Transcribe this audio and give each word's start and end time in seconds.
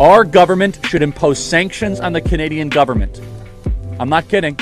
Our 0.00 0.24
government 0.24 0.80
should 0.86 1.02
impose 1.02 1.38
sanctions 1.38 2.00
on 2.00 2.12
the 2.12 2.20
Canadian 2.20 2.68
government. 2.68 3.20
I'm 4.00 4.08
not 4.08 4.28
kidding. 4.28 4.58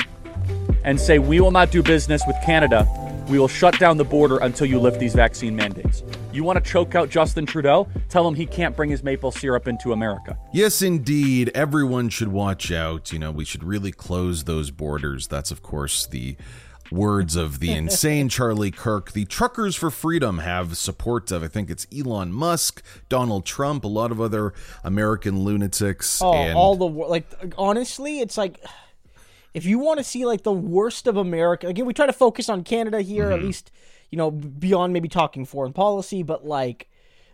And 0.83 0.99
say, 0.99 1.17
we 1.17 1.41
will 1.41 1.51
not 1.51 1.71
do 1.71 1.81
business 1.81 2.21
with 2.27 2.35
Canada. 2.45 2.87
We 3.27 3.39
will 3.39 3.47
shut 3.47 3.79
down 3.79 3.97
the 3.97 4.03
border 4.03 4.37
until 4.37 4.67
you 4.67 4.79
lift 4.79 4.99
these 4.99 5.15
vaccine 5.15 5.55
mandates. 5.55 6.03
You 6.31 6.43
want 6.43 6.63
to 6.63 6.71
choke 6.71 6.93
out 6.93 7.09
Justin 7.09 7.45
Trudeau? 7.45 7.87
Tell 8.09 8.27
him 8.27 8.35
he 8.35 8.45
can't 8.45 8.75
bring 8.75 8.89
his 8.89 9.03
maple 9.03 9.31
syrup 9.31 9.67
into 9.67 9.91
America. 9.91 10.37
Yes, 10.53 10.81
indeed. 10.81 11.51
Everyone 11.55 12.09
should 12.09 12.27
watch 12.27 12.71
out. 12.71 13.11
You 13.11 13.19
know, 13.19 13.31
we 13.31 13.45
should 13.45 13.63
really 13.63 13.91
close 13.91 14.43
those 14.43 14.71
borders. 14.71 15.27
That's, 15.27 15.51
of 15.51 15.61
course, 15.61 16.05
the 16.05 16.35
words 16.91 17.35
of 17.35 17.59
the 17.59 17.71
insane 17.71 18.29
Charlie 18.29 18.71
Kirk. 18.71 19.11
The 19.13 19.25
Truckers 19.25 19.75
for 19.75 19.89
Freedom 19.89 20.39
have 20.39 20.77
support 20.77 21.31
of, 21.31 21.43
I 21.43 21.47
think 21.47 21.69
it's 21.69 21.87
Elon 21.95 22.31
Musk, 22.31 22.83
Donald 23.09 23.45
Trump, 23.45 23.83
a 23.83 23.87
lot 23.87 24.11
of 24.11 24.19
other 24.21 24.53
American 24.83 25.43
lunatics. 25.43 26.21
Oh, 26.21 26.33
and 26.33 26.57
all 26.57 26.75
the 26.75 26.85
like. 26.87 27.25
Honestly, 27.57 28.19
it's 28.19 28.37
like 28.37 28.59
if 29.53 29.65
you 29.65 29.79
want 29.79 29.99
to 29.99 30.03
see 30.03 30.25
like 30.25 30.43
the 30.43 30.51
worst 30.51 31.07
of 31.07 31.17
America. 31.17 31.67
Again, 31.67 31.85
we 31.85 31.93
try 31.93 32.05
to 32.05 32.13
focus 32.13 32.49
on 32.49 32.63
Canada 32.63 33.01
here, 33.01 33.25
Mm-hmm. 33.25 33.33
at 33.33 33.43
least 33.43 33.71
you 34.09 34.17
know 34.17 34.29
beyond 34.31 34.93
maybe 34.93 35.07
talking 35.09 35.45
foreign 35.45 35.73
policy, 35.73 36.21
but 36.23 36.45
like 36.45 36.89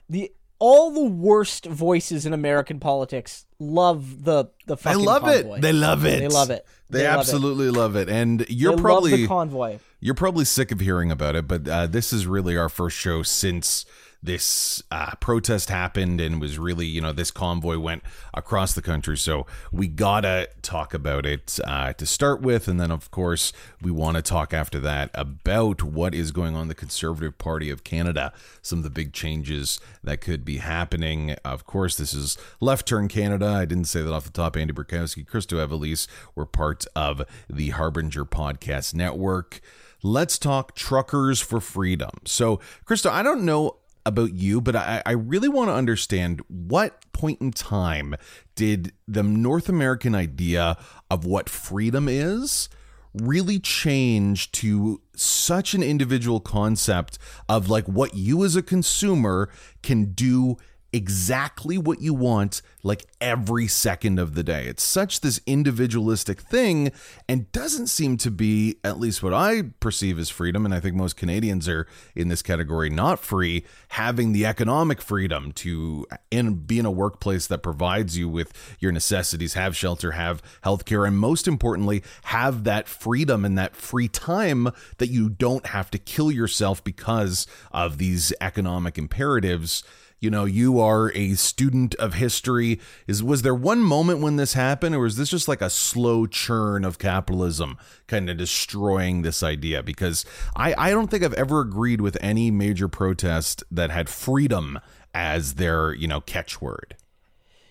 the 0.10 0.32
all 0.60 0.92
the 0.92 1.04
worst 1.06 1.66
voices 1.66 2.26
in 2.26 2.34
American 2.34 2.80
politics 2.80 3.46
love 3.60 4.24
the 4.26 4.46
the 4.66 4.76
they 4.76 4.82
fucking 4.82 5.06
love 5.06 5.22
convoy. 5.24 5.56
it. 5.58 5.62
They 5.62 5.74
love 5.74 6.06
it. 6.06 6.20
They 6.20 6.28
love 6.28 6.50
it. 6.52 6.66
They, 6.90 7.00
They 7.00 7.04
love 7.08 7.16
it. 7.16 7.20
absolutely 7.20 7.70
love 7.72 7.96
it. 7.96 8.10
And 8.10 8.46
you're 8.50 8.76
They 8.76 8.82
probably 8.82 9.28
convoy. 9.28 9.80
You're 10.02 10.16
probably 10.16 10.46
sick 10.46 10.72
of 10.72 10.80
hearing 10.80 11.12
about 11.12 11.36
it, 11.36 11.48
but 11.48 11.68
uh, 11.68 11.88
this 11.88 12.14
is 12.14 12.26
really 12.28 12.56
our 12.58 12.70
first 12.70 12.98
show 12.98 13.22
since 13.24 13.86
this 14.22 14.84
uh, 14.92 15.16
protest 15.20 15.70
happened 15.70 16.20
and 16.20 16.42
was 16.42 16.60
really, 16.60 16.86
you 16.86 17.00
know, 17.00 17.14
this 17.14 17.32
convoy 17.32 17.78
went 17.78 18.04
across 18.34 18.74
the 18.74 18.82
country. 18.82 19.18
So 19.18 19.46
we 19.72 19.88
gotta 19.88 20.50
talk 20.62 20.94
about 20.94 21.26
it 21.26 21.60
uh, 21.64 21.94
to 21.94 22.06
start 22.06 22.42
with, 22.42 22.68
and 22.68 22.80
then 22.80 22.92
of 22.92 23.12
course 23.12 23.54
we 23.82 23.92
want 23.92 24.18
to 24.18 24.22
talk 24.22 24.54
after 24.54 24.80
that 24.82 25.10
about 25.14 25.84
what 25.84 26.14
is 26.14 26.32
going 26.32 26.56
on 26.56 26.68
the 26.68 26.76
Conservative 26.76 27.38
Party 27.38 27.70
of 27.70 27.84
Canada, 27.84 28.34
some 28.62 28.80
of 28.80 28.84
the 28.84 28.90
big 28.90 29.14
changes 29.14 29.80
that 30.04 30.22
could 30.22 30.44
be 30.44 30.58
happening. 30.58 31.32
Of 31.46 31.66
course, 31.66 31.96
this 31.96 32.14
is 32.14 32.38
Left 32.60 32.88
Turn 32.88 33.08
Canada. 33.08 33.48
I 33.48 33.66
didn't 33.66 33.86
say 33.86 34.02
that 34.02 34.14
off 34.14 34.26
the 34.26 34.32
top. 34.32 34.58
Andy 34.58 34.74
Burkowski, 34.74 35.26
Christo 35.26 35.66
Aivalis 35.66 36.08
were 36.36 36.46
part 36.46 36.86
of 36.96 37.24
the 37.50 37.70
Harbinger 37.70 38.26
Podcast 38.26 38.94
Network. 38.94 39.62
Let's 40.02 40.38
talk 40.38 40.76
truckers 40.76 41.42
for 41.42 41.60
freedom. 41.60 42.12
So, 42.26 42.62
Christo, 42.86 43.10
I 43.10 43.22
don't 43.22 43.44
know 43.44 43.79
about 44.06 44.34
you, 44.34 44.62
but 44.62 44.76
I, 44.76 45.02
I 45.06 45.12
really 45.12 45.50
want 45.50 45.70
to 45.70 45.74
understand 45.74 46.42
what 46.48 47.12
point 47.12 47.42
in 47.42 47.52
time 47.52 48.16
did 48.56 48.94
the 49.08 49.24
North 49.24 49.70
American 49.70 50.16
idea 50.16 50.78
of 51.10 51.26
what 51.26 51.50
freedom 51.50 52.08
is 52.08 52.70
really 53.14 53.60
change 53.60 54.52
to 54.52 55.02
such 55.16 55.74
an 55.74 55.84
individual 55.84 56.40
concept 56.40 57.18
of 57.48 57.70
like 57.70 57.88
what 57.88 58.16
you 58.16 58.44
as 58.44 58.56
a 58.56 58.62
consumer 58.62 59.50
can 59.82 60.12
do 60.14 60.58
exactly 60.92 61.78
what 61.78 62.02
you 62.02 62.14
want 62.14 62.62
like 62.82 63.06
every 63.20 63.68
second 63.68 64.18
of 64.20 64.36
the 64.36 64.44
day. 64.44 64.66
It's 64.66 64.84
such 64.84 65.22
this 65.22 65.42
individualistic 65.46 66.40
thing 66.40 66.92
and 67.28 67.52
doesn't 67.52 67.88
seem 67.88 68.18
to 68.18 68.32
be 68.32 68.78
at 68.84 69.00
least 69.00 69.22
what 69.22 69.34
I 69.34 69.64
perceive 69.80 70.18
as 70.18 70.30
freedom 70.30 70.66
and 70.66 70.74
I 70.74 70.80
think 70.80 70.96
most 70.96 71.18
Canadians 71.18 71.68
are 71.68 71.86
in 72.16 72.30
this 72.30 72.42
category 72.42 72.90
not 72.90 73.20
free 73.20 73.66
having 73.90 74.32
the 74.32 74.46
economic 74.46 75.02
freedom 75.02 75.52
to 75.54 76.08
in 76.32 76.56
be 76.56 76.80
in 76.80 76.86
a 76.86 76.92
workplace 76.92 77.48
that 77.48 77.64
provides 77.64 78.18
you 78.18 78.30
with 78.30 78.54
your 78.80 78.92
necessities, 78.92 79.54
have 79.56 79.76
shelter, 79.76 80.12
have 80.12 80.42
healthcare 80.64 81.06
and 81.06 81.18
most 81.18 81.48
importantly 81.48 82.02
have 82.24 82.64
that 82.64 82.88
freedom 82.88 83.44
and 83.44 83.58
that 83.58 83.76
free 83.76 84.08
time 84.08 84.70
that 84.98 85.10
you 85.10 85.30
don't 85.30 85.68
have 85.68 85.92
to 85.92 85.98
kill 85.98 86.32
yourself 86.32 86.84
because 86.84 87.46
of 87.72 87.98
these 87.98 88.34
economic 88.42 88.98
imperatives 88.98 89.84
you 90.20 90.30
know 90.30 90.46
you 90.46 90.80
are 90.80 91.12
a 91.16 91.34
student 91.36 91.96
of 91.96 92.16
history. 92.16 92.80
Is 93.08 93.24
was 93.24 93.42
there 93.42 93.56
one 93.56 93.80
moment 93.80 94.20
when 94.20 94.36
this 94.36 94.54
happened 94.54 94.96
or 94.96 95.06
is 95.06 95.16
this 95.16 95.30
just 95.30 95.48
like 95.48 95.62
a 95.62 95.70
slow 95.70 96.26
churn 96.26 96.84
of 96.84 97.00
capitalism 97.00 97.78
kind 98.08 98.30
of 98.30 98.38
destroying 98.38 99.22
this 99.22 99.44
idea? 99.44 99.84
Because 99.84 100.26
i 100.56 100.74
i 100.78 100.90
don't 100.92 101.10
think 101.10 101.24
i've 101.24 101.34
ever 101.34 101.62
agreed 101.62 102.02
with 102.02 102.18
any 102.22 102.52
major 102.52 102.88
protest 102.88 103.64
that 103.72 103.92
had 103.92 104.10
freedom 104.10 104.80
as 105.14 105.56
their 105.56 105.94
you 105.94 106.08
know 106.08 106.22
catchword. 106.22 106.94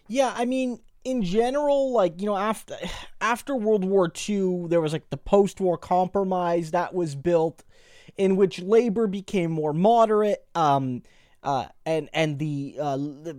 Yeah, 0.08 0.32
I 0.36 0.46
mean, 0.46 0.80
in 1.04 1.22
general, 1.22 1.92
like 1.92 2.20
you 2.20 2.26
know, 2.26 2.36
after 2.36 2.76
after 3.20 3.54
World 3.54 3.84
War 3.84 4.10
II, 4.28 4.66
there 4.68 4.80
was 4.80 4.92
like 4.92 5.10
the 5.10 5.16
post-war 5.16 5.78
compromise 5.78 6.70
that 6.72 6.94
was 6.94 7.14
built, 7.14 7.64
in 8.16 8.36
which 8.36 8.60
labor 8.60 9.06
became 9.06 9.50
more 9.50 9.72
moderate, 9.72 10.44
um, 10.54 11.02
uh, 11.48 11.66
and 11.86 12.10
and 12.12 12.38
the, 12.38 12.76
uh, 12.78 12.98
the 12.98 13.34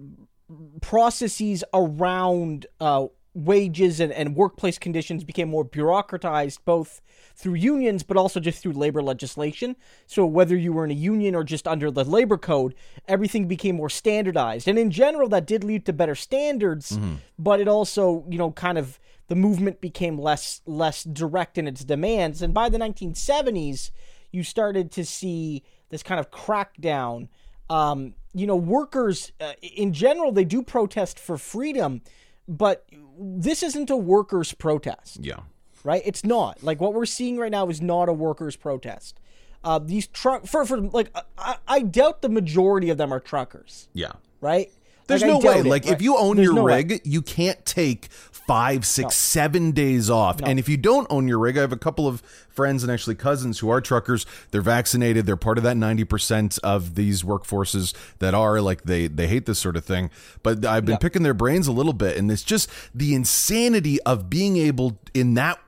processes 0.81 1.63
around 1.75 2.65
uh, 2.79 3.05
wages 3.35 3.99
and, 3.99 4.11
and 4.11 4.35
workplace 4.35 4.79
conditions 4.79 5.23
became 5.23 5.47
more 5.47 5.63
bureaucratized, 5.63 6.57
both 6.65 7.01
through 7.35 7.53
unions 7.53 8.01
but 8.01 8.17
also 8.17 8.39
just 8.39 8.63
through 8.63 8.71
labor 8.71 9.03
legislation. 9.03 9.75
So 10.07 10.25
whether 10.25 10.55
you 10.57 10.73
were 10.73 10.85
in 10.85 10.89
a 10.89 10.95
union 10.95 11.35
or 11.35 11.43
just 11.43 11.67
under 11.67 11.91
the 11.91 12.03
labor 12.03 12.39
code, 12.39 12.73
everything 13.07 13.47
became 13.47 13.75
more 13.75 13.91
standardized. 13.91 14.67
And 14.67 14.79
in 14.79 14.89
general, 14.89 15.29
that 15.29 15.45
did 15.45 15.63
lead 15.63 15.85
to 15.85 15.93
better 15.93 16.15
standards, 16.15 16.97
but 17.37 17.59
it 17.59 17.67
also, 17.67 18.25
you 18.27 18.39
know, 18.39 18.49
kind 18.49 18.79
of 18.79 18.99
the 19.27 19.35
movement 19.35 19.81
became 19.81 20.17
less 20.17 20.61
less 20.65 21.03
direct 21.03 21.59
in 21.59 21.67
its 21.67 21.83
demands. 21.83 22.41
And 22.41 22.55
by 22.55 22.69
the 22.69 22.79
1970s, 22.79 23.91
you 24.31 24.41
started 24.41 24.91
to 24.93 25.05
see 25.05 25.61
this 25.89 26.01
kind 26.01 26.19
of 26.19 26.31
crackdown. 26.31 27.27
Um, 27.69 28.15
you 28.33 28.47
know, 28.47 28.55
workers 28.55 29.31
uh, 29.39 29.53
in 29.61 29.93
general 29.93 30.31
they 30.31 30.45
do 30.45 30.61
protest 30.61 31.19
for 31.19 31.37
freedom, 31.37 32.01
but 32.47 32.85
this 33.19 33.63
isn't 33.63 33.89
a 33.89 33.97
workers' 33.97 34.53
protest 34.53 35.19
yeah 35.21 35.39
right? 35.83 36.01
It's 36.05 36.23
not 36.23 36.63
like 36.63 36.81
what 36.81 36.93
we're 36.93 37.05
seeing 37.05 37.37
right 37.37 37.51
now 37.51 37.69
is 37.69 37.81
not 37.81 38.09
a 38.09 38.13
workers' 38.13 38.55
protest. 38.55 39.19
Uh, 39.63 39.79
these 39.79 40.07
truck 40.07 40.45
for 40.45 40.65
for 40.65 40.79
like 40.79 41.11
I, 41.37 41.57
I 41.67 41.81
doubt 41.81 42.21
the 42.21 42.29
majority 42.29 42.89
of 42.89 42.97
them 42.97 43.13
are 43.13 43.19
truckers, 43.19 43.89
yeah 43.93 44.13
right? 44.41 44.71
There's 45.09 45.21
Like, 45.21 45.29
no 45.31 45.39
way. 45.39 45.59
it, 45.59 45.65
Like 45.65 45.83
right? 45.85 45.93
if 45.93 46.01
you 46.01 46.15
own 46.17 46.37
There's 46.37 46.45
your 46.45 46.55
no 46.55 46.63
way. 46.63 46.75
rig, 46.77 47.01
you 47.03 47.21
can't 47.21 47.63
take 47.65 48.07
five, 48.31 48.85
six, 48.85 49.15
seven 49.15 49.71
days 49.73 50.09
off. 50.09 50.41
And 50.41 50.57
if 50.57 50.67
you 50.69 50.77
don't 50.77 51.05
own 51.09 51.27
your 51.27 51.37
rig, 51.39 51.57
I 51.57 51.61
have 51.61 51.71
a 51.73 51.77
couple 51.77 52.07
of 52.07 52.21
friends 52.49 52.83
and 52.83 52.91
actually 52.91 53.15
cousins 53.15 53.59
who 53.59 53.69
are 53.69 53.79
truckers. 53.79 54.25
They're 54.51 54.61
vaccinated. 54.61 55.25
They're 55.25 55.37
part 55.37 55.57
of 55.57 55.63
that 55.65 55.77
ninety 55.77 56.03
percent 56.03 56.57
of 56.63 56.95
these 56.95 57.21
workforces 57.23 57.93
that 58.19 58.33
are 58.33 58.59
like 58.61 58.83
they 58.83 59.07
they 59.07 59.27
hate 59.27 59.45
this 59.45 59.59
sort 59.59 59.75
of 59.77 59.85
thing. 59.85 60.09
But 60.43 60.65
I've 60.65 60.85
been 60.85 60.97
picking 60.97 61.23
their 61.23 61.33
brains 61.35 61.67
a 61.67 61.71
little 61.71 61.93
bit, 61.93 62.17
and 62.17 62.31
it's 62.31 62.43
just 62.43 62.69
the 62.93 63.13
insanity 63.15 64.01
of 64.01 64.29
being 64.29 64.57
able 64.57 64.99
in 65.13 65.35
that 65.35 65.59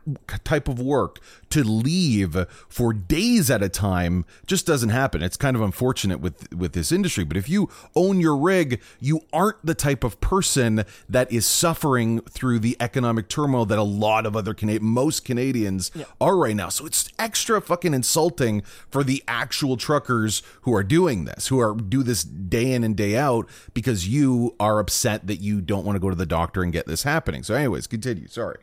type 0.44 0.68
of 0.68 0.80
work 0.80 1.20
to 1.52 1.64
leave 1.64 2.36
for 2.70 2.94
days 2.94 3.52
at 3.52 3.62
a 3.62 3.70
time 3.70 4.26
just 4.48 4.66
doesn't 4.66 4.90
happen. 4.90 5.22
It's 5.22 5.38
kind 5.38 5.56
of 5.56 5.62
unfortunate 5.62 6.20
with 6.20 6.52
with 6.54 6.74
this 6.74 6.92
industry, 6.92 7.24
but 7.24 7.38
if 7.38 7.48
you 7.48 7.70
own 7.96 8.20
your 8.20 8.36
rig, 8.36 8.82
you 9.00 9.22
aren't 9.34 9.66
the 9.66 9.76
type 9.76 10.04
of 10.04 10.20
person 10.22 10.84
that 11.10 11.32
is 11.32 11.46
suffering 11.46 12.22
through 12.22 12.60
the 12.60 12.78
economic 12.80 13.28
turmoil 13.28 13.66
that 13.66 13.80
a 13.80 13.84
lot 13.84 14.26
of 14.26 14.36
other 14.36 14.54
Canadian 14.54 14.86
most 14.86 15.26
Canadians 15.26 15.92
are 16.20 16.38
right 16.38 16.56
now. 16.56 16.70
So 16.70 16.86
it's 16.86 17.10
extra 17.20 17.62
fucking 17.62 17.94
insulting 17.94 18.62
for 18.90 19.04
the 19.04 19.24
actual 19.28 19.78
truckers 19.78 20.44
who 20.62 20.74
are 20.74 20.84
doing 20.84 21.26
this, 21.26 21.48
who 21.48 21.60
are 21.60 21.76
do 21.76 22.04
this 22.04 22.24
day 22.24 22.72
in 22.74 22.84
and 22.84 22.96
day 22.96 23.18
out 23.18 23.48
because 23.74 24.08
you 24.08 24.56
are 24.60 24.80
upset 24.80 25.28
that 25.28 25.38
you 25.38 25.62
don't 25.62 25.86
want 25.86 25.96
to 25.96 26.00
go 26.00 26.10
to 26.10 26.16
the 26.16 26.26
doctor 26.26 26.64
and 26.64 26.74
get 26.74 26.86
this 26.88 27.04
happening. 27.04 27.44
So 27.44 27.56
anyways, 27.56 27.88
continue. 27.88 28.28
Sorry. 28.28 28.58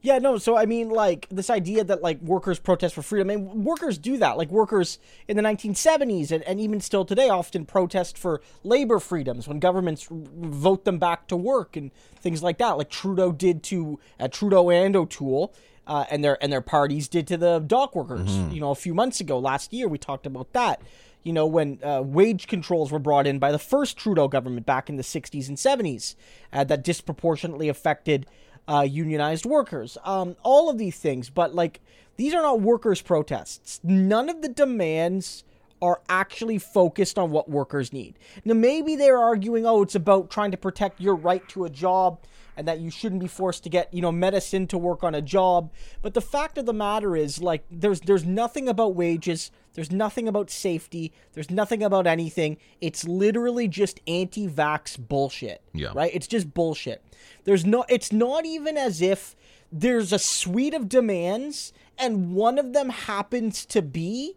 Yeah, 0.00 0.18
no. 0.18 0.38
So 0.38 0.56
I 0.56 0.66
mean, 0.66 0.90
like 0.90 1.26
this 1.28 1.50
idea 1.50 1.82
that 1.84 2.02
like 2.02 2.20
workers 2.20 2.58
protest 2.58 2.94
for 2.94 3.02
freedom. 3.02 3.30
I 3.30 3.36
mean, 3.36 3.64
workers 3.64 3.98
do 3.98 4.16
that. 4.18 4.36
Like 4.36 4.50
workers 4.50 4.98
in 5.26 5.36
the 5.36 5.42
1970s 5.42 6.30
and, 6.30 6.42
and 6.44 6.60
even 6.60 6.80
still 6.80 7.04
today 7.04 7.28
often 7.28 7.66
protest 7.66 8.16
for 8.16 8.40
labor 8.62 9.00
freedoms 9.00 9.48
when 9.48 9.58
governments 9.58 10.06
vote 10.10 10.84
them 10.84 10.98
back 10.98 11.26
to 11.28 11.36
work 11.36 11.76
and 11.76 11.90
things 12.20 12.42
like 12.42 12.58
that. 12.58 12.78
Like 12.78 12.90
Trudeau 12.90 13.32
did 13.32 13.62
to 13.64 13.98
uh, 14.20 14.28
Trudeau 14.28 14.70
and 14.70 14.94
O'Toole. 14.94 15.52
Uh, 15.86 16.04
and 16.10 16.22
their 16.22 16.36
and 16.42 16.52
their 16.52 16.60
parties 16.60 17.08
did 17.08 17.26
to 17.26 17.38
the 17.38 17.60
dock 17.60 17.96
workers. 17.96 18.36
You 18.52 18.60
know, 18.60 18.70
a 18.70 18.74
few 18.74 18.92
months 18.92 19.20
ago, 19.22 19.38
last 19.38 19.72
year, 19.72 19.88
we 19.88 19.96
talked 19.96 20.26
about 20.26 20.52
that. 20.52 20.82
You 21.22 21.32
know, 21.32 21.46
when 21.46 21.78
uh, 21.82 22.02
wage 22.04 22.46
controls 22.46 22.92
were 22.92 22.98
brought 22.98 23.26
in 23.26 23.38
by 23.38 23.50
the 23.52 23.58
first 23.58 23.96
Trudeau 23.96 24.28
government 24.28 24.66
back 24.66 24.90
in 24.90 24.96
the 24.96 25.02
60s 25.02 25.48
and 25.48 25.56
70s, 25.56 26.14
uh, 26.52 26.64
that 26.64 26.84
disproportionately 26.84 27.70
affected 27.70 28.26
uh, 28.68 28.82
unionized 28.82 29.46
workers, 29.46 29.98
um, 30.04 30.36
all 30.42 30.68
of 30.68 30.78
these 30.78 30.98
things. 30.98 31.30
But 31.30 31.54
like, 31.54 31.80
these 32.16 32.34
are 32.34 32.42
not 32.42 32.60
workers' 32.60 33.00
protests. 33.00 33.80
None 33.82 34.28
of 34.28 34.42
the 34.42 34.48
demands 34.48 35.44
are 35.80 36.00
actually 36.08 36.58
focused 36.58 37.18
on 37.18 37.30
what 37.30 37.48
workers 37.48 37.92
need. 37.92 38.18
Now, 38.44 38.54
maybe 38.54 38.96
they're 38.96 39.18
arguing, 39.18 39.64
oh, 39.64 39.82
it's 39.82 39.94
about 39.94 40.30
trying 40.30 40.50
to 40.50 40.56
protect 40.56 41.00
your 41.00 41.14
right 41.14 41.48
to 41.50 41.64
a 41.64 41.70
job 41.70 42.18
and 42.58 42.66
that 42.66 42.80
you 42.80 42.90
shouldn't 42.90 43.20
be 43.22 43.28
forced 43.28 43.62
to 43.62 43.70
get, 43.70 43.94
you 43.94 44.02
know, 44.02 44.10
medicine 44.10 44.66
to 44.66 44.76
work 44.76 45.04
on 45.04 45.14
a 45.14 45.22
job. 45.22 45.70
But 46.02 46.12
the 46.12 46.20
fact 46.20 46.58
of 46.58 46.66
the 46.66 46.72
matter 46.72 47.16
is, 47.16 47.40
like, 47.40 47.64
there's 47.70 48.00
there's 48.00 48.26
nothing 48.26 48.68
about 48.68 48.96
wages. 48.96 49.52
There's 49.74 49.92
nothing 49.92 50.26
about 50.26 50.50
safety. 50.50 51.12
There's 51.34 51.50
nothing 51.50 51.84
about 51.84 52.08
anything. 52.08 52.56
It's 52.80 53.06
literally 53.06 53.68
just 53.68 54.00
anti-vax 54.08 54.98
bullshit. 54.98 55.62
Yeah. 55.72 55.92
Right? 55.94 56.10
It's 56.12 56.26
just 56.26 56.52
bullshit. 56.52 57.00
There's 57.44 57.64
no 57.64 57.84
it's 57.88 58.12
not 58.12 58.44
even 58.44 58.76
as 58.76 59.00
if 59.00 59.36
there's 59.70 60.12
a 60.12 60.18
suite 60.18 60.74
of 60.74 60.88
demands 60.88 61.72
and 61.96 62.34
one 62.34 62.58
of 62.58 62.72
them 62.72 62.88
happens 62.88 63.64
to 63.66 63.82
be 63.82 64.34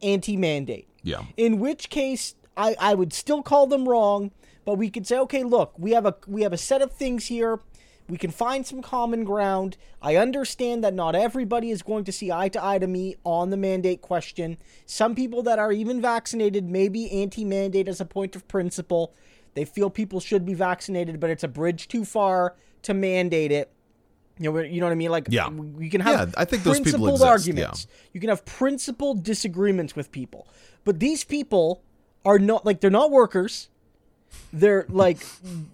anti-mandate. 0.00 0.86
Yeah. 1.02 1.24
In 1.36 1.58
which 1.58 1.90
case 1.90 2.36
I, 2.56 2.76
I 2.78 2.94
would 2.94 3.12
still 3.12 3.42
call 3.42 3.66
them 3.66 3.88
wrong, 3.88 4.30
but 4.64 4.76
we 4.76 4.90
could 4.90 5.06
say, 5.06 5.18
okay, 5.18 5.44
look, 5.44 5.74
we 5.78 5.92
have 5.92 6.06
a 6.06 6.14
we 6.26 6.42
have 6.42 6.52
a 6.52 6.58
set 6.58 6.82
of 6.82 6.92
things 6.92 7.26
here. 7.26 7.60
We 8.08 8.18
can 8.18 8.30
find 8.30 8.66
some 8.66 8.82
common 8.82 9.24
ground. 9.24 9.78
I 10.02 10.16
understand 10.16 10.84
that 10.84 10.92
not 10.92 11.14
everybody 11.14 11.70
is 11.70 11.82
going 11.82 12.04
to 12.04 12.12
see 12.12 12.30
eye 12.30 12.50
to 12.50 12.62
eye 12.62 12.78
to 12.78 12.86
me 12.86 13.16
on 13.24 13.48
the 13.48 13.56
mandate 13.56 14.02
question. 14.02 14.58
Some 14.84 15.14
people 15.14 15.42
that 15.44 15.58
are 15.58 15.72
even 15.72 16.02
vaccinated 16.02 16.68
may 16.68 16.88
be 16.88 17.10
anti 17.10 17.44
mandate 17.44 17.88
as 17.88 18.00
a 18.00 18.04
point 18.04 18.36
of 18.36 18.46
principle. 18.46 19.14
They 19.54 19.64
feel 19.64 19.88
people 19.88 20.20
should 20.20 20.44
be 20.44 20.52
vaccinated, 20.54 21.18
but 21.18 21.30
it's 21.30 21.44
a 21.44 21.48
bridge 21.48 21.88
too 21.88 22.04
far 22.04 22.56
to 22.82 22.92
mandate 22.92 23.52
it. 23.52 23.70
You 24.38 24.52
know, 24.52 24.58
you 24.58 24.80
know 24.80 24.86
what 24.86 24.92
I 24.92 24.96
mean? 24.96 25.10
Like, 25.10 25.28
Yeah. 25.30 25.48
you 25.78 25.88
can 25.88 26.00
have 26.00 26.30
Yeah, 26.30 26.34
I 26.36 26.44
think 26.44 26.64
those 26.64 26.80
people 26.80 27.06
principled 27.06 27.22
exist, 27.22 27.48
arguments. 27.48 27.86
You 28.12 28.20
can 28.20 28.30
have 28.30 28.44
principled 28.44 29.22
disagreements 29.22 29.94
with 29.94 30.10
people, 30.10 30.48
but 30.84 30.98
these 30.98 31.22
people 31.24 31.82
are 32.24 32.38
not 32.38 32.66
like 32.66 32.80
they're 32.80 32.90
not 32.90 33.10
workers. 33.10 33.68
They're 34.52 34.86
like 34.88 35.18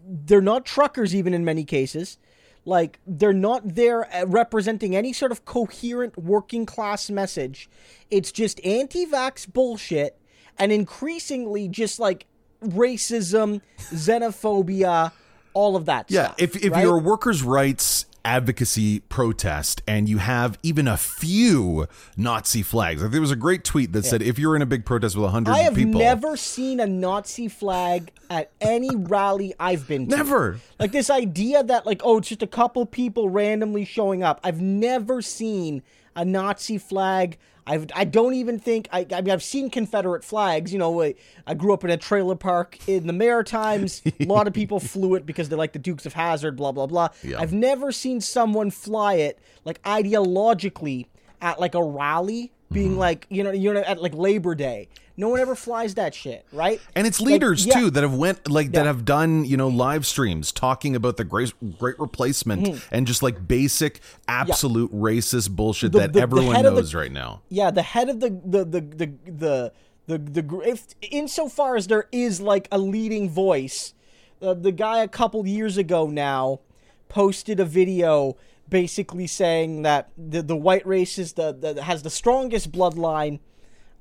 they're 0.07 0.41
not 0.41 0.65
truckers 0.65 1.15
even 1.15 1.35
in 1.35 1.45
many 1.45 1.65
cases. 1.65 2.19
Like 2.65 2.99
they're 3.07 3.33
not 3.33 3.75
there 3.75 4.15
uh, 4.15 4.27
representing 4.27 4.95
any 4.95 5.13
sort 5.13 5.33
of 5.33 5.45
coherent 5.45 6.17
working 6.19 6.67
class 6.67 7.11
message. 7.11 7.69
It's 8.11 8.31
just 8.33 8.61
anti-vax 8.65 9.51
bullshit 9.53 10.19
and 10.59 10.71
increasingly 10.73 11.69
just 11.69 11.99
like 11.99 12.27
racism, 12.63 13.63
xenophobia, 13.79 15.13
all 15.55 15.77
of 15.77 15.87
that 15.87 16.11
Yeah, 16.11 16.27
stuff. 16.27 16.35
if 16.39 16.57
if 16.65 16.73
right? 16.73 16.83
you're 16.83 16.97
a 16.99 17.03
workers' 17.03 17.43
rights 17.43 18.07
advocacy 18.25 19.01
protest 19.01 19.83
and 19.87 20.09
you 20.09 20.19
have 20.19 20.59
even 20.63 20.89
a 20.89 20.97
few 20.97 21.87
Nazi 22.17 22.63
flags, 22.63 23.03
like 23.03 23.11
there 23.11 23.21
was 23.21 23.31
a 23.31 23.37
great 23.37 23.65
tweet 23.65 23.93
that 23.93 24.05
said 24.05 24.23
if 24.23 24.39
you're 24.39 24.57
in 24.57 24.63
a 24.63 24.67
big 24.67 24.85
protest 24.85 25.17
with 25.17 25.25
a 25.25 25.31
hundred 25.31 25.53
I 25.53 25.59
have 25.61 25.75
people, 25.75 26.01
never 26.01 26.37
seen 26.37 26.81
a 26.81 26.87
Nazi 26.87 27.49
flag 27.49 28.13
at 28.29 28.51
any 28.61 28.95
rally 28.95 29.55
I've 29.59 29.87
been 29.89 30.09
to. 30.09 30.17
never. 30.17 30.61
Like 30.79 30.93
this 30.93 31.11
idea 31.11 31.63
that 31.65 31.87
like 31.87 32.01
oh 32.05 32.19
it's 32.19 32.29
just 32.29 32.43
a 32.43 32.47
couple 32.47 32.87
people 32.87 33.29
randomly 33.29 33.85
showing 33.85 34.23
up. 34.23 34.41
I've 34.45 34.61
never 34.61 35.23
seen 35.23 35.83
a 36.17 36.25
Nazi 36.25 36.79
flag. 36.79 37.39
I've 37.67 37.87
I 37.95 38.05
don't 38.05 38.35
even 38.35 38.59
think 38.59 38.89
I 38.93 39.07
I 39.13 39.21
mean 39.21 39.31
I've 39.31 39.43
seen 39.43 39.71
Confederate 39.71 40.25
flags. 40.25 40.73
You 40.73 40.79
know 40.79 41.03
I, 41.03 41.15
I 41.47 41.55
grew 41.55 41.73
up 41.73 41.85
in 41.85 41.91
a 41.91 41.97
trailer 41.97 42.37
park 42.37 42.79
in 42.89 43.07
the 43.07 43.13
Maritimes. 43.13 44.03
a 44.21 44.25
lot 44.25 44.47
of 44.47 44.53
people 44.53 44.81
flew 44.81 45.15
it 45.15 45.27
because 45.27 45.49
they 45.49 45.57
like 45.57 45.73
the 45.73 45.79
Dukes 45.79 46.07
of 46.07 46.15
Hazzard. 46.15 46.57
Blah 46.57 46.73
blah 46.73 46.87
blah. 46.87 47.09
Yeah. 47.23 47.41
I've 47.41 47.53
never 47.53 47.93
seen 47.93 48.21
someone 48.21 48.71
fly 48.71 49.15
it 49.15 49.39
like 49.65 49.83
ideologically 49.83 51.07
at 51.41 51.61
like 51.61 51.75
a 51.75 51.83
rally. 51.83 52.53
Being 52.73 52.91
Mm-hmm. 52.93 52.99
like 52.99 53.27
you 53.31 53.43
know 53.43 53.51
you 53.51 53.73
know 53.75 53.81
at 53.81 54.01
like 54.01 54.15
Labor 54.15 54.55
Day, 54.55 54.87
no 55.17 55.29
one 55.29 55.41
ever 55.41 55.57
flies 55.57 55.95
that 55.95 56.15
shit, 56.15 56.47
right? 56.53 56.81
And 56.95 57.05
it's 57.05 57.21
Like, 57.21 57.33
leaders 57.33 57.67
yeah. 57.67 57.75
too 57.75 57.91
that 57.91 58.05
have 58.05 58.15
went 58.15 58.49
like 58.49 58.71
that 58.73 58.87
have 58.87 59.05
done 59.05 59.45
you 59.45 59.57
know 59.57 59.67
live 59.67 60.07
streams 60.07 60.53
talking 60.53 60.95
about 60.95 61.17
the 61.17 61.25
great 61.25 61.53
great 61.81 61.99
replacement 61.99 62.81
and 62.93 63.09
just 63.09 63.25
like 63.25 63.49
basic 63.49 63.99
absolute 64.29 64.93
racist 64.95 65.51
bullshit 65.51 65.91
Mm-hmm. 65.91 65.99
The- 65.99 65.99
that 66.03 66.13
the- 66.13 66.19
the 66.21 66.23
everyone 66.23 66.55
the- 66.63 66.71
knows 66.71 66.95
right 66.95 67.11
now. 67.11 67.43
yeah, 67.49 67.73
the 67.73 67.83
head 67.83 68.09
of 68.09 68.21
the 68.21 68.31
the 68.31 68.65
the 68.65 68.81
the 68.81 69.07
the 69.27 69.73
the, 70.07 70.19
the 70.19 70.61
if 70.65 70.87
insofar 71.03 71.75
as 71.75 71.89
there 71.89 72.07
is 72.13 72.41
like 72.41 72.69
a 72.71 72.79
leading 72.79 73.29
voice, 73.29 73.95
uh, 74.41 74.55
the 74.55 74.71
guy 74.71 75.03
a 75.03 75.09
couple 75.09 75.45
years 75.45 75.77
ago 75.77 76.07
now 76.07 76.61
posted 77.09 77.59
a 77.59 77.65
video 77.65 78.37
basically 78.71 79.27
saying 79.27 79.83
that 79.83 80.11
the 80.17 80.43
the 80.43 80.57
white 80.57 80.87
race 80.87 81.19
is 81.19 81.35
the, 81.35 81.53
the 81.53 81.83
has 81.83 82.03
the 82.03 82.11
strongest 82.11 82.73
bloodline. 82.73 83.41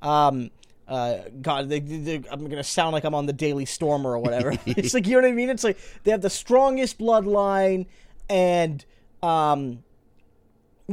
Um, 0.00 0.50
uh, 0.88 1.18
God, 1.40 1.68
they, 1.68 1.78
they, 1.78 2.22
I'm 2.30 2.48
gonna 2.48 2.64
sound 2.64 2.92
like 2.92 3.04
I'm 3.04 3.14
on 3.14 3.26
the 3.26 3.32
Daily 3.32 3.64
Stormer 3.64 4.10
or 4.10 4.18
whatever. 4.18 4.52
it's 4.66 4.94
like 4.94 5.06
you 5.06 5.16
know 5.16 5.22
what 5.22 5.30
I 5.30 5.32
mean. 5.32 5.50
It's 5.50 5.64
like 5.64 5.78
they 6.04 6.10
have 6.10 6.22
the 6.22 6.30
strongest 6.30 6.98
bloodline, 6.98 7.86
and 8.28 8.84
um, 9.22 9.82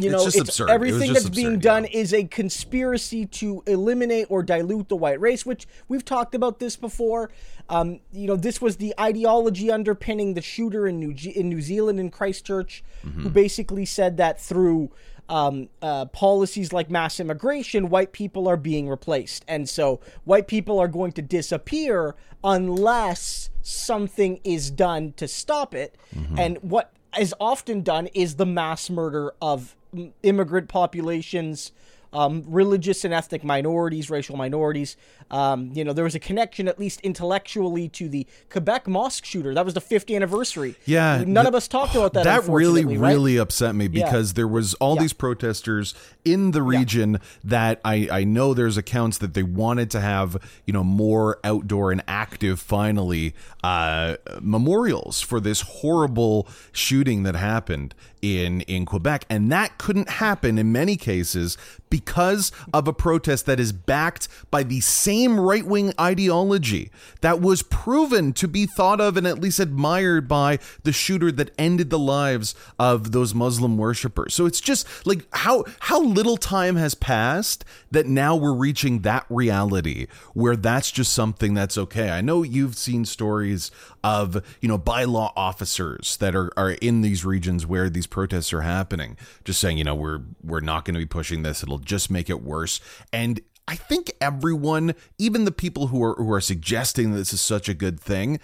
you 0.02 0.10
It's 0.10 0.18
know, 0.18 0.26
just 0.26 0.38
it's 0.38 0.50
absurd. 0.50 0.70
It 0.70 0.74
everything 0.74 1.14
that's 1.14 1.30
being 1.30 1.60
done 1.60 1.84
yeah. 1.86 2.00
is 2.00 2.14
a 2.14 2.24
conspiracy 2.26 3.26
to 3.26 3.64
eliminate 3.68 4.28
or 4.30 4.44
dilute 4.44 4.90
the 4.90 4.96
white 4.96 5.20
race, 5.20 5.46
which 5.46 5.68
we've 5.88 6.06
talked 6.06 6.36
about 6.36 6.60
this 6.60 6.76
before. 6.76 7.30
Um, 7.70 8.00
you 8.12 8.28
know, 8.28 8.36
this 8.36 8.62
was 8.62 8.78
the 8.78 8.94
ideology 9.00 9.70
underpinning 9.72 10.34
the 10.34 10.42
shooter 10.42 10.88
in 10.88 11.00
New 11.00 11.14
Ge- 11.14 11.28
in 11.36 11.50
New 11.50 11.62
Zealand 11.62 12.00
in 12.00 12.10
Christchurch, 12.10 12.84
Mm-hmm. 13.06 13.22
who 13.22 13.30
basically 13.30 13.86
said 13.86 14.18
that 14.18 14.42
through 14.42 14.90
um, 15.30 15.70
uh, 15.82 16.06
policies 16.06 16.74
like 16.74 16.90
mass 16.90 17.20
immigration, 17.20 17.90
white 17.90 18.12
people 18.12 18.48
are 18.48 18.58
being 18.58 18.90
replaced, 18.90 19.46
and 19.48 19.70
so 19.70 20.00
white 20.24 20.48
people 20.48 20.80
are 20.80 20.88
going 20.88 21.12
to 21.14 21.22
disappear 21.22 22.16
unless 22.44 23.50
something 23.62 24.40
is 24.44 24.72
done 24.72 25.14
to 25.18 25.28
stop 25.28 25.76
it. 25.76 25.96
Mm-hmm. 26.16 26.40
And 26.40 26.58
what 26.62 26.92
is 27.20 27.34
often 27.40 27.82
done 27.82 28.08
is 28.08 28.36
the 28.36 28.46
mass 28.46 28.90
murder 28.90 29.34
of 29.42 29.76
immigrant 30.24 30.70
populations, 30.70 31.72
um, 32.18 32.44
religious 32.48 33.06
and 33.06 33.14
ethnic 33.14 33.44
minorities, 33.44 34.10
racial 34.10 34.36
minorities. 34.36 34.98
Um, 35.30 35.72
you 35.74 35.84
know, 35.84 35.94
there 35.94 36.04
was 36.04 36.16
a 36.16 36.20
connection, 36.20 36.68
at 36.68 36.80
least 36.80 37.00
intellectually, 37.02 37.88
to 37.90 38.10
the 38.10 38.26
Quebec 38.50 38.88
mosque 38.88 39.24
shooter. 39.24 39.54
That 39.54 39.66
was 39.66 39.76
the 39.76 39.82
50th 39.82 40.16
anniversary. 40.16 40.76
Yeah, 40.86 41.18
none 41.18 41.46
th- 41.46 41.48
of 41.48 41.56
us 41.56 41.68
talked 41.68 41.96
about 41.96 42.14
that. 42.14 42.24
That 42.24 42.46
really, 42.46 42.84
right? 42.86 43.12
really 43.12 43.38
upset 43.38 43.76
me 43.76 43.88
because 43.88 44.34
there 44.34 44.48
was 44.48 44.74
all 44.76 44.96
these 44.96 45.14
protesters 45.14 45.94
in 46.26 46.52
the 46.52 46.64
region 46.64 47.20
that 47.44 47.80
I, 47.86 48.10
I 48.12 48.24
know 48.24 48.56
there's 48.56 48.78
accounts 48.78 49.20
that 49.20 49.36
they 49.36 49.44
wanted 49.44 49.92
to 49.92 50.00
have, 50.00 50.38
you 50.66 50.74
know, 50.74 50.84
more 50.84 51.40
outdoor 51.44 51.92
and 51.92 52.04
active, 52.08 52.60
finally, 52.60 53.36
uh, 53.64 54.16
memorials 54.42 55.22
for 55.22 55.40
this 55.40 55.62
horrible 55.62 56.48
shooting 56.72 57.24
that 57.24 57.36
happened 57.36 57.94
in, 58.22 58.62
in 58.62 58.86
Quebec. 58.86 59.26
And 59.30 59.52
that 59.52 59.78
couldn't 59.78 60.10
happen 60.10 60.58
in 60.58 60.72
many 60.72 60.98
cases 60.98 61.58
because 61.90 62.07
of 62.16 62.88
a 62.88 62.94
protest 62.94 63.46
that 63.46 63.60
is 63.60 63.72
backed 63.72 64.28
by 64.52 64.64
the 64.64 64.80
same 64.82 65.40
right 65.40 65.66
wing 65.66 65.94
ideology 66.00 66.92
that 67.22 67.42
was 67.42 67.64
proven 67.64 68.34
to 68.34 68.48
be 68.48 68.66
thought 68.66 69.02
of 69.02 69.18
and 69.18 69.28
at 69.28 69.40
least 69.40 69.60
admired 69.60 70.28
by 70.28 70.60
the 70.84 70.92
shooter 70.92 71.32
that 71.32 71.52
ended 71.58 71.90
the 71.90 72.00
lives 72.00 72.56
of 72.80 73.12
those 73.12 73.34
Muslim 73.34 73.78
worshippers. 73.78 74.34
So 74.34 74.46
it's 74.46 74.62
just 74.62 74.88
like 75.06 75.26
how 75.32 75.66
how 75.80 76.02
little 76.02 76.38
time 76.38 76.76
has 76.76 76.96
passed 76.96 77.66
that 77.92 78.06
now 78.06 78.36
we're 78.36 78.54
reaching 78.54 79.00
that 79.00 79.26
reality 79.30 80.08
where 80.34 80.56
that's 80.56 80.92
just 80.92 81.14
something 81.14 81.54
that's 81.54 81.78
okay. 81.78 82.10
I 82.10 82.22
know 82.22 82.44
you've 82.44 82.76
seen 82.76 83.06
stories 83.06 83.72
of, 84.08 84.42
you 84.62 84.70
know, 84.70 84.78
bylaw 84.78 85.34
officers 85.36 86.16
that 86.18 86.34
are, 86.34 86.52
are 86.56 86.72
in 86.72 87.02
these 87.02 87.26
regions 87.26 87.66
where 87.66 87.90
these 87.90 88.08
protests 88.08 88.54
are 88.54 88.62
happening, 88.62 89.18
just 89.44 89.60
saying, 89.60 89.78
you 89.78 89.84
know, 89.84 89.96
we're 89.96 90.22
we're 90.42 90.62
not 90.62 90.86
going 90.86 90.94
to 90.94 91.00
be 91.00 91.06
pushing 91.06 91.44
this. 91.44 91.62
It'll 91.62 91.78
just 91.78 92.10
make 92.10 92.30
it 92.30 92.42
worse. 92.42 92.80
And 93.12 93.42
I 93.68 93.76
think 93.76 94.12
everyone, 94.22 94.96
even 95.18 95.44
the 95.44 95.52
people 95.52 95.88
who 95.88 96.02
are 96.04 96.16
who 96.16 96.32
are 96.32 96.42
suggesting 96.42 97.12
that 97.12 97.18
this 97.18 97.34
is 97.34 97.42
such 97.42 97.68
a 97.68 97.74
good 97.74 98.00
thing, 98.00 98.40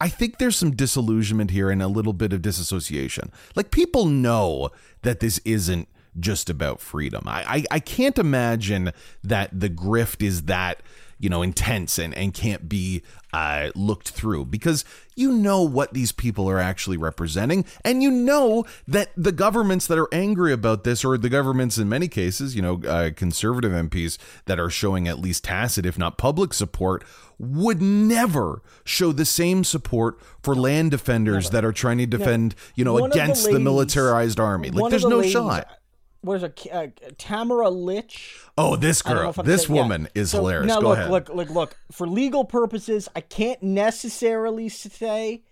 I 0.00 0.08
think 0.08 0.38
there's 0.38 0.56
some 0.56 0.70
disillusionment 0.76 1.50
here 1.50 1.68
and 1.68 1.82
a 1.82 1.88
little 1.88 2.12
bit 2.12 2.32
of 2.32 2.40
disassociation. 2.40 3.32
Like 3.56 3.72
people 3.72 4.04
know 4.04 4.70
that 5.02 5.18
this 5.18 5.40
isn't 5.44 5.88
just 6.20 6.48
about 6.48 6.80
freedom. 6.80 7.24
I 7.26 7.42
I, 7.56 7.64
I 7.72 7.80
can't 7.80 8.18
imagine 8.18 8.92
that 9.24 9.50
the 9.58 9.68
grift 9.68 10.24
is 10.24 10.42
that 10.44 10.80
you 11.18 11.28
know, 11.28 11.42
intense 11.42 11.98
and, 11.98 12.14
and 12.14 12.32
can't 12.32 12.68
be 12.68 13.02
uh, 13.32 13.70
looked 13.74 14.10
through 14.10 14.46
because 14.46 14.84
you 15.14 15.32
know 15.32 15.62
what 15.62 15.92
these 15.92 16.12
people 16.12 16.48
are 16.48 16.58
actually 16.58 16.96
representing. 16.96 17.64
And 17.84 18.02
you 18.02 18.10
know 18.10 18.64
that 18.86 19.10
the 19.16 19.32
governments 19.32 19.86
that 19.88 19.98
are 19.98 20.08
angry 20.12 20.52
about 20.52 20.84
this, 20.84 21.04
or 21.04 21.18
the 21.18 21.28
governments 21.28 21.76
in 21.76 21.88
many 21.88 22.08
cases, 22.08 22.54
you 22.54 22.62
know, 22.62 22.80
uh, 22.86 23.10
conservative 23.14 23.72
MPs 23.72 24.16
that 24.46 24.58
are 24.58 24.70
showing 24.70 25.08
at 25.08 25.18
least 25.18 25.44
tacit, 25.44 25.84
if 25.84 25.98
not 25.98 26.18
public 26.18 26.54
support, 26.54 27.04
would 27.38 27.82
never 27.82 28.62
show 28.84 29.12
the 29.12 29.24
same 29.24 29.64
support 29.64 30.18
for 30.42 30.54
land 30.54 30.90
defenders 30.90 31.46
never. 31.46 31.52
that 31.52 31.64
are 31.64 31.72
trying 31.72 31.98
to 31.98 32.06
defend, 32.06 32.54
you 32.74 32.84
know, 32.84 32.94
one 32.94 33.10
against 33.10 33.42
the, 33.42 33.50
ladies, 33.50 33.58
the, 33.58 33.64
militarized 33.64 34.40
army. 34.40 34.70
Like, 34.70 34.90
there's 34.90 35.04
no 35.04 35.18
ladies, 35.18 35.32
shot 35.32 35.77
what 36.20 36.36
is 36.36 36.42
it, 36.42 36.66
uh, 36.72 36.88
Tamara 37.16 37.70
Lich? 37.70 38.36
Oh, 38.56 38.76
this 38.76 39.02
girl, 39.02 39.32
this 39.32 39.68
woman 39.68 40.02
yeah. 40.14 40.22
is 40.22 40.30
so, 40.30 40.38
hilarious. 40.38 40.68
Now, 40.68 40.80
Go 40.80 40.88
look, 40.88 40.98
ahead. 40.98 41.10
look, 41.10 41.28
look, 41.28 41.50
look. 41.50 41.76
For 41.92 42.06
legal 42.08 42.44
purposes, 42.44 43.08
I 43.14 43.20
can't 43.20 43.62
necessarily 43.62 44.68
say 44.68 45.42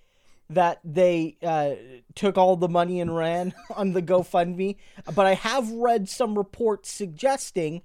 that 0.51 0.81
they 0.85 1.37
uh, 1.43 1.73
took 2.15 2.39
all 2.39 2.57
the 2.57 2.69
money 2.69 3.01
and 3.01 3.15
ran 3.15 3.55
on 3.77 3.93
the 3.93 4.03
GoFundMe, 4.03 4.77
but 5.15 5.27
I 5.27 5.35
have 5.35 5.71
read 5.71 6.09
some 6.09 6.37
reports 6.37 6.91
suggesting 6.91 7.83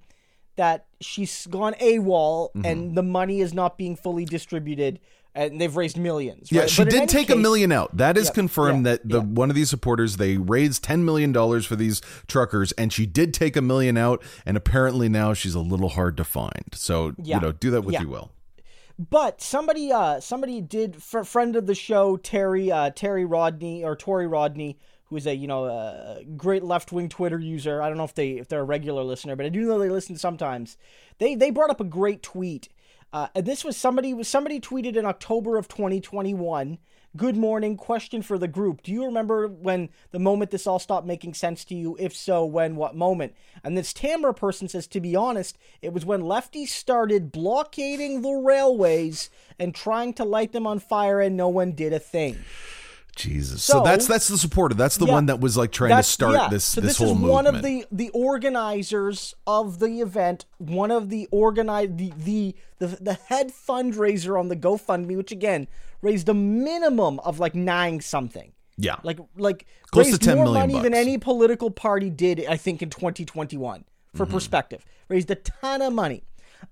that 0.55 0.85
she's 0.99 1.47
gone 1.47 1.73
AWOL 1.75 2.49
mm-hmm. 2.49 2.65
and 2.65 2.95
the 2.95 3.03
money 3.03 3.41
is 3.41 3.53
not 3.53 3.77
being 3.77 3.95
fully 3.95 4.25
distributed 4.25 4.99
and 5.33 5.59
they've 5.59 5.75
raised 5.75 5.97
millions. 5.97 6.51
Right? 6.51 6.61
Yeah, 6.61 6.65
she 6.67 6.83
but 6.83 6.91
did 6.91 7.09
take 7.09 7.27
case, 7.27 7.35
a 7.35 7.39
million 7.39 7.71
out. 7.71 7.95
That 7.95 8.17
is 8.17 8.27
yeah, 8.27 8.33
confirmed 8.33 8.85
yeah, 8.85 8.93
that 8.93 9.09
the 9.09 9.21
one 9.21 9.49
of 9.49 9.55
these 9.55 9.69
supporters 9.69 10.17
they 10.17 10.37
raised 10.37 10.83
ten 10.83 11.05
million 11.05 11.31
dollars 11.31 11.65
for 11.65 11.75
these 11.75 12.01
truckers, 12.27 12.71
and 12.73 12.91
she 12.91 13.05
did 13.05 13.33
take 13.33 13.55
a 13.55 13.61
million 13.61 13.97
out. 13.97 14.23
And 14.45 14.57
apparently 14.57 15.09
now 15.09 15.33
she's 15.33 15.55
a 15.55 15.59
little 15.59 15.89
hard 15.89 16.17
to 16.17 16.23
find. 16.23 16.65
So 16.73 17.13
you 17.17 17.39
know, 17.39 17.51
do 17.51 17.71
that 17.71 17.81
with 17.81 17.99
you 17.99 18.09
will. 18.09 18.31
But 19.09 19.41
somebody, 19.41 19.91
uh, 19.91 20.19
somebody 20.19 20.61
did 20.61 21.01
friend 21.01 21.55
of 21.55 21.65
the 21.65 21.73
show, 21.73 22.17
Terry, 22.17 22.71
uh, 22.71 22.91
Terry 22.91 23.25
Rodney 23.25 23.83
or 23.83 23.95
Tori 23.95 24.27
Rodney, 24.27 24.77
who 25.05 25.15
is 25.15 25.25
a 25.25 25.35
you 25.35 25.47
know 25.47 25.65
a 25.65 26.23
great 26.37 26.63
left 26.63 26.91
wing 26.91 27.09
Twitter 27.09 27.39
user. 27.39 27.81
I 27.81 27.87
don't 27.87 27.97
know 27.97 28.03
if 28.03 28.13
they 28.13 28.31
if 28.31 28.47
they're 28.47 28.61
a 28.61 28.65
regular 28.65 29.03
listener, 29.03 29.35
but 29.35 29.45
I 29.45 29.49
do 29.49 29.61
know 29.61 29.79
they 29.79 29.89
listen 29.89 30.17
sometimes. 30.17 30.77
They 31.17 31.35
they 31.35 31.49
brought 31.51 31.69
up 31.69 31.81
a 31.81 31.85
great 31.85 32.21
tweet 32.21 32.69
uh, 33.13 33.27
this 33.35 33.63
was 33.63 33.75
somebody 33.75 34.23
somebody 34.23 34.59
tweeted 34.59 34.95
in 34.95 35.05
October 35.05 35.57
of 35.57 35.67
2021. 35.67 36.77
Good 37.17 37.35
morning. 37.35 37.75
Question 37.75 38.21
for 38.21 38.37
the 38.37 38.47
group. 38.47 38.83
Do 38.83 38.91
you 38.93 39.03
remember 39.03 39.49
when 39.49 39.89
the 40.11 40.19
moment 40.19 40.49
this 40.49 40.65
all 40.65 40.79
stopped 40.79 41.05
making 41.05 41.33
sense 41.33 41.65
to 41.65 41.75
you? 41.75 41.97
If 41.99 42.15
so, 42.15 42.45
when, 42.45 42.77
what 42.77 42.95
moment? 42.95 43.35
And 43.65 43.77
this 43.77 43.91
Tamara 43.91 44.33
person 44.33 44.69
says, 44.69 44.87
to 44.87 45.01
be 45.01 45.13
honest, 45.13 45.57
it 45.81 45.91
was 45.91 46.05
when 46.05 46.21
lefties 46.21 46.69
started 46.69 47.33
blockading 47.33 48.21
the 48.21 48.31
railways 48.31 49.29
and 49.59 49.75
trying 49.75 50.13
to 50.13 50.23
light 50.23 50.53
them 50.53 50.65
on 50.65 50.79
fire 50.79 51.19
and 51.19 51.35
no 51.35 51.49
one 51.49 51.73
did 51.73 51.91
a 51.91 51.99
thing. 51.99 52.45
Jesus. 53.15 53.63
So, 53.63 53.73
so, 53.73 53.83
that's 53.83 54.07
that's 54.07 54.27
the 54.27 54.37
supporter. 54.37 54.75
That's 54.75 54.97
the 54.97 55.05
yeah, 55.05 55.13
one 55.13 55.25
that 55.27 55.39
was 55.39 55.57
like 55.57 55.71
trying 55.71 55.95
to 55.95 56.03
start 56.03 56.33
yeah. 56.33 56.49
this 56.49 56.63
so 56.63 56.81
this, 56.81 56.91
this 56.91 56.97
whole 56.97 57.15
movement. 57.15 57.31
one 57.33 57.47
of 57.47 57.61
the 57.61 57.85
the 57.91 58.09
organizers 58.09 59.35
of 59.45 59.79
the 59.79 60.01
event, 60.01 60.45
one 60.57 60.91
of 60.91 61.09
the 61.09 61.27
organize 61.31 61.89
the, 61.93 62.13
the 62.17 62.55
the 62.79 62.87
the 63.01 63.13
head 63.13 63.51
fundraiser 63.51 64.39
on 64.39 64.47
the 64.47 64.55
GoFundMe, 64.55 65.17
which 65.17 65.31
again 65.31 65.67
raised 66.01 66.29
a 66.29 66.33
minimum 66.33 67.19
of 67.19 67.39
like 67.39 67.55
nine 67.55 68.01
something. 68.01 68.53
Yeah. 68.77 68.95
Like 69.03 69.19
like 69.37 69.65
Close 69.91 70.07
raised 70.07 70.21
to 70.21 70.27
10 70.27 70.35
more 70.37 70.45
million 70.45 70.61
money 70.61 70.73
bucks. 70.73 70.83
than 70.83 70.93
any 70.93 71.17
political 71.17 71.69
party 71.69 72.09
did, 72.09 72.45
I 72.45 72.57
think, 72.57 72.81
in 72.81 72.89
2021. 72.89 73.85
For 74.13 74.25
mm-hmm. 74.25 74.33
perspective, 74.33 74.85
raised 75.07 75.31
a 75.31 75.35
ton 75.35 75.81
of 75.81 75.93
money. 75.93 76.23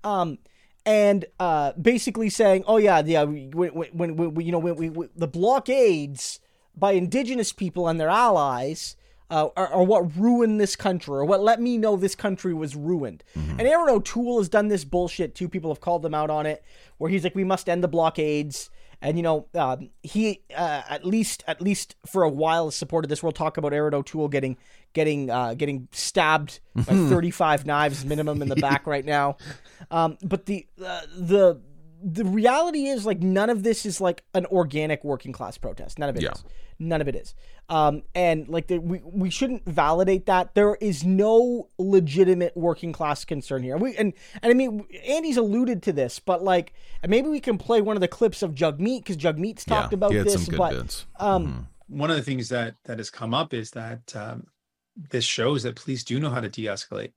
Um, 0.04 0.38
and 0.86 1.24
uh, 1.38 1.72
basically 1.72 2.30
saying, 2.30 2.64
"Oh 2.66 2.76
yeah, 2.76 3.02
yeah, 3.04 3.24
when, 3.24 3.70
when, 3.70 4.16
when, 4.16 4.46
you 4.46 4.52
know 4.52 4.58
when 4.58 4.76
we, 4.76 4.90
we, 4.90 5.08
the 5.14 5.28
blockades 5.28 6.40
by 6.76 6.92
indigenous 6.92 7.52
people 7.52 7.88
and 7.88 8.00
their 8.00 8.08
allies 8.08 8.96
uh, 9.30 9.48
are, 9.56 9.68
are, 9.68 9.84
what 9.84 10.16
ruined 10.16 10.60
this 10.60 10.76
country, 10.76 11.14
or 11.14 11.24
what 11.24 11.40
let 11.40 11.60
me 11.60 11.76
know 11.76 11.96
this 11.96 12.14
country 12.14 12.54
was 12.54 12.74
ruined." 12.76 13.22
Mm-hmm. 13.36 13.60
And 13.60 13.62
Erin 13.62 13.94
O'Toole 13.94 14.38
has 14.38 14.48
done 14.48 14.68
this 14.68 14.84
bullshit 14.84 15.34
too. 15.34 15.48
People 15.48 15.70
have 15.70 15.80
called 15.80 16.02
them 16.02 16.14
out 16.14 16.30
on 16.30 16.46
it, 16.46 16.64
where 16.98 17.10
he's 17.10 17.24
like, 17.24 17.34
"We 17.34 17.44
must 17.44 17.68
end 17.68 17.84
the 17.84 17.88
blockades." 17.88 18.70
And 19.02 19.16
you 19.16 19.22
know, 19.22 19.46
um, 19.54 19.90
he 20.02 20.42
uh, 20.54 20.82
at 20.88 21.04
least 21.04 21.42
at 21.46 21.60
least 21.60 21.96
for 22.06 22.22
a 22.22 22.28
while 22.28 22.70
supported 22.70 23.08
this. 23.08 23.22
We'll 23.22 23.32
talk 23.32 23.56
about 23.56 23.72
Erin 23.72 23.94
O'Toole 23.94 24.28
getting 24.28 24.56
getting 24.92 25.30
uh, 25.30 25.54
getting 25.54 25.88
stabbed 25.92 26.60
by 26.74 26.82
mm-hmm. 26.82 27.08
35 27.08 27.66
knives 27.66 28.04
minimum 28.04 28.42
in 28.42 28.48
the 28.48 28.56
back 28.56 28.86
right 28.86 29.04
now. 29.04 29.36
Um, 29.90 30.18
but 30.22 30.46
the 30.46 30.66
uh, 30.84 31.02
the 31.16 31.60
the 32.02 32.24
reality 32.24 32.86
is 32.86 33.04
like 33.04 33.20
none 33.20 33.50
of 33.50 33.62
this 33.62 33.84
is 33.84 34.00
like 34.00 34.24
an 34.34 34.46
organic 34.46 35.04
working 35.04 35.32
class 35.32 35.58
protest. 35.58 35.98
None 35.98 36.08
of 36.08 36.16
it 36.16 36.22
yeah. 36.22 36.32
is. 36.32 36.44
None 36.78 37.00
of 37.00 37.08
it 37.08 37.14
is. 37.14 37.34
Um, 37.68 38.02
and 38.14 38.48
like 38.48 38.68
the, 38.68 38.78
we 38.78 39.00
we 39.04 39.30
shouldn't 39.30 39.66
validate 39.66 40.26
that. 40.26 40.54
There 40.54 40.76
is 40.80 41.04
no 41.04 41.68
legitimate 41.78 42.56
working 42.56 42.92
class 42.92 43.24
concern 43.24 43.62
here. 43.62 43.76
We 43.76 43.96
and 43.96 44.14
and 44.42 44.50
I 44.50 44.54
mean 44.54 44.86
Andy's 45.06 45.36
alluded 45.36 45.82
to 45.84 45.92
this, 45.92 46.18
but 46.18 46.42
like 46.42 46.72
maybe 47.06 47.28
we 47.28 47.40
can 47.40 47.58
play 47.58 47.80
one 47.80 47.96
of 47.96 48.00
the 48.00 48.08
clips 48.08 48.42
of 48.42 48.54
Jagmeet 48.54 49.00
because 49.00 49.16
Jagmeet's 49.16 49.64
talked 49.64 49.92
yeah, 49.92 49.96
about 49.96 50.12
this. 50.12 50.48
but 50.48 50.72
bits. 50.72 51.06
um, 51.18 51.46
mm-hmm. 51.46 51.98
one 51.98 52.10
of 52.10 52.16
the 52.16 52.22
things 52.22 52.48
that 52.48 52.76
that 52.84 52.98
has 52.98 53.10
come 53.10 53.34
up 53.34 53.52
is 53.52 53.72
that 53.72 54.16
um, 54.16 54.46
this 55.10 55.24
shows 55.24 55.62
that 55.62 55.76
police 55.76 56.02
do 56.02 56.18
know 56.18 56.30
how 56.30 56.40
to 56.40 56.48
de-escalate. 56.48 57.12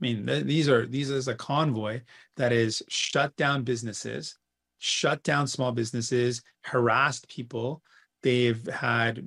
I 0.00 0.04
mean, 0.04 0.26
th- 0.26 0.44
these 0.44 0.68
are 0.68 0.86
these 0.86 1.10
is 1.10 1.28
a 1.28 1.34
convoy 1.34 2.02
that 2.36 2.52
is 2.52 2.82
shut 2.88 3.34
down 3.36 3.64
businesses, 3.64 4.36
shut 4.78 5.22
down 5.22 5.46
small 5.46 5.72
businesses, 5.72 6.42
harassed 6.62 7.28
people. 7.28 7.82
They've 8.22 8.64
had 8.66 9.24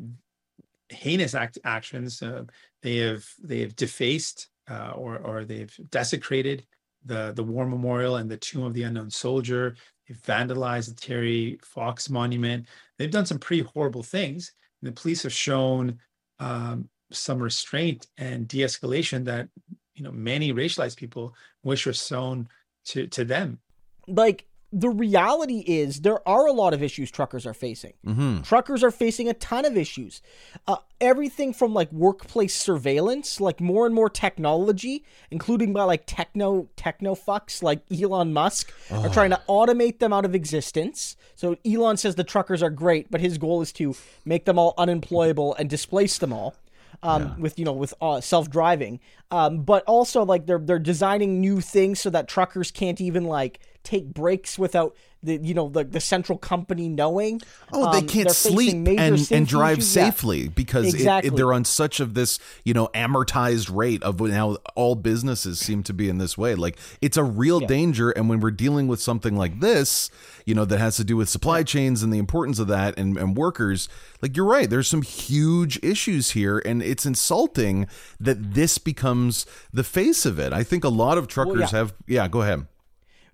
heinous 0.90 1.36
act- 1.36 1.60
actions. 1.63 2.22
Uh, 2.22 2.44
they 2.82 2.98
have 2.98 3.25
they 3.42 3.60
have 3.62 3.75
defaced 3.75 4.50
uh, 4.70 4.92
or 4.96 5.18
or 5.18 5.46
they've 5.46 5.75
desecrated 5.90 6.66
the 7.06 7.34
the 7.36 7.44
war 7.44 7.66
memorial 7.66 8.18
and 8.18 8.30
the 8.30 8.38
tomb 8.38 8.63
of 8.63 8.74
the 8.74 8.84
unknown 8.84 9.10
soldier. 9.10 9.75
They've 10.08 10.22
vandalized 10.22 10.90
the 10.90 10.96
Terry 10.96 11.60
Fox 11.63 12.10
monument. 12.10 12.68
They've 12.98 13.12
done 13.12 13.25
some 13.25 13.40
pretty 13.40 13.63
horrible 13.63 14.04
things. 14.04 14.54
And 14.82 14.90
the 14.90 15.00
police 15.00 15.24
have 15.24 15.34
shown 15.34 16.00
um, 16.40 16.90
some 17.12 17.42
restraint 17.42 18.08
and 18.18 18.48
de-escalation 18.48 19.25
that 19.25 19.48
you 19.96 20.04
know 20.04 20.12
many 20.12 20.54
racialized 20.54 20.98
people 20.98 21.36
wish 21.64 21.86
were 21.86 21.94
shown 21.94 22.48
to 22.86 23.08
to 23.08 23.26
them. 23.26 23.60
Like 24.08 24.46
the 24.74 24.90
reality 24.90 25.64
is 25.68 26.02
there 26.02 26.26
are 26.28 26.48
a 26.48 26.54
lot 26.54 26.74
of 26.74 26.82
issues 26.82 27.12
truckers 27.12 27.46
are 27.46 27.54
facing. 27.54 27.94
Mm-hmm. 28.06 28.42
truckers 28.42 28.84
are 28.84 28.92
facing 28.92 29.28
a 29.28 29.34
ton 29.34 29.66
of 29.66 29.76
issues. 29.76 30.22
Uh, 30.66 30.78
everything 31.02 31.54
from 31.54 31.74
like 31.74 31.92
workplace 31.92 32.56
surveillance 32.56 33.42
like 33.42 33.60
more 33.60 33.86
and 33.86 33.94
more 33.94 34.10
technology 34.10 35.04
including 35.30 35.74
by 35.74 35.84
like 35.84 36.04
techno 36.06 36.70
techno 36.78 37.16
fucks 37.16 37.62
like 37.62 37.82
elon 37.92 38.32
musk 38.32 38.72
oh. 38.92 39.04
are 39.04 39.10
trying 39.10 39.32
to 39.32 39.42
automate 39.50 40.00
them 40.00 40.14
out 40.14 40.24
of 40.24 40.34
existence. 40.34 41.18
So 41.36 41.58
elon 41.66 41.98
says 41.98 42.16
the 42.16 42.24
truckers 42.24 42.64
are 42.64 42.70
great 42.70 43.12
but 43.12 43.20
his 43.20 43.38
goal 43.38 43.62
is 43.62 43.74
to 43.74 43.96
make 44.24 44.46
them 44.46 44.58
all 44.58 44.74
unemployable 44.78 45.54
and 45.56 45.70
displace 45.70 46.18
them 46.18 46.32
all 46.32 46.56
um, 47.03 47.24
yeah. 47.24 47.36
with 47.38 47.60
you 47.60 47.65
know 47.65 47.74
with 47.74 47.93
uh, 48.01 48.22
self 48.22 48.50
driving. 48.50 49.00
Um, 49.29 49.63
but 49.63 49.84
also 49.86 50.24
like 50.24 50.46
they're 50.46 50.60
they're 50.60 50.79
designing 50.79 51.39
new 51.39 51.62
things 51.62 52.00
so 52.00 52.10
that 52.10 52.27
truckers 52.27 52.72
can't 52.72 53.00
even 53.01 53.25
like 53.25 53.60
take 53.84 54.14
breaks 54.14 54.60
without 54.60 54.96
the 55.24 55.38
you 55.38 55.54
know 55.54 55.70
the, 55.70 55.84
the 55.84 56.00
central 56.00 56.38
company 56.38 56.90
knowing. 56.90 57.42
Oh, 57.72 57.92
they 57.92 58.00
um, 58.00 58.08
can't 58.08 58.32
sleep 58.32 58.74
and, 58.74 59.32
and 59.32 59.48
drive 59.48 59.80
issues. 59.80 59.90
safely 59.90 60.44
yeah. 60.44 60.50
because 60.50 60.94
exactly. 60.94 61.28
it, 61.28 61.34
it, 61.34 61.38
they're 61.38 61.54
on 61.54 61.66
such 61.66 62.00
of 62.00 62.14
this 62.14 62.40
you 62.64 62.74
know 62.74 62.88
amortized 62.94 63.74
rate 63.76 64.02
of 64.04 64.20
now 64.20 64.58
all 64.76 64.96
businesses 64.96 65.60
seem 65.60 65.84
to 65.84 65.94
be 65.94 66.10
in 66.10 66.18
this 66.18 66.38
way. 66.38 66.56
Like 66.56 66.78
it's 67.02 67.18
a 67.18 67.24
real 67.24 67.62
yeah. 67.62 67.68
danger, 67.68 68.10
and 68.12 68.30
when 68.30 68.40
we're 68.40 68.52
dealing 68.52 68.88
with 68.88 69.02
something 69.02 69.36
like 69.36 69.60
this, 69.60 70.10
you 70.46 70.56
know 70.56 70.66
that 70.66 70.80
has 70.80 70.98
to 70.98 71.04
do 71.04 71.18
with 71.18 71.30
supply 71.30 71.64
chains 71.64 72.02
and 72.04 72.12
the 72.12 72.20
importance 72.20 72.60
of 72.60 72.68
that 72.68 72.98
and, 72.98 73.18
and 73.18 73.38
workers. 73.38 73.90
Like 74.22 74.36
you're 74.36 74.46
right, 74.46 74.70
there's 74.70 74.88
some 74.88 75.02
huge 75.04 75.80
issues 75.84 76.32
here, 76.32 76.62
and 76.66 76.82
it's 76.82 77.06
insulting 77.06 77.88
that 78.20 78.54
this 78.54 78.78
becomes 78.78 79.46
the 79.72 79.84
face 79.84 80.26
of 80.26 80.40
it. 80.40 80.54
I 80.54 80.64
think 80.64 80.84
a 80.84 80.90
lot 80.90 81.18
of 81.18 81.28
truckers 81.28 81.60
well, 81.60 81.70
have. 81.70 81.94
Yeah, 82.08 82.28
go 82.28 82.42
ahead. 82.42 82.66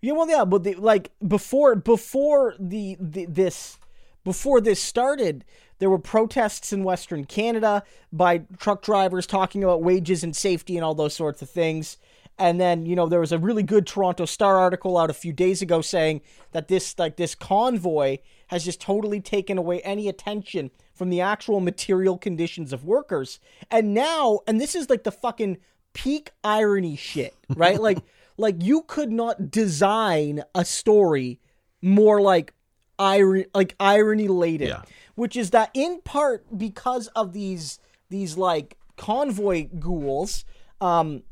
Yeah, 0.07 0.13
well, 0.13 0.29
yeah, 0.29 0.45
but 0.45 0.63
the, 0.63 0.73
like 0.75 1.11
before 1.27 1.75
before 1.75 2.55
the, 2.57 2.95
the 2.97 3.25
this 3.25 3.77
before 4.23 4.61
this 4.61 4.81
started, 4.81 5.43
there 5.79 5.89
were 5.89 5.99
protests 5.99 6.71
in 6.71 6.85
Western 6.85 7.25
Canada 7.25 7.83
by 8.13 8.43
truck 8.57 8.81
drivers 8.81 9.27
talking 9.27 9.65
about 9.65 9.83
wages 9.83 10.23
and 10.23 10.33
safety 10.33 10.77
and 10.77 10.85
all 10.85 10.95
those 10.95 11.13
sorts 11.13 11.41
of 11.41 11.49
things. 11.49 11.97
And 12.39 12.57
then, 12.57 12.85
you 12.85 12.95
know, 12.95 13.07
there 13.07 13.19
was 13.19 13.33
a 13.33 13.37
really 13.37 13.63
good 13.63 13.85
Toronto 13.85 14.23
Star 14.23 14.55
article 14.55 14.97
out 14.97 15.09
a 15.09 15.13
few 15.13 15.33
days 15.33 15.61
ago 15.61 15.81
saying 15.81 16.21
that 16.53 16.69
this 16.69 16.97
like 16.97 17.17
this 17.17 17.35
convoy 17.35 18.19
has 18.47 18.63
just 18.63 18.79
totally 18.79 19.19
taken 19.19 19.57
away 19.57 19.81
any 19.81 20.07
attention 20.07 20.71
from 20.95 21.09
the 21.09 21.19
actual 21.19 21.59
material 21.59 22.17
conditions 22.17 22.71
of 22.71 22.85
workers. 22.85 23.41
And 23.69 23.93
now, 23.93 24.39
and 24.47 24.61
this 24.61 24.73
is 24.73 24.89
like 24.89 25.03
the 25.03 25.11
fucking 25.11 25.57
peak 25.91 26.31
irony 26.45 26.95
shit, 26.95 27.35
right? 27.57 27.81
like 27.81 27.97
like 28.37 28.55
you 28.63 28.83
could 28.83 29.11
not 29.11 29.51
design 29.51 30.43
a 30.55 30.63
story 30.63 31.39
more 31.81 32.21
like 32.21 32.53
irony 32.99 33.45
like 33.53 33.75
irony 33.79 34.27
laden 34.27 34.67
Yeah. 34.69 34.81
which 35.15 35.35
is 35.35 35.51
that 35.51 35.69
in 35.73 36.01
part 36.01 36.45
because 36.57 37.07
of 37.09 37.33
these 37.33 37.79
these 38.09 38.37
like 38.37 38.77
convoy 38.95 39.67
ghouls 39.79 40.45
um 40.81 41.23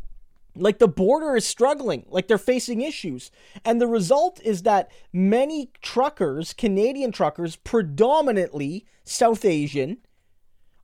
like 0.57 0.79
the 0.79 0.88
border 0.88 1.35
is 1.35 1.45
struggling. 1.45 2.05
Like 2.07 2.29
they're 2.29 2.38
facing 2.38 2.79
issues. 2.79 3.29
And 3.65 3.81
the 3.81 3.88
result 3.88 4.39
is 4.41 4.63
that 4.63 4.89
many 5.12 5.69
truckers 5.81 6.53
canadian 6.53 7.12
truckers 7.12 7.57
predominantly 7.57 8.85
south 9.03 9.43
asian 9.45 9.97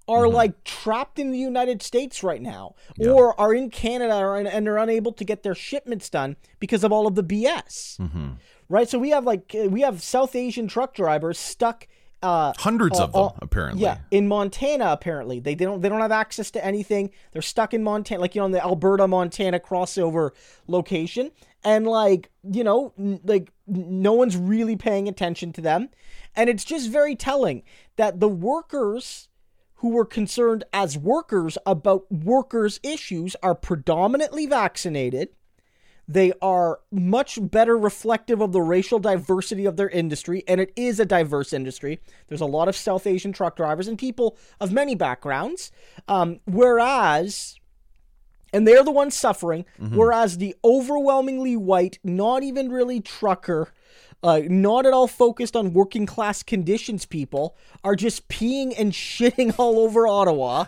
are 0.07 0.27
like 0.27 0.63
trapped 0.63 1.19
in 1.19 1.31
the 1.31 1.37
united 1.37 1.81
states 1.81 2.23
right 2.23 2.41
now 2.41 2.75
or 2.99 3.39
are 3.39 3.53
in 3.53 3.69
canada 3.69 4.33
and 4.33 4.67
are 4.67 4.77
unable 4.77 5.11
to 5.13 5.23
get 5.23 5.43
their 5.43 5.55
shipments 5.55 6.09
done 6.09 6.35
because 6.59 6.83
of 6.83 6.91
all 6.91 7.07
of 7.07 7.15
the 7.15 7.23
bs 7.23 7.97
right 8.69 8.89
so 8.89 8.97
we 8.99 9.09
have 9.09 9.25
like 9.25 9.55
uh, 9.55 9.67
we 9.69 9.81
have 9.81 10.01
south 10.01 10.35
asian 10.35 10.67
truck 10.67 10.93
drivers 10.93 11.37
stuck 11.37 11.87
uh 12.23 12.53
Hundreds 12.59 12.99
of 12.99 13.13
them, 13.13 13.21
uh, 13.23 13.29
apparently. 13.41 13.81
yeah, 13.81 13.97
in 14.11 14.27
Montana 14.27 14.89
apparently. 14.91 15.39
They, 15.39 15.55
they 15.55 15.65
don't 15.65 15.81
they 15.81 15.89
don't 15.89 16.01
have 16.01 16.11
access 16.11 16.51
to 16.51 16.63
anything. 16.63 17.09
They're 17.31 17.41
stuck 17.41 17.73
in 17.73 17.81
Montana 17.83 18.21
like 18.21 18.35
you 18.35 18.41
know 18.41 18.45
on 18.45 18.51
the 18.51 18.61
Alberta 18.63 19.07
Montana 19.07 19.59
crossover 19.59 20.29
location 20.67 21.31
and 21.63 21.87
like, 21.87 22.29
you 22.43 22.63
know, 22.63 22.93
n- 22.95 23.21
like 23.23 23.51
no 23.65 24.13
one's 24.13 24.37
really 24.37 24.75
paying 24.75 25.07
attention 25.07 25.51
to 25.53 25.61
them. 25.61 25.89
And 26.35 26.47
it's 26.47 26.63
just 26.63 26.91
very 26.91 27.15
telling 27.15 27.63
that 27.95 28.19
the 28.19 28.29
workers 28.29 29.27
who 29.81 29.89
were 29.89 30.05
concerned 30.05 30.63
as 30.71 30.95
workers 30.95 31.57
about 31.65 32.09
workers' 32.11 32.79
issues 32.83 33.35
are 33.41 33.55
predominantly 33.55 34.45
vaccinated. 34.45 35.29
They 36.07 36.33
are 36.39 36.81
much 36.91 37.39
better 37.41 37.75
reflective 37.75 38.41
of 38.41 38.51
the 38.51 38.61
racial 38.61 38.99
diversity 38.99 39.65
of 39.65 39.77
their 39.77 39.89
industry, 39.89 40.43
and 40.47 40.61
it 40.61 40.71
is 40.75 40.99
a 40.99 41.05
diverse 41.05 41.51
industry. 41.51 41.99
There's 42.27 42.41
a 42.41 42.45
lot 42.45 42.67
of 42.67 42.75
South 42.75 43.07
Asian 43.07 43.33
truck 43.33 43.55
drivers 43.55 43.87
and 43.87 43.97
people 43.97 44.37
of 44.59 44.71
many 44.71 44.93
backgrounds. 44.93 45.71
Um, 46.07 46.41
whereas, 46.45 47.55
and 48.53 48.67
they're 48.67 48.83
the 48.83 48.91
ones 48.91 49.15
suffering, 49.15 49.65
whereas 49.95 50.37
the 50.37 50.55
overwhelmingly 50.63 51.55
white, 51.57 51.97
not 52.03 52.43
even 52.43 52.71
really 52.71 52.99
trucker, 52.99 53.73
uh, 54.23 54.41
not 54.47 54.85
at 54.85 54.93
all 54.93 55.07
focused 55.07 55.55
on 55.55 55.73
working 55.73 56.05
class 56.05 56.43
conditions 56.43 57.05
people 57.05 57.55
are 57.83 57.95
just 57.95 58.27
peeing 58.27 58.73
and 58.77 58.91
shitting 58.93 59.53
all 59.57 59.79
over 59.79 60.07
Ottawa, 60.07 60.65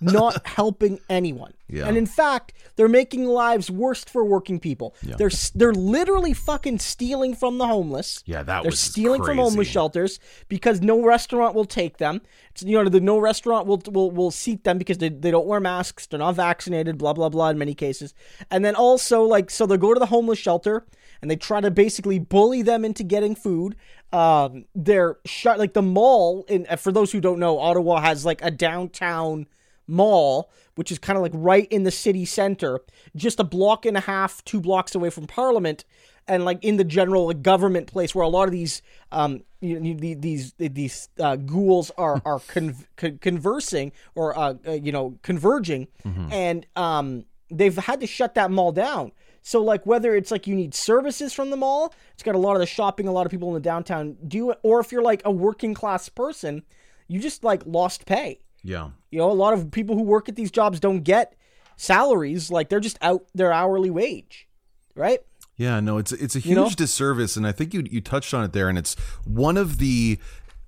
not 0.00 0.46
helping 0.56 0.98
anyone. 1.08 1.54
Yeah. 1.68 1.88
And 1.88 1.96
in 1.96 2.06
fact, 2.06 2.52
they're 2.76 2.88
making 2.88 3.24
lives 3.24 3.70
worse 3.70 4.04
for 4.04 4.24
working 4.24 4.60
people. 4.60 4.94
They're 5.02 5.30
they're 5.54 5.72
literally 5.72 6.32
fucking 6.32 6.78
stealing 6.78 7.34
from 7.34 7.58
the 7.58 7.66
homeless. 7.66 8.22
Yeah, 8.24 8.44
that 8.44 8.62
they're 8.62 8.70
was 8.70 8.78
stealing 8.78 9.24
from 9.24 9.38
homeless 9.38 9.66
shelters 9.66 10.20
because 10.48 10.80
no 10.80 11.02
restaurant 11.02 11.54
will 11.56 11.64
take 11.64 11.96
them. 11.98 12.20
It's, 12.52 12.62
you 12.62 12.80
know, 12.82 12.88
the 12.88 13.00
no 13.00 13.18
restaurant 13.18 13.66
will 13.66 13.82
will 13.90 14.12
will 14.12 14.30
seat 14.30 14.62
them 14.62 14.78
because 14.78 14.98
they, 14.98 15.08
they 15.08 15.32
don't 15.32 15.46
wear 15.46 15.58
masks, 15.58 16.06
they're 16.06 16.20
not 16.20 16.36
vaccinated, 16.36 16.98
blah 16.98 17.14
blah 17.14 17.30
blah 17.30 17.48
in 17.48 17.58
many 17.58 17.74
cases. 17.74 18.14
And 18.50 18.64
then 18.64 18.76
also 18.76 19.22
like 19.22 19.50
so 19.50 19.66
they 19.66 19.76
go 19.76 19.92
to 19.92 19.98
the 19.98 20.06
homeless 20.06 20.38
shelter 20.38 20.86
and 21.22 21.30
they 21.30 21.36
try 21.36 21.60
to 21.60 21.70
basically 21.70 22.18
bully 22.18 22.62
them 22.62 22.84
into 22.84 23.02
getting 23.04 23.34
food. 23.34 23.76
Um, 24.12 24.66
they're 24.74 25.18
shut 25.24 25.58
like 25.58 25.74
the 25.74 25.82
mall. 25.82 26.44
In 26.48 26.66
for 26.76 26.92
those 26.92 27.12
who 27.12 27.20
don't 27.20 27.38
know, 27.38 27.58
Ottawa 27.58 28.00
has 28.00 28.24
like 28.24 28.42
a 28.42 28.50
downtown 28.50 29.46
mall, 29.86 30.50
which 30.74 30.90
is 30.90 30.98
kind 30.98 31.16
of 31.16 31.22
like 31.22 31.32
right 31.34 31.68
in 31.70 31.84
the 31.84 31.90
city 31.90 32.24
center, 32.24 32.80
just 33.14 33.40
a 33.40 33.44
block 33.44 33.86
and 33.86 33.96
a 33.96 34.00
half, 34.00 34.44
two 34.44 34.60
blocks 34.60 34.94
away 34.94 35.10
from 35.10 35.26
Parliament, 35.26 35.84
and 36.28 36.44
like 36.44 36.62
in 36.64 36.76
the 36.76 36.84
general 36.84 37.26
like, 37.26 37.42
government 37.42 37.86
place 37.86 38.14
where 38.14 38.24
a 38.24 38.28
lot 38.28 38.44
of 38.44 38.52
these 38.52 38.82
um 39.12 39.42
you, 39.60 39.94
these 39.94 40.52
these 40.58 41.08
uh, 41.18 41.36
ghouls 41.36 41.90
are 41.98 42.20
are 42.24 42.40
con- 42.46 42.76
con- 42.96 43.18
conversing 43.18 43.90
or 44.14 44.38
uh, 44.38 44.54
uh, 44.66 44.72
you 44.72 44.92
know 44.92 45.18
converging, 45.22 45.88
and 46.30 46.66
um 46.76 47.24
they've 47.50 47.76
had 47.76 48.00
to 48.00 48.06
shut 48.06 48.34
that 48.34 48.50
mall 48.50 48.72
down. 48.72 49.12
So 49.46 49.62
like 49.62 49.86
whether 49.86 50.16
it's 50.16 50.32
like 50.32 50.48
you 50.48 50.56
need 50.56 50.74
services 50.74 51.32
from 51.32 51.50
the 51.50 51.56
mall, 51.56 51.94
it's 52.14 52.24
got 52.24 52.34
a 52.34 52.38
lot 52.38 52.56
of 52.56 52.58
the 52.58 52.66
shopping, 52.66 53.06
a 53.06 53.12
lot 53.12 53.26
of 53.26 53.30
people 53.30 53.46
in 53.46 53.54
the 53.54 53.60
downtown 53.60 54.16
do 54.26 54.50
it, 54.50 54.58
or 54.64 54.80
if 54.80 54.90
you're 54.90 55.04
like 55.04 55.22
a 55.24 55.30
working 55.30 55.72
class 55.72 56.08
person, 56.08 56.64
you 57.06 57.20
just 57.20 57.44
like 57.44 57.62
lost 57.64 58.06
pay. 58.06 58.40
Yeah. 58.64 58.90
You 59.12 59.18
know, 59.18 59.30
a 59.30 59.32
lot 59.32 59.54
of 59.54 59.70
people 59.70 59.94
who 59.94 60.02
work 60.02 60.28
at 60.28 60.34
these 60.34 60.50
jobs 60.50 60.80
don't 60.80 61.02
get 61.02 61.36
salaries. 61.76 62.50
Like 62.50 62.70
they're 62.70 62.80
just 62.80 62.98
out 63.00 63.24
their 63.36 63.52
hourly 63.52 63.88
wage, 63.88 64.48
right? 64.96 65.20
Yeah, 65.56 65.78
no, 65.78 65.98
it's 65.98 66.10
it's 66.10 66.34
a 66.34 66.40
huge 66.40 66.56
know? 66.56 66.68
disservice, 66.70 67.36
and 67.36 67.46
I 67.46 67.52
think 67.52 67.72
you 67.72 67.84
you 67.88 68.00
touched 68.00 68.34
on 68.34 68.42
it 68.42 68.52
there, 68.52 68.68
and 68.68 68.76
it's 68.76 68.96
one 69.24 69.56
of 69.56 69.78
the 69.78 70.18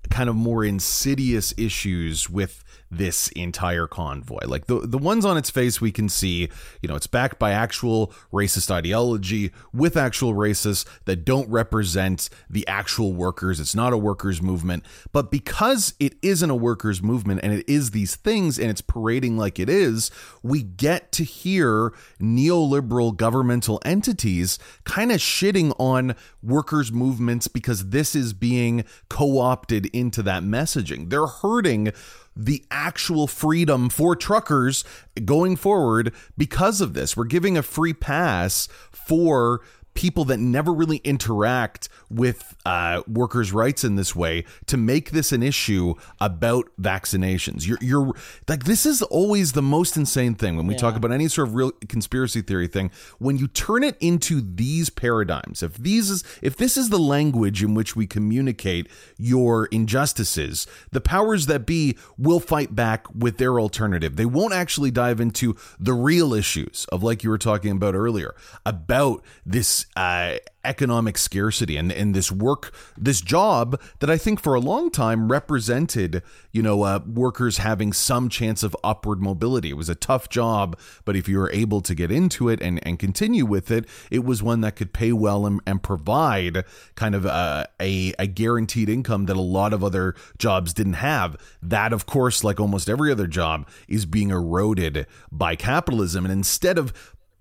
kind 0.09 0.29
of 0.29 0.37
more 0.37 0.63
insidious 0.63 1.53
issues 1.57 2.29
with 2.29 2.63
this 2.91 3.29
entire 3.29 3.87
convoy. 3.87 4.39
Like 4.45 4.65
the 4.65 4.79
the 4.79 4.97
ones 4.97 5.25
on 5.25 5.37
its 5.37 5.49
face 5.49 5.79
we 5.79 5.91
can 5.91 6.09
see, 6.09 6.49
you 6.81 6.89
know, 6.89 6.95
it's 6.95 7.07
backed 7.07 7.37
by 7.37 7.51
actual 7.51 8.13
racist 8.33 8.71
ideology 8.71 9.51
with 9.73 9.95
actual 9.95 10.33
racists 10.33 10.85
that 11.05 11.23
don't 11.25 11.49
represent 11.49 12.29
the 12.49 12.67
actual 12.67 13.13
workers. 13.13 13.59
It's 13.59 13.75
not 13.75 13.93
a 13.93 13.97
workers 13.97 14.41
movement, 14.41 14.83
but 15.11 15.29
because 15.29 15.93
it 15.99 16.15
isn't 16.21 16.49
a 16.49 16.55
workers 16.55 17.03
movement 17.03 17.41
and 17.43 17.53
it 17.53 17.67
is 17.69 17.91
these 17.91 18.15
things 18.15 18.57
and 18.57 18.69
it's 18.69 18.81
parading 18.81 19.37
like 19.37 19.59
it 19.59 19.69
is, 19.69 20.09
we 20.41 20.63
get 20.63 21.11
to 21.13 21.23
hear 21.23 21.93
neoliberal 22.19 23.15
governmental 23.15 23.79
entities 23.85 24.57
kind 24.83 25.11
of 25.11 25.19
shitting 25.19 25.75
on 25.77 26.15
workers 26.41 26.91
movements 26.91 27.47
because 27.47 27.89
this 27.89 28.15
is 28.15 28.33
being 28.33 28.83
co-opted 29.09 29.85
into 29.87 30.23
that 30.23 30.41
messaging. 30.43 31.09
They're 31.09 31.27
hurting 31.27 31.91
the 32.35 32.63
actual 32.71 33.27
freedom 33.27 33.89
for 33.89 34.15
truckers 34.15 34.83
going 35.25 35.55
forward 35.55 36.13
because 36.37 36.81
of 36.81 36.93
this. 36.93 37.17
We're 37.17 37.25
giving 37.25 37.57
a 37.57 37.63
free 37.63 37.93
pass 37.93 38.67
for 38.91 39.61
people 39.99 40.23
that 40.23 40.39
never 40.39 40.71
really 40.71 41.01
interact 41.03 41.89
with 42.09 42.55
uh, 42.65 43.03
workers' 43.05 43.51
rights 43.51 43.83
in 43.83 43.97
this 43.97 44.15
way 44.15 44.45
to 44.65 44.77
make 44.77 45.11
this 45.11 45.33
an 45.33 45.43
issue 45.43 45.93
about 46.21 46.69
vaccinations. 46.81 47.67
You're, 47.67 47.79
you're 47.81 48.13
like 48.47 48.63
this 48.63 48.85
is 48.85 49.01
always 49.01 49.51
the 49.51 49.61
most 49.61 49.97
insane 49.97 50.35
thing 50.35 50.55
when 50.55 50.67
we 50.67 50.75
talk 50.75 50.95
about 50.95 51.11
any 51.11 51.27
sort 51.27 51.49
of 51.49 51.55
real 51.55 51.71
conspiracy 51.89 52.41
theory 52.41 52.67
thing. 52.67 52.91
When 53.17 53.37
you 53.37 53.49
turn 53.49 53.83
it 53.83 53.97
into 53.99 54.39
these 54.39 54.89
paradigms, 54.89 55.61
if 55.61 55.73
these 55.73 56.09
is 56.09 56.23
if 56.41 56.55
this 56.55 56.77
is 56.77 56.87
the 56.87 56.97
language 56.97 57.61
in 57.61 57.73
which 57.73 57.97
we 57.97 58.07
communicate 58.07 58.87
your 59.17 59.65
injustices, 59.65 60.65
the 60.93 61.01
powers 61.01 61.47
that 61.47 61.65
be 61.65 61.97
will 62.17 62.39
fight 62.39 62.73
back 62.73 63.05
with 63.13 63.37
their 63.37 63.59
alternative. 63.59 64.15
They 64.15 64.25
won't 64.25 64.53
actually 64.53 64.91
dive 64.91 65.19
into 65.19 65.57
the 65.77 65.93
real 65.93 66.33
issues 66.33 66.85
of 66.89 67.03
like 67.03 67.21
you 67.21 67.29
were 67.29 67.37
talking 67.37 67.71
about 67.71 67.95
earlier 67.95 68.33
about 68.65 69.25
this 69.45 69.87
uh, 69.95 70.37
economic 70.63 71.17
scarcity 71.17 71.77
and, 71.77 71.91
and 71.91 72.13
this 72.13 72.31
work, 72.31 72.73
this 72.97 73.21
job 73.21 73.79
that 73.99 74.09
I 74.09 74.17
think 74.17 74.39
for 74.39 74.53
a 74.53 74.59
long 74.59 74.91
time 74.91 75.31
represented, 75.31 76.21
you 76.51 76.61
know, 76.61 76.83
uh, 76.83 76.99
workers 77.07 77.57
having 77.57 77.93
some 77.93 78.29
chance 78.29 78.61
of 78.61 78.75
upward 78.83 79.21
mobility. 79.21 79.69
It 79.69 79.77
was 79.77 79.89
a 79.89 79.95
tough 79.95 80.29
job, 80.29 80.77
but 81.05 81.15
if 81.15 81.27
you 81.27 81.37
were 81.37 81.51
able 81.51 81.81
to 81.81 81.95
get 81.95 82.11
into 82.11 82.49
it 82.49 82.61
and, 82.61 82.85
and 82.85 82.99
continue 82.99 83.45
with 83.45 83.71
it, 83.71 83.85
it 84.11 84.23
was 84.23 84.43
one 84.43 84.61
that 84.61 84.75
could 84.75 84.93
pay 84.93 85.11
well 85.11 85.45
and, 85.45 85.61
and 85.65 85.81
provide 85.81 86.65
kind 86.95 87.15
of 87.15 87.25
a, 87.25 87.67
a, 87.81 88.13
a 88.19 88.27
guaranteed 88.27 88.89
income 88.89 89.25
that 89.25 89.37
a 89.37 89.41
lot 89.41 89.73
of 89.73 89.83
other 89.83 90.13
jobs 90.37 90.73
didn't 90.73 90.93
have. 90.93 91.35
That, 91.61 91.93
of 91.93 92.05
course, 92.05 92.43
like 92.43 92.59
almost 92.59 92.89
every 92.89 93.11
other 93.11 93.27
job, 93.27 93.67
is 93.87 94.05
being 94.05 94.29
eroded 94.29 95.07
by 95.31 95.55
capitalism. 95.55 96.25
And 96.25 96.31
instead 96.31 96.77
of 96.77 96.93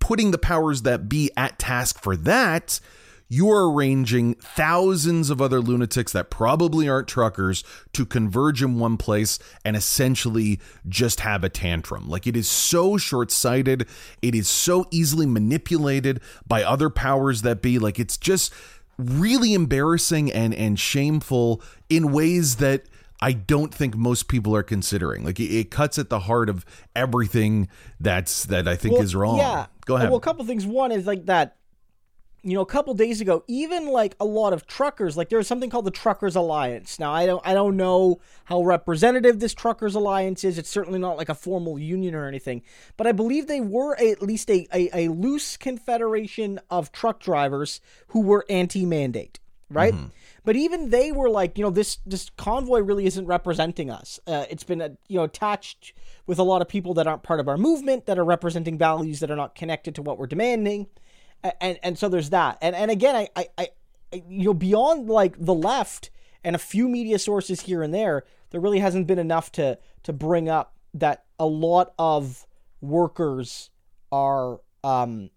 putting 0.08 0.30
the 0.30 0.38
powers 0.38 0.82
that 0.82 1.06
be 1.06 1.30
at 1.36 1.58
task 1.58 2.02
for 2.02 2.16
that, 2.16 2.80
you're 3.28 3.70
arranging 3.70 4.32
thousands 4.36 5.28
of 5.28 5.42
other 5.42 5.60
lunatics 5.60 6.12
that 6.12 6.30
probably 6.30 6.88
aren't 6.88 7.06
truckers 7.06 7.62
to 7.92 8.06
converge 8.06 8.62
in 8.62 8.78
one 8.78 8.96
place 8.96 9.38
and 9.66 9.76
essentially 9.76 10.58
just 10.88 11.20
have 11.20 11.44
a 11.44 11.50
tantrum. 11.50 12.08
Like 12.08 12.26
it 12.26 12.38
is 12.38 12.48
so 12.48 12.96
short 12.96 13.30
sighted. 13.30 13.86
It 14.22 14.34
is 14.34 14.48
so 14.48 14.86
easily 14.90 15.26
manipulated 15.26 16.22
by 16.46 16.62
other 16.62 16.88
powers 16.88 17.42
that 17.42 17.60
be. 17.60 17.78
Like 17.78 17.98
it's 17.98 18.16
just 18.16 18.54
really 18.96 19.52
embarrassing 19.52 20.32
and, 20.32 20.54
and 20.54 20.80
shameful 20.80 21.60
in 21.90 22.12
ways 22.12 22.56
that. 22.56 22.84
I 23.20 23.32
don't 23.32 23.74
think 23.74 23.96
most 23.96 24.28
people 24.28 24.54
are 24.54 24.62
considering. 24.62 25.24
Like 25.24 25.40
it, 25.40 25.72
cuts 25.72 25.98
at 25.98 26.08
the 26.08 26.20
heart 26.20 26.48
of 26.48 26.64
everything 26.94 27.66
that's 27.98 28.44
that 28.44 28.68
I 28.68 28.76
think 28.76 28.94
Well, 28.94 29.02
is 29.02 29.16
wrong. 29.16 29.38
Yeah. 29.38 29.66
Go 29.88 29.96
ahead. 29.96 30.11
Well, 30.11 30.18
a 30.18 30.20
couple 30.20 30.44
things. 30.44 30.66
One 30.66 30.92
is 30.92 31.07
like 31.07 31.27
that 31.27 31.57
you 32.42 32.55
know, 32.55 32.61
a 32.61 32.66
couple 32.66 32.94
days 32.94 33.20
ago, 33.20 33.42
even 33.48 33.88
like 33.88 34.14
a 34.20 34.24
lot 34.24 34.53
of 34.53 34.66
truckers, 34.66 35.16
like 35.16 35.29
there 35.29 35.38
was 35.38 35.48
something 35.48 35.70
called 35.70 35.85
the 35.85 35.90
Truckers 35.90 36.37
Alliance. 36.37 36.98
Now, 36.98 37.12
I 37.12 37.27
don't, 37.27 37.44
I 37.44 37.53
don't 37.53 37.77
know 37.77 38.20
how 38.44 38.62
representative 38.62 39.40
this 39.40 39.55
Truckers 39.55 39.94
Alliance 39.94 40.44
is. 40.44 40.57
It's 40.57 40.68
certainly 40.68 41.01
not 41.01 41.16
like 41.16 41.29
a 41.29 41.35
formal 41.35 41.79
union 41.79 42.14
or 42.14 42.29
anything, 42.29 42.62
but 42.96 43.07
I 43.07 43.12
believe 43.12 43.48
they 43.48 43.61
were 43.61 43.96
a, 43.98 44.12
at 44.12 44.22
least 44.22 44.51
a, 44.51 44.68
a, 44.72 45.07
a 45.07 45.11
loose 45.11 45.57
confederation 45.57 46.61
of 46.70 46.92
truck 46.92 47.18
drivers 47.18 47.81
who 48.09 48.22
were 48.22 48.46
anti-mandate, 48.48 49.40
right? 49.68 49.94
Mm-hmm. 49.94 50.07
But 50.48 50.56
even 50.56 50.88
they 50.88 51.12
were 51.12 51.28
like, 51.28 51.58
you 51.58 51.64
know, 51.64 51.70
this 51.70 51.98
this 52.06 52.30
convoy 52.30 52.80
really 52.80 53.04
isn't 53.04 53.26
representing 53.26 53.90
us. 53.90 54.18
Uh, 54.26 54.46
it's 54.48 54.64
been, 54.64 54.80
uh, 54.80 54.88
you 55.06 55.18
know, 55.18 55.24
attached 55.24 55.92
with 56.26 56.38
a 56.38 56.42
lot 56.42 56.62
of 56.62 56.68
people 56.68 56.94
that 56.94 57.06
aren't 57.06 57.22
part 57.22 57.38
of 57.38 57.48
our 57.48 57.58
movement, 57.58 58.06
that 58.06 58.18
are 58.18 58.24
representing 58.24 58.78
values 58.78 59.20
that 59.20 59.30
are 59.30 59.37
not 59.37 59.54
connected 59.54 59.94
to 59.96 60.02
what 60.02 60.18
we're 60.18 60.26
demanding 60.26 60.87
and 61.61 61.78
and 61.82 61.98
so 61.98 62.08
there's 62.08 62.30
that. 62.30 62.58
And 62.61 62.74
and 62.74 62.90
again, 62.90 63.16
I, 63.16 63.28
I, 63.37 63.48
I 63.58 63.68
you 64.28 64.44
know 64.44 64.54
beyond 64.54 65.08
like 65.08 65.34
the 65.38 65.54
left 65.54 66.11
and 66.44 66.56
a 66.56 66.58
few 66.58 66.88
media 66.88 67.18
sources 67.18 67.62
here 67.62 67.82
and 67.82 67.92
there, 67.92 68.24
there 68.50 68.61
really 68.61 68.80
hasn't 68.80 69.06
been 69.06 69.18
enough 69.18 69.52
to 69.52 69.78
to 70.04 70.12
bring 70.12 70.48
up 70.48 70.74
that 70.94 71.24
a 71.38 71.46
lot 71.46 71.92
of 71.98 72.46
workers 72.80 73.70
are 74.11 74.61
um 74.82 75.30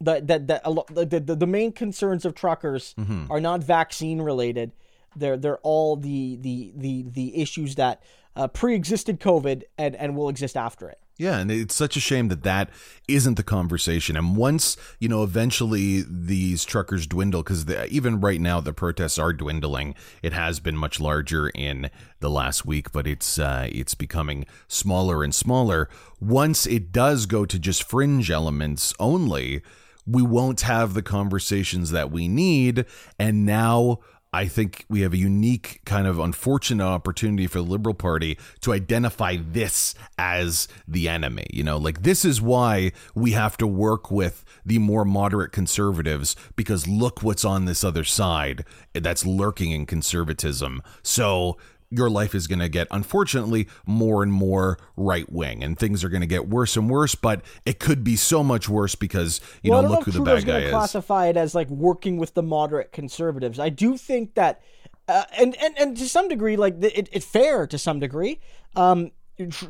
that 0.00 0.26
that 0.26 0.46
that 0.46 0.60
a 0.64 0.70
lot 0.70 0.86
the, 0.94 1.04
the, 1.04 1.34
the 1.34 1.46
main 1.46 1.72
concerns 1.72 2.24
of 2.24 2.34
truckers 2.34 2.94
mm-hmm. 2.98 3.30
are 3.30 3.40
not 3.40 3.62
vaccine 3.62 4.20
related 4.20 4.72
they're 5.16 5.36
they're 5.36 5.58
all 5.58 5.96
the 5.96 6.36
the 6.36 6.72
the 6.76 7.02
the 7.02 7.40
issues 7.40 7.74
that 7.74 8.02
uh, 8.36 8.46
pre-existed 8.46 9.20
covid 9.20 9.62
and 9.76 9.96
and 9.96 10.16
will 10.16 10.28
exist 10.28 10.56
after 10.56 10.88
it 10.88 10.98
yeah, 11.18 11.38
and 11.38 11.50
it's 11.50 11.74
such 11.74 11.96
a 11.96 12.00
shame 12.00 12.28
that 12.28 12.44
that 12.44 12.70
isn't 13.08 13.34
the 13.34 13.42
conversation. 13.42 14.16
And 14.16 14.36
once, 14.36 14.76
you 15.00 15.08
know, 15.08 15.24
eventually 15.24 16.04
these 16.08 16.64
truckers 16.64 17.08
dwindle, 17.08 17.42
because 17.42 17.68
even 17.90 18.20
right 18.20 18.40
now 18.40 18.60
the 18.60 18.72
protests 18.72 19.18
are 19.18 19.32
dwindling. 19.32 19.96
It 20.22 20.32
has 20.32 20.60
been 20.60 20.76
much 20.76 21.00
larger 21.00 21.48
in 21.48 21.90
the 22.20 22.30
last 22.30 22.64
week, 22.64 22.92
but 22.92 23.08
it's 23.08 23.36
uh, 23.36 23.68
it's 23.72 23.96
becoming 23.96 24.46
smaller 24.68 25.24
and 25.24 25.34
smaller. 25.34 25.88
Once 26.20 26.66
it 26.66 26.92
does 26.92 27.26
go 27.26 27.44
to 27.44 27.58
just 27.58 27.82
fringe 27.82 28.30
elements 28.30 28.94
only, 29.00 29.62
we 30.08 30.22
won't 30.22 30.62
have 30.62 30.94
the 30.94 31.02
conversations 31.02 31.90
that 31.90 32.10
we 32.10 32.28
need. 32.28 32.86
And 33.18 33.44
now 33.44 33.98
I 34.32 34.46
think 34.46 34.84
we 34.88 35.00
have 35.00 35.14
a 35.14 35.18
unique 35.18 35.80
kind 35.84 36.06
of 36.06 36.18
unfortunate 36.18 36.84
opportunity 36.84 37.46
for 37.46 37.58
the 37.58 37.64
Liberal 37.64 37.94
Party 37.94 38.38
to 38.60 38.72
identify 38.72 39.36
this 39.40 39.94
as 40.18 40.68
the 40.86 41.08
enemy. 41.08 41.46
You 41.50 41.64
know, 41.64 41.78
like 41.78 42.02
this 42.02 42.24
is 42.24 42.40
why 42.40 42.92
we 43.14 43.32
have 43.32 43.56
to 43.58 43.66
work 43.66 44.10
with 44.10 44.44
the 44.66 44.78
more 44.78 45.04
moderate 45.04 45.52
conservatives 45.52 46.36
because 46.56 46.86
look 46.86 47.22
what's 47.22 47.44
on 47.44 47.64
this 47.64 47.82
other 47.82 48.04
side 48.04 48.64
that's 48.92 49.24
lurking 49.24 49.72
in 49.72 49.86
conservatism. 49.86 50.82
So 51.02 51.56
your 51.90 52.10
life 52.10 52.34
is 52.34 52.46
going 52.46 52.58
to 52.58 52.68
get, 52.68 52.86
unfortunately, 52.90 53.68
more 53.86 54.22
and 54.22 54.32
more 54.32 54.78
right 54.96 55.30
wing, 55.30 55.62
and 55.62 55.78
things 55.78 56.04
are 56.04 56.08
going 56.08 56.20
to 56.20 56.26
get 56.26 56.48
worse 56.48 56.76
and 56.76 56.90
worse. 56.90 57.14
But 57.14 57.42
it 57.64 57.78
could 57.78 58.04
be 58.04 58.16
so 58.16 58.44
much 58.44 58.68
worse 58.68 58.94
because 58.94 59.40
you 59.62 59.70
well, 59.70 59.82
know, 59.82 59.88
look 59.88 60.00
know 60.00 60.12
who 60.12 60.18
the 60.18 60.22
bad 60.22 60.44
guy 60.44 60.58
is. 60.60 60.70
Classify 60.70 61.26
it 61.26 61.36
as 61.36 61.54
like 61.54 61.68
working 61.68 62.18
with 62.18 62.34
the 62.34 62.42
moderate 62.42 62.92
conservatives. 62.92 63.58
I 63.58 63.70
do 63.70 63.96
think 63.96 64.34
that, 64.34 64.60
uh, 65.08 65.24
and 65.38 65.56
and 65.62 65.78
and 65.78 65.96
to 65.96 66.08
some 66.08 66.28
degree, 66.28 66.56
like 66.56 66.82
it, 66.82 67.08
it's 67.12 67.26
fair 67.26 67.66
to 67.66 67.78
some 67.78 68.00
degree. 68.00 68.40
Um, 68.76 69.12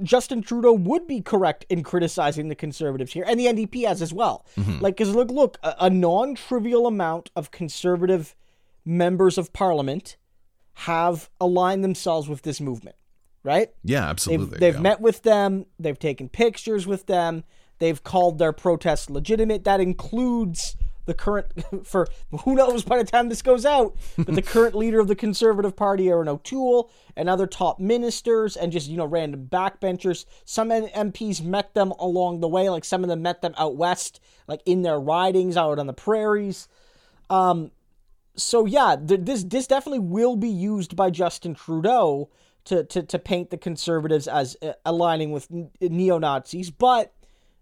Justin 0.03 0.41
Trudeau 0.41 0.73
would 0.73 1.07
be 1.07 1.21
correct 1.21 1.67
in 1.69 1.83
criticizing 1.83 2.49
the 2.49 2.55
conservatives 2.55 3.13
here, 3.13 3.25
and 3.27 3.39
the 3.39 3.47
NDP 3.47 3.87
has 3.87 4.01
as 4.01 4.13
well. 4.13 4.47
Mm-hmm. 4.57 4.79
Like, 4.81 4.97
because 4.97 5.15
look, 5.15 5.31
look, 5.31 5.59
a, 5.63 5.75
a 5.81 5.91
non-trivial 5.91 6.87
amount 6.87 7.31
of 7.37 7.51
conservative 7.51 8.35
members 8.85 9.37
of 9.37 9.53
parliament 9.53 10.17
have 10.83 11.29
aligned 11.41 11.83
themselves 11.83 12.29
with 12.29 12.43
this 12.43 12.61
movement, 12.61 12.95
right? 13.43 13.71
Yeah, 13.83 14.09
absolutely. 14.09 14.47
They've, 14.47 14.61
they've 14.61 14.75
yeah. 14.75 14.81
met 14.81 15.01
with 15.01 15.25
them, 15.25 15.67
they've 15.77 15.99
taken 15.99 16.29
pictures 16.29 16.87
with 16.87 17.07
them, 17.07 17.43
they've 17.81 18.03
called 18.05 18.39
their 18.39 18.53
protests 18.53 19.11
legitimate. 19.11 19.65
That 19.65 19.81
includes 19.81 20.77
the 21.07 21.15
current, 21.15 21.47
for 21.85 22.07
who 22.45 22.55
knows 22.55 22.85
by 22.85 22.97
the 22.97 23.11
time 23.11 23.29
this 23.29 23.43
goes 23.43 23.67
out, 23.67 23.97
but 24.17 24.37
the 24.37 24.43
current 24.55 24.77
leader 24.77 25.01
of 25.01 25.09
the 25.09 25.17
Conservative 25.17 25.75
Party, 25.75 26.09
Erin 26.09 26.29
O'Toole, 26.29 26.89
and 27.17 27.29
other 27.29 27.49
top 27.49 27.81
ministers, 27.81 28.57
and 28.57 28.71
just, 28.71 28.89
you 28.89 28.97
know, 28.97 29.05
random 29.05 29.49
backbenchers. 29.51 30.27
Some 30.45 30.69
MPs 30.69 31.43
met 31.43 31.75
them 31.75 31.91
along 31.99 32.39
the 32.39 32.49
way, 32.49 32.71
like 32.71 32.85
some 32.85 33.03
of 33.03 33.09
them 33.09 33.23
met 33.23 33.43
them 33.43 33.55
out 33.59 33.75
west, 33.75 34.21
like 34.47 34.63
in 34.65 34.83
their 34.83 35.01
ridings 35.01 35.57
out 35.57 35.81
on 35.81 35.89
the 35.89 35.93
prairies. 35.93 36.69
Um, 37.31 37.73
so 38.39 38.65
yeah, 38.67 38.97
th- 38.97 39.21
this 39.23 39.45
this 39.45 39.67
definitely 39.67 39.99
will 39.99 40.37
be 40.37 40.49
used 40.49 40.97
by 40.97 41.11
Justin 41.11 41.55
Trudeau 41.55 42.31
to 42.65 42.85
to, 42.85 43.03
to 43.03 43.19
paint 43.19 43.51
the 43.51 43.59
conservatives 43.59 44.29
as 44.29 44.57
uh, 44.63 44.73
aligning 44.85 45.33
with 45.33 45.49
neo 45.81 46.19
Nazis, 46.19 46.71
but 46.71 47.13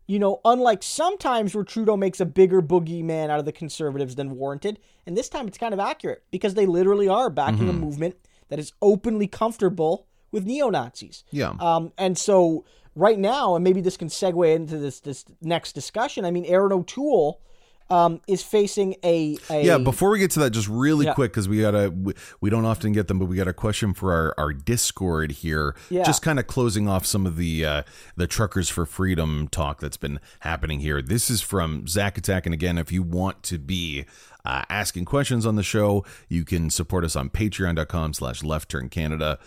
you 0.06 0.20
know, 0.20 0.40
unlike 0.44 0.84
sometimes 0.84 1.54
where 1.54 1.64
Trudeau 1.64 1.96
makes 1.96 2.20
a 2.20 2.26
bigger 2.26 2.62
boogeyman 2.62 3.28
out 3.28 3.40
of 3.40 3.44
the 3.44 3.52
conservatives 3.52 4.14
than 4.14 4.36
warranted, 4.36 4.78
and 5.04 5.16
this 5.16 5.28
time 5.28 5.48
it's 5.48 5.58
kind 5.58 5.74
of 5.74 5.80
accurate 5.80 6.22
because 6.30 6.54
they 6.54 6.66
literally 6.66 7.08
are 7.08 7.28
backing 7.28 7.60
mm-hmm. 7.60 7.70
a 7.70 7.72
movement 7.72 8.16
that 8.48 8.58
is 8.58 8.72
openly 8.80 9.26
comfortable 9.26 10.06
with 10.30 10.46
neo 10.46 10.70
Nazis. 10.70 11.24
Yeah. 11.30 11.54
Um, 11.58 11.92
and 11.98 12.16
so 12.16 12.64
right 12.94 13.18
now, 13.18 13.56
and 13.56 13.64
maybe 13.64 13.80
this 13.80 13.96
can 13.96 14.08
segue 14.08 14.54
into 14.54 14.78
this 14.78 15.00
this 15.00 15.24
next 15.40 15.72
discussion. 15.72 16.24
I 16.24 16.30
mean, 16.30 16.44
Erin 16.44 16.72
O'Toole 16.72 17.40
um, 17.88 18.20
is 18.26 18.42
facing 18.42 18.96
a, 19.04 19.38
a, 19.48 19.64
yeah. 19.64 19.78
Before 19.78 20.10
we 20.10 20.18
get 20.18 20.30
to 20.32 20.40
that, 20.40 20.50
just 20.50 20.68
really 20.68 21.06
yeah. 21.06 21.14
quick 21.14 21.32
because 21.32 21.48
we 21.48 21.60
gotta 21.60 21.90
we, 21.90 22.14
we, 22.40 22.50
don't 22.50 22.64
often 22.64 22.92
get 22.92 23.08
them, 23.08 23.18
but 23.18 23.26
we 23.26 23.36
got 23.36 23.48
a 23.48 23.52
question 23.52 23.94
for 23.94 24.12
our, 24.12 24.34
our 24.38 24.52
Discord 24.52 25.30
here. 25.32 25.76
Yeah. 25.88 26.02
Just 26.02 26.22
kind 26.22 26.38
of 26.38 26.46
closing 26.46 26.88
off 26.88 27.06
some 27.06 27.26
of 27.26 27.36
the 27.36 27.64
uh, 27.64 27.82
the 28.16 28.26
truckers 28.26 28.68
for 28.68 28.86
freedom 28.86 29.48
talk 29.48 29.80
that's 29.80 29.96
been 29.96 30.18
happening 30.40 30.80
here. 30.80 31.00
This 31.00 31.30
is 31.30 31.40
from 31.40 31.86
Zach 31.86 32.18
Attack, 32.18 32.46
and 32.46 32.54
again, 32.54 32.76
if 32.78 32.90
you 32.90 33.02
want 33.02 33.42
to 33.44 33.58
be 33.58 34.04
uh, 34.44 34.64
asking 34.68 35.04
questions 35.04 35.46
on 35.46 35.54
the 35.54 35.62
show, 35.62 36.04
you 36.28 36.44
can 36.44 36.70
support 36.70 37.04
us 37.04 37.14
on 37.14 37.30
Patreon.com/slash 37.30 38.42
Left 38.42 38.68
Turn 38.68 38.88
Canada 38.88 39.38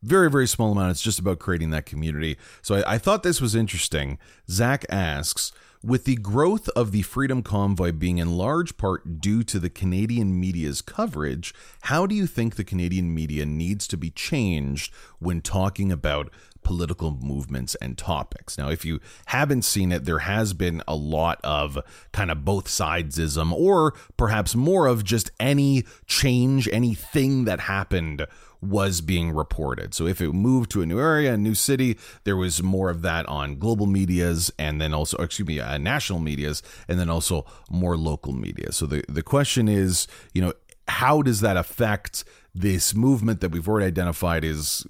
very 0.00 0.30
very 0.30 0.46
small 0.46 0.70
amount 0.70 0.92
it's 0.92 1.02
just 1.02 1.18
about 1.18 1.40
creating 1.40 1.70
that 1.70 1.84
community 1.84 2.38
so 2.62 2.76
I, 2.76 2.94
I, 2.94 2.98
thought 2.98 3.24
this 3.24 3.40
was 3.40 3.56
interesting 3.56 4.16
zach 4.48 4.86
asks 4.88 5.50
with 5.82 6.04
the 6.04 6.16
growth 6.16 6.68
of 6.70 6.92
the 6.92 7.02
Freedom 7.02 7.42
Convoy 7.42 7.92
being 7.92 8.18
in 8.18 8.36
large 8.36 8.76
part 8.76 9.20
due 9.20 9.42
to 9.44 9.58
the 9.58 9.70
Canadian 9.70 10.38
media's 10.38 10.82
coverage, 10.82 11.54
how 11.82 12.06
do 12.06 12.14
you 12.14 12.26
think 12.26 12.56
the 12.56 12.64
Canadian 12.64 13.14
media 13.14 13.46
needs 13.46 13.86
to 13.88 13.96
be 13.96 14.10
changed 14.10 14.92
when 15.18 15.40
talking 15.40 15.92
about 15.92 16.30
political 16.68 17.12
movements 17.22 17.74
and 17.76 17.96
topics. 17.96 18.58
Now, 18.58 18.68
if 18.68 18.84
you 18.84 19.00
haven't 19.26 19.62
seen 19.62 19.90
it, 19.90 20.04
there 20.04 20.18
has 20.18 20.52
been 20.52 20.82
a 20.86 20.94
lot 20.94 21.40
of 21.42 21.78
kind 22.12 22.30
of 22.30 22.44
both 22.44 22.66
sidesism, 22.66 23.52
or 23.52 23.94
perhaps 24.18 24.54
more 24.54 24.86
of 24.86 25.02
just 25.02 25.30
any 25.40 25.84
change, 26.06 26.68
anything 26.70 27.46
that 27.46 27.60
happened 27.60 28.26
was 28.60 29.00
being 29.00 29.30
reported. 29.30 29.94
So 29.94 30.06
if 30.06 30.20
it 30.20 30.32
moved 30.32 30.70
to 30.72 30.82
a 30.82 30.86
new 30.86 30.98
area, 30.98 31.34
a 31.34 31.36
new 31.36 31.54
city, 31.54 31.98
there 32.24 32.36
was 32.36 32.62
more 32.62 32.90
of 32.90 33.02
that 33.02 33.26
on 33.26 33.58
global 33.58 33.86
medias 33.86 34.50
and 34.58 34.80
then 34.80 34.92
also, 34.92 35.16
excuse 35.18 35.46
me, 35.46 35.60
uh, 35.60 35.78
national 35.78 36.18
medias, 36.18 36.62
and 36.88 36.98
then 36.98 37.08
also 37.08 37.46
more 37.70 37.96
local 37.96 38.32
media. 38.32 38.72
So 38.72 38.86
the, 38.86 39.04
the 39.08 39.22
question 39.22 39.68
is, 39.68 40.08
you 40.34 40.42
know, 40.42 40.52
how 40.88 41.22
does 41.22 41.40
that 41.40 41.56
affect 41.56 42.24
this 42.54 42.94
movement 42.94 43.40
that 43.40 43.50
we've 43.50 43.68
already 43.68 43.86
identified 43.86 44.42
is 44.42 44.86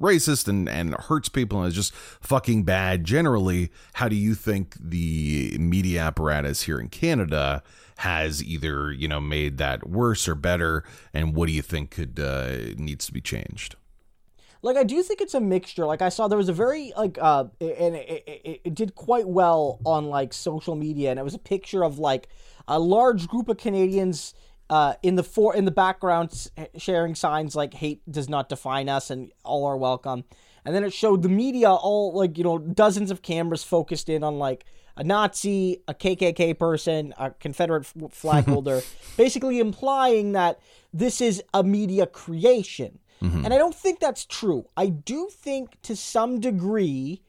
racist 0.00 0.48
and, 0.48 0.68
and 0.68 0.94
hurts 0.94 1.28
people 1.28 1.60
and 1.60 1.68
is 1.68 1.74
just 1.74 1.94
fucking 1.94 2.64
bad 2.64 3.04
generally? 3.04 3.70
How 3.94 4.08
do 4.08 4.16
you 4.16 4.34
think 4.34 4.76
the 4.78 5.56
media 5.58 6.02
apparatus 6.02 6.62
here 6.62 6.78
in 6.78 6.88
Canada 6.88 7.62
has 7.98 8.42
either 8.42 8.92
you 8.92 9.08
know 9.08 9.20
made 9.20 9.58
that 9.58 9.88
worse 9.88 10.28
or 10.28 10.34
better, 10.34 10.84
and 11.12 11.34
what 11.34 11.46
do 11.46 11.52
you 11.52 11.62
think 11.62 11.90
could 11.90 12.18
uh, 12.18 12.74
needs 12.76 13.06
to 13.06 13.12
be 13.12 13.20
changed? 13.20 13.76
Like 14.62 14.76
I 14.76 14.84
do 14.84 15.02
think 15.02 15.20
it's 15.20 15.34
a 15.34 15.40
mixture. 15.40 15.86
Like 15.86 16.02
I 16.02 16.08
saw 16.08 16.28
there 16.28 16.38
was 16.38 16.48
a 16.48 16.52
very 16.52 16.92
like 16.96 17.18
uh 17.20 17.44
and 17.60 17.96
it, 17.96 18.24
it, 18.26 18.60
it 18.64 18.74
did 18.74 18.94
quite 18.94 19.28
well 19.28 19.80
on 19.84 20.06
like 20.06 20.32
social 20.32 20.74
media, 20.74 21.10
and 21.10 21.18
it 21.18 21.24
was 21.24 21.34
a 21.34 21.38
picture 21.38 21.84
of 21.84 21.98
like 21.98 22.28
a 22.66 22.78
large 22.78 23.28
group 23.28 23.48
of 23.48 23.56
Canadians 23.56 24.34
uh, 24.70 24.94
in 25.02 25.16
the 25.16 25.22
for 25.22 25.56
in 25.56 25.64
the 25.64 25.70
background 25.70 26.50
sharing 26.76 27.14
signs 27.14 27.56
like 27.56 27.74
hate 27.74 28.02
does 28.10 28.28
not 28.28 28.48
define 28.48 28.88
us 28.88 29.10
and 29.10 29.32
all 29.42 29.64
are 29.64 29.76
welcome 29.76 30.24
and 30.64 30.74
then 30.74 30.84
it 30.84 30.92
showed 30.92 31.22
the 31.22 31.28
media 31.28 31.70
all 31.70 32.12
like 32.14 32.36
you 32.36 32.44
know 32.44 32.58
dozens 32.58 33.10
of 33.10 33.22
cameras 33.22 33.64
focused 33.64 34.10
in 34.10 34.22
on 34.22 34.38
like 34.38 34.66
a 34.98 35.04
Nazi, 35.04 35.80
a 35.86 35.94
KKK 35.94 36.58
person, 36.58 37.14
a 37.16 37.30
Confederate 37.30 37.86
flag 38.10 38.44
holder, 38.48 38.82
basically 39.16 39.60
implying 39.60 40.32
that 40.32 40.60
this 40.92 41.20
is 41.20 41.42
a 41.54 41.62
media 41.62 42.06
creation. 42.06 42.98
Mm-hmm. 43.22 43.44
And 43.44 43.54
I 43.54 43.58
don't 43.58 43.74
think 43.74 44.00
that's 44.00 44.26
true. 44.26 44.68
I 44.76 44.88
do 44.88 45.28
think 45.30 45.80
to 45.82 45.96
some 45.96 46.40
degree 46.40 47.22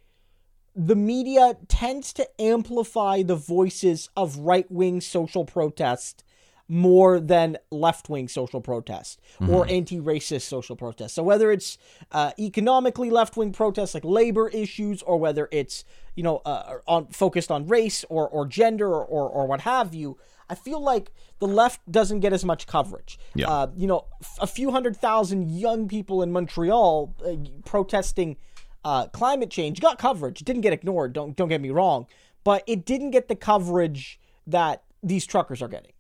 the 0.76 0.96
media 0.96 1.58
tends 1.68 2.14
to 2.14 2.42
amplify 2.42 3.22
the 3.22 3.36
voices 3.36 4.10
of 4.16 4.38
right 4.38 4.70
wing 4.72 5.02
social 5.02 5.46
protest 5.46 6.24
more 6.70 7.20
than 7.20 7.58
left 7.72 8.10
wing 8.10 8.28
social 8.28 8.62
protest 8.62 9.20
or 9.50 9.68
anti 9.68 10.00
racist 10.00 10.44
social 10.44 10.76
protest. 10.76 11.16
So 11.16 11.24
whether 11.24 11.52
it's 11.52 11.80
uh, 12.12 12.32
economically 12.40 13.10
left 13.10 13.36
wing 13.36 13.52
protests 13.52 13.96
like 13.96 14.06
labor 14.06 14.48
issues, 14.50 15.02
or 15.02 15.18
whether 15.18 15.50
it's 15.52 15.84
you 16.16 16.24
know 16.24 16.42
uh, 16.46 16.78
on 16.88 17.08
focused 17.08 17.50
on 17.50 17.68
race 17.68 18.06
or 18.08 18.30
or 18.30 18.46
gender 18.46 18.88
or, 18.88 19.04
or 19.04 19.28
or 19.28 19.48
what 19.48 19.62
have 19.62 19.96
you, 19.96 20.18
I 20.48 20.56
feel 20.56 20.80
like 20.80 21.12
the 21.40 21.48
left 21.48 21.82
doesn't 21.92 22.20
get 22.20 22.34
as 22.34 22.46
much 22.46 22.68
coverage. 22.68 23.18
Yeah. 23.34 23.50
Uh, 23.50 23.68
you 23.76 23.88
know, 23.88 24.06
f- 24.22 24.38
a 24.40 24.48
few 24.48 24.70
hundred 24.70 24.96
thousand 24.96 25.50
young 25.50 25.88
people 25.88 26.22
in 26.22 26.32
Montreal 26.32 27.16
uh, 27.26 27.36
protesting 27.66 28.38
uh, 28.86 29.08
climate 29.08 29.50
change 29.50 29.82
got 29.82 29.98
coverage. 29.98 30.42
It 30.42 30.46
didn't 30.46 30.62
get 30.62 30.74
ignored. 30.74 31.14
Don't 31.14 31.36
don't 31.36 31.50
get 31.50 31.62
me 31.62 31.72
wrong, 31.72 32.06
but 32.44 32.64
it 32.68 32.86
didn't 32.86 33.12
get 33.12 33.28
the 33.28 33.36
coverage 33.36 34.20
that 34.46 34.84
these 35.02 35.26
truckers 35.26 35.62
are 35.62 35.68
getting. 35.68 35.94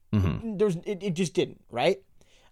There's 0.57 0.75
it, 0.85 1.03
it 1.03 1.13
just 1.13 1.33
didn't 1.33 1.61
right. 1.69 2.01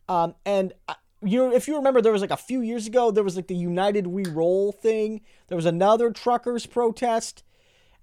Um, 0.09 0.35
and 0.45 0.73
uh, 0.87 0.93
you 1.23 1.39
know, 1.39 1.53
if 1.53 1.67
you 1.67 1.75
remember, 1.75 2.01
there 2.01 2.11
was 2.11 2.21
like 2.21 2.31
a 2.31 2.37
few 2.37 2.61
years 2.61 2.87
ago, 2.87 3.11
there 3.11 3.23
was 3.23 3.35
like 3.35 3.47
the 3.47 3.55
United 3.55 4.07
We 4.07 4.25
Roll 4.25 4.71
thing. 4.71 5.21
There 5.47 5.55
was 5.55 5.65
another 5.65 6.11
truckers 6.11 6.65
protest, 6.65 7.43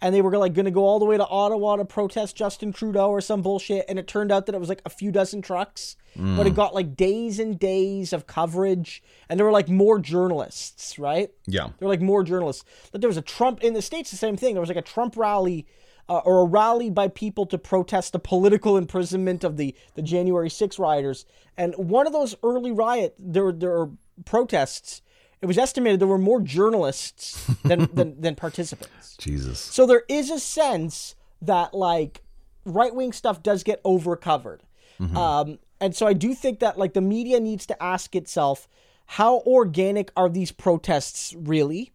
and 0.00 0.14
they 0.14 0.20
were 0.20 0.36
like 0.36 0.52
going 0.54 0.64
to 0.64 0.72
go 0.72 0.84
all 0.84 0.98
the 0.98 1.04
way 1.04 1.16
to 1.16 1.26
Ottawa 1.26 1.76
to 1.76 1.84
protest 1.84 2.36
Justin 2.36 2.72
Trudeau 2.72 3.10
or 3.10 3.20
some 3.20 3.40
bullshit. 3.42 3.84
And 3.88 3.98
it 3.98 4.08
turned 4.08 4.32
out 4.32 4.46
that 4.46 4.54
it 4.54 4.58
was 4.58 4.68
like 4.68 4.82
a 4.84 4.90
few 4.90 5.12
dozen 5.12 5.42
trucks, 5.42 5.96
but 6.16 6.46
it 6.46 6.54
got 6.54 6.74
like 6.74 6.96
days 6.96 7.38
and 7.38 7.58
days 7.58 8.12
of 8.12 8.26
coverage, 8.26 9.02
and 9.28 9.38
there 9.38 9.46
were 9.46 9.52
like 9.52 9.68
more 9.68 9.98
journalists, 10.00 10.98
right? 10.98 11.30
Yeah. 11.46 11.68
There 11.78 11.86
were 11.86 11.94
like 11.94 12.00
more 12.00 12.24
journalists. 12.24 12.64
But 12.90 13.00
there 13.00 13.08
was 13.08 13.16
a 13.16 13.22
Trump 13.22 13.62
in 13.62 13.74
the 13.74 13.82
states. 13.82 14.10
The 14.10 14.16
same 14.16 14.36
thing. 14.36 14.54
There 14.54 14.60
was 14.60 14.68
like 14.68 14.76
a 14.76 14.82
Trump 14.82 15.16
rally. 15.16 15.66
Uh, 16.06 16.18
or 16.18 16.40
a 16.40 16.44
rally 16.44 16.90
by 16.90 17.08
people 17.08 17.46
to 17.46 17.56
protest 17.56 18.12
the 18.12 18.18
political 18.18 18.76
imprisonment 18.76 19.42
of 19.42 19.56
the, 19.56 19.74
the 19.94 20.02
January 20.02 20.50
6 20.50 20.78
rioters. 20.78 21.24
And 21.56 21.74
one 21.76 22.06
of 22.06 22.12
those 22.12 22.34
early 22.42 22.72
riot, 22.72 23.14
there 23.18 23.44
were, 23.44 23.52
there 23.52 23.70
were 23.70 23.90
protests. 24.26 25.00
It 25.40 25.46
was 25.46 25.56
estimated 25.56 26.00
there 26.00 26.06
were 26.06 26.18
more 26.18 26.42
journalists 26.42 27.46
than, 27.64 27.88
than, 27.94 28.20
than 28.20 28.34
participants. 28.34 29.16
Jesus. 29.16 29.58
So 29.58 29.86
there 29.86 30.02
is 30.08 30.30
a 30.30 30.38
sense 30.38 31.14
that 31.40 31.72
like 31.72 32.22
right 32.66 32.94
wing 32.94 33.12
stuff 33.12 33.42
does 33.42 33.62
get 33.62 33.80
overcovered. 33.84 34.62
Um, 35.16 35.58
and 35.80 35.94
so 35.94 36.06
I 36.06 36.12
do 36.12 36.34
think 36.34 36.60
that 36.60 36.78
like 36.78 36.94
the 36.94 37.00
media 37.00 37.40
needs 37.40 37.66
to 37.66 37.82
ask 37.82 38.14
itself, 38.14 38.68
how 39.06 39.40
organic 39.40 40.10
are 40.16 40.28
these 40.28 40.52
protests 40.52 41.34
really? 41.36 41.92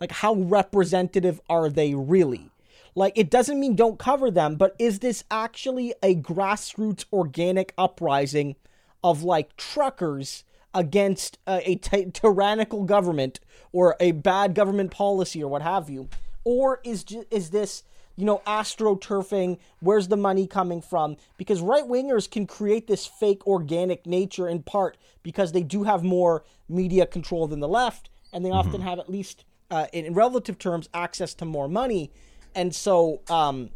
Like 0.00 0.12
how 0.12 0.34
representative 0.34 1.40
are 1.48 1.68
they 1.68 1.94
really? 1.94 2.50
Like 2.98 3.16
it 3.16 3.30
doesn't 3.30 3.60
mean 3.60 3.76
don't 3.76 3.96
cover 3.96 4.28
them, 4.28 4.56
but 4.56 4.74
is 4.76 4.98
this 4.98 5.22
actually 5.30 5.94
a 6.02 6.16
grassroots 6.16 7.04
organic 7.12 7.72
uprising 7.78 8.56
of 9.04 9.22
like 9.22 9.56
truckers 9.56 10.42
against 10.74 11.38
uh, 11.46 11.60
a 11.62 11.76
ty- 11.76 12.10
tyrannical 12.12 12.82
government 12.82 13.38
or 13.70 13.94
a 14.00 14.10
bad 14.10 14.56
government 14.56 14.90
policy 14.90 15.40
or 15.40 15.48
what 15.48 15.62
have 15.62 15.88
you? 15.88 16.08
Or 16.42 16.80
is 16.82 17.04
ju- 17.04 17.24
is 17.30 17.50
this 17.50 17.84
you 18.16 18.24
know 18.24 18.42
astroturfing? 18.48 19.58
Where's 19.78 20.08
the 20.08 20.16
money 20.16 20.48
coming 20.48 20.82
from? 20.82 21.18
Because 21.36 21.60
right 21.60 21.84
wingers 21.84 22.28
can 22.28 22.48
create 22.48 22.88
this 22.88 23.06
fake 23.06 23.46
organic 23.46 24.06
nature 24.06 24.48
in 24.48 24.64
part 24.64 24.96
because 25.22 25.52
they 25.52 25.62
do 25.62 25.84
have 25.84 26.02
more 26.02 26.42
media 26.68 27.06
control 27.06 27.46
than 27.46 27.60
the 27.60 27.68
left, 27.68 28.10
and 28.32 28.44
they 28.44 28.50
often 28.50 28.80
have 28.80 28.98
at 28.98 29.08
least 29.08 29.44
uh, 29.70 29.86
in, 29.92 30.04
in 30.04 30.14
relative 30.14 30.58
terms 30.58 30.88
access 30.92 31.32
to 31.34 31.44
more 31.44 31.68
money, 31.68 32.10
and 32.58 32.74
so. 32.74 33.20
Um, 33.30 33.70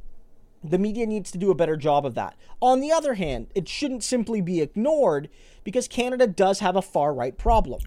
the 0.64 0.79
media 0.79 1.07
needs 1.07 1.33
to 1.33 1.38
do 1.38 1.51
a 1.51 1.57
better 1.57 1.77
job 1.77 2.07
of 2.07 2.14
that. 2.14 2.37
On 2.61 2.81
the 2.81 2.92
other 2.92 3.14
hand, 3.14 3.49
it 3.53 3.68
shouldn't 3.68 4.05
simply 4.05 4.40
be 4.40 4.61
ignored 4.61 5.29
because 5.64 5.88
Canada 5.88 6.27
does 6.29 6.61
have 6.61 6.77
a 6.77 6.83
far 6.83 7.12
right 7.12 7.37
problem. 7.37 7.81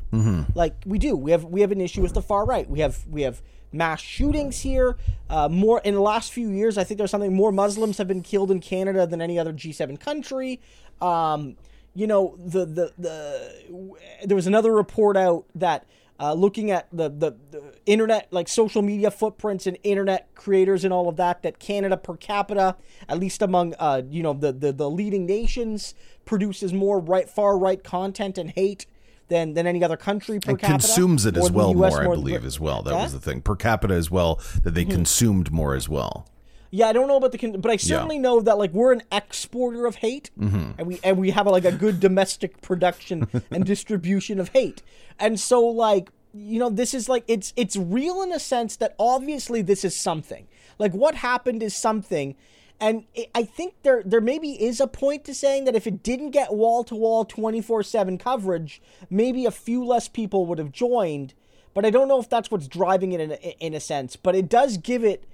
Like 0.56 0.76
we 0.86 1.00
do, 1.00 1.16
we 1.16 1.32
have 1.32 1.46
we 1.46 1.62
have 1.62 1.72
an 1.72 1.80
issue 1.80 2.02
with 2.02 2.14
the 2.14 2.22
far 2.22 2.46
right. 2.46 2.70
We 2.70 2.82
have 2.82 3.06
we 3.08 3.22
have 3.22 3.42
mass 3.72 4.02
shootings 4.02 4.62
here. 4.62 4.98
Uh, 5.30 5.48
more 5.48 5.80
in 5.86 5.94
the 5.94 6.02
last 6.02 6.34
few 6.34 6.50
years, 6.50 6.78
I 6.78 6.84
think 6.84 6.98
there's 6.98 7.12
something 7.12 7.34
more 7.34 7.54
Muslims 7.54 7.98
have 7.98 8.10
been 8.10 8.22
killed 8.22 8.52
in 8.52 8.60
Canada 8.60 9.08
than 9.08 9.22
any 9.22 9.40
other 9.40 9.54
G7 9.54 9.98
country. 10.00 10.60
Um, 11.02 11.56
you 11.94 12.08
know, 12.08 12.36
the 12.38 12.66
the 12.66 12.94
the 12.98 13.96
there 14.26 14.36
was 14.36 14.48
another 14.48 14.74
report 14.74 15.16
out 15.16 15.46
that 15.56 15.86
uh, 16.20 16.34
looking 16.34 16.72
at 16.72 16.88
the, 16.92 17.10
the 17.10 17.36
the 17.52 17.74
internet 17.86 18.28
like 18.32 18.48
social 18.48 18.82
media 18.82 19.12
footprints 19.12 19.68
and 19.68 19.78
internet 19.84 20.34
creators 20.36 20.84
and 20.84 20.94
all 20.94 21.10
of 21.10 21.18
that 21.18 21.44
that 21.44 21.60
Canada 21.60 21.98
per 21.98 22.16
capita 22.16 22.76
at 23.10 23.20
least 23.20 23.42
among 23.42 23.74
uh 23.80 24.02
you 24.10 24.24
know 24.24 24.34
the 24.34 24.52
the, 24.54 24.72
the 24.72 24.90
leading 24.90 25.26
nations 25.26 25.94
produces 26.24 26.72
more 26.74 27.00
right 27.00 27.30
far 27.30 27.58
right 27.58 27.84
content 27.84 28.38
and 28.38 28.52
hate 28.52 28.86
than 29.28 29.54
than 29.56 29.68
any 29.68 29.84
other 29.84 29.98
country 29.98 30.40
per 30.40 30.52
And 30.52 30.60
capita 30.60 30.88
consumes 30.88 31.26
it 31.26 31.36
as 31.36 31.52
well 31.52 31.72
US, 31.72 31.92
more, 31.94 32.02
I 32.02 32.06
more 32.06 32.16
believe, 32.16 32.46
as 32.46 32.60
well. 32.60 32.82
That 32.84 32.94
was 32.96 33.12
the 33.14 33.20
thing. 33.20 33.42
Per 33.42 33.56
capita 33.56 33.94
as 33.94 34.10
well, 34.10 34.40
that 34.64 34.74
they 34.74 34.84
Mm-hmm. 34.84 34.92
consumed 34.92 35.52
more 35.52 35.76
as 35.76 35.90
well. 35.90 36.28
Yeah, 36.72 36.88
I 36.88 36.94
don't 36.94 37.08
know 37.08 37.18
about 37.18 37.32
the, 37.32 37.38
con- 37.38 37.62
but 37.62 37.72
I 37.72 37.78
certainly 37.78 38.20
know 38.20 38.42
that 38.42 38.58
like 38.58 38.74
we're 38.74 38.92
an 38.92 39.04
exporter 39.12 39.86
of 39.86 39.96
hate, 39.96 40.32
mm-hmm. 40.38 40.72
and 40.78 40.88
we 40.88 41.00
and 41.04 41.18
we 41.18 41.32
have 41.32 41.48
a, 41.48 41.50
like 41.50 41.66
a 41.66 41.72
good 41.72 42.00
domestic 42.00 42.62
production 42.62 43.28
and 43.52 43.66
distribution 43.66 44.40
of 44.40 44.50
hate, 44.50 44.82
and 45.20 45.40
so 45.40 45.66
like 45.66 46.10
you 46.34 46.60
know 46.60 46.70
this 46.70 46.94
is 46.94 47.08
like 47.08 47.24
it's 47.28 47.54
it's 47.56 47.78
real 47.78 48.22
in 48.22 48.34
a 48.34 48.40
sense 48.40 48.76
that 48.76 48.96
obviously 49.00 49.62
this 49.62 49.86
is 49.86 49.96
something 49.96 50.48
like 50.78 50.94
what 50.94 51.16
happened 51.16 51.64
is 51.64 51.76
something. 51.76 52.36
And 52.80 53.06
it, 53.14 53.30
I 53.34 53.44
think 53.44 53.76
there 53.84 54.04
there 54.06 54.22
maybe 54.22 54.62
is 54.62 54.80
a 54.80 54.88
point 54.88 55.24
to 55.26 55.34
saying 55.34 55.66
that 55.66 55.76
if 55.76 55.88
it 55.88 56.04
didn't 56.04 56.32
get 56.32 56.54
wall 56.54 56.84
to 56.86 56.96
wall 56.96 57.26
24 57.26 57.84
7 57.84 58.18
coverage, 58.18 58.82
maybe 59.10 59.46
a 59.46 59.52
few 59.52 59.86
less 59.86 60.08
people 60.08 60.46
would 60.46 60.60
have 60.60 60.72
joined. 60.72 61.34
But 61.74 61.86
I 61.86 61.90
don't 61.90 62.08
know 62.08 62.20
if 62.20 62.30
that's 62.30 62.52
what's 62.52 62.68
driving 62.68 63.12
it 63.12 63.20
in 63.20 63.32
a, 63.32 63.36
in 63.60 63.74
a 63.74 63.80
sense. 63.80 64.16
But 64.16 64.36
it 64.36 64.50
does 64.50 64.78
give 64.78 65.04
it 65.04 65.26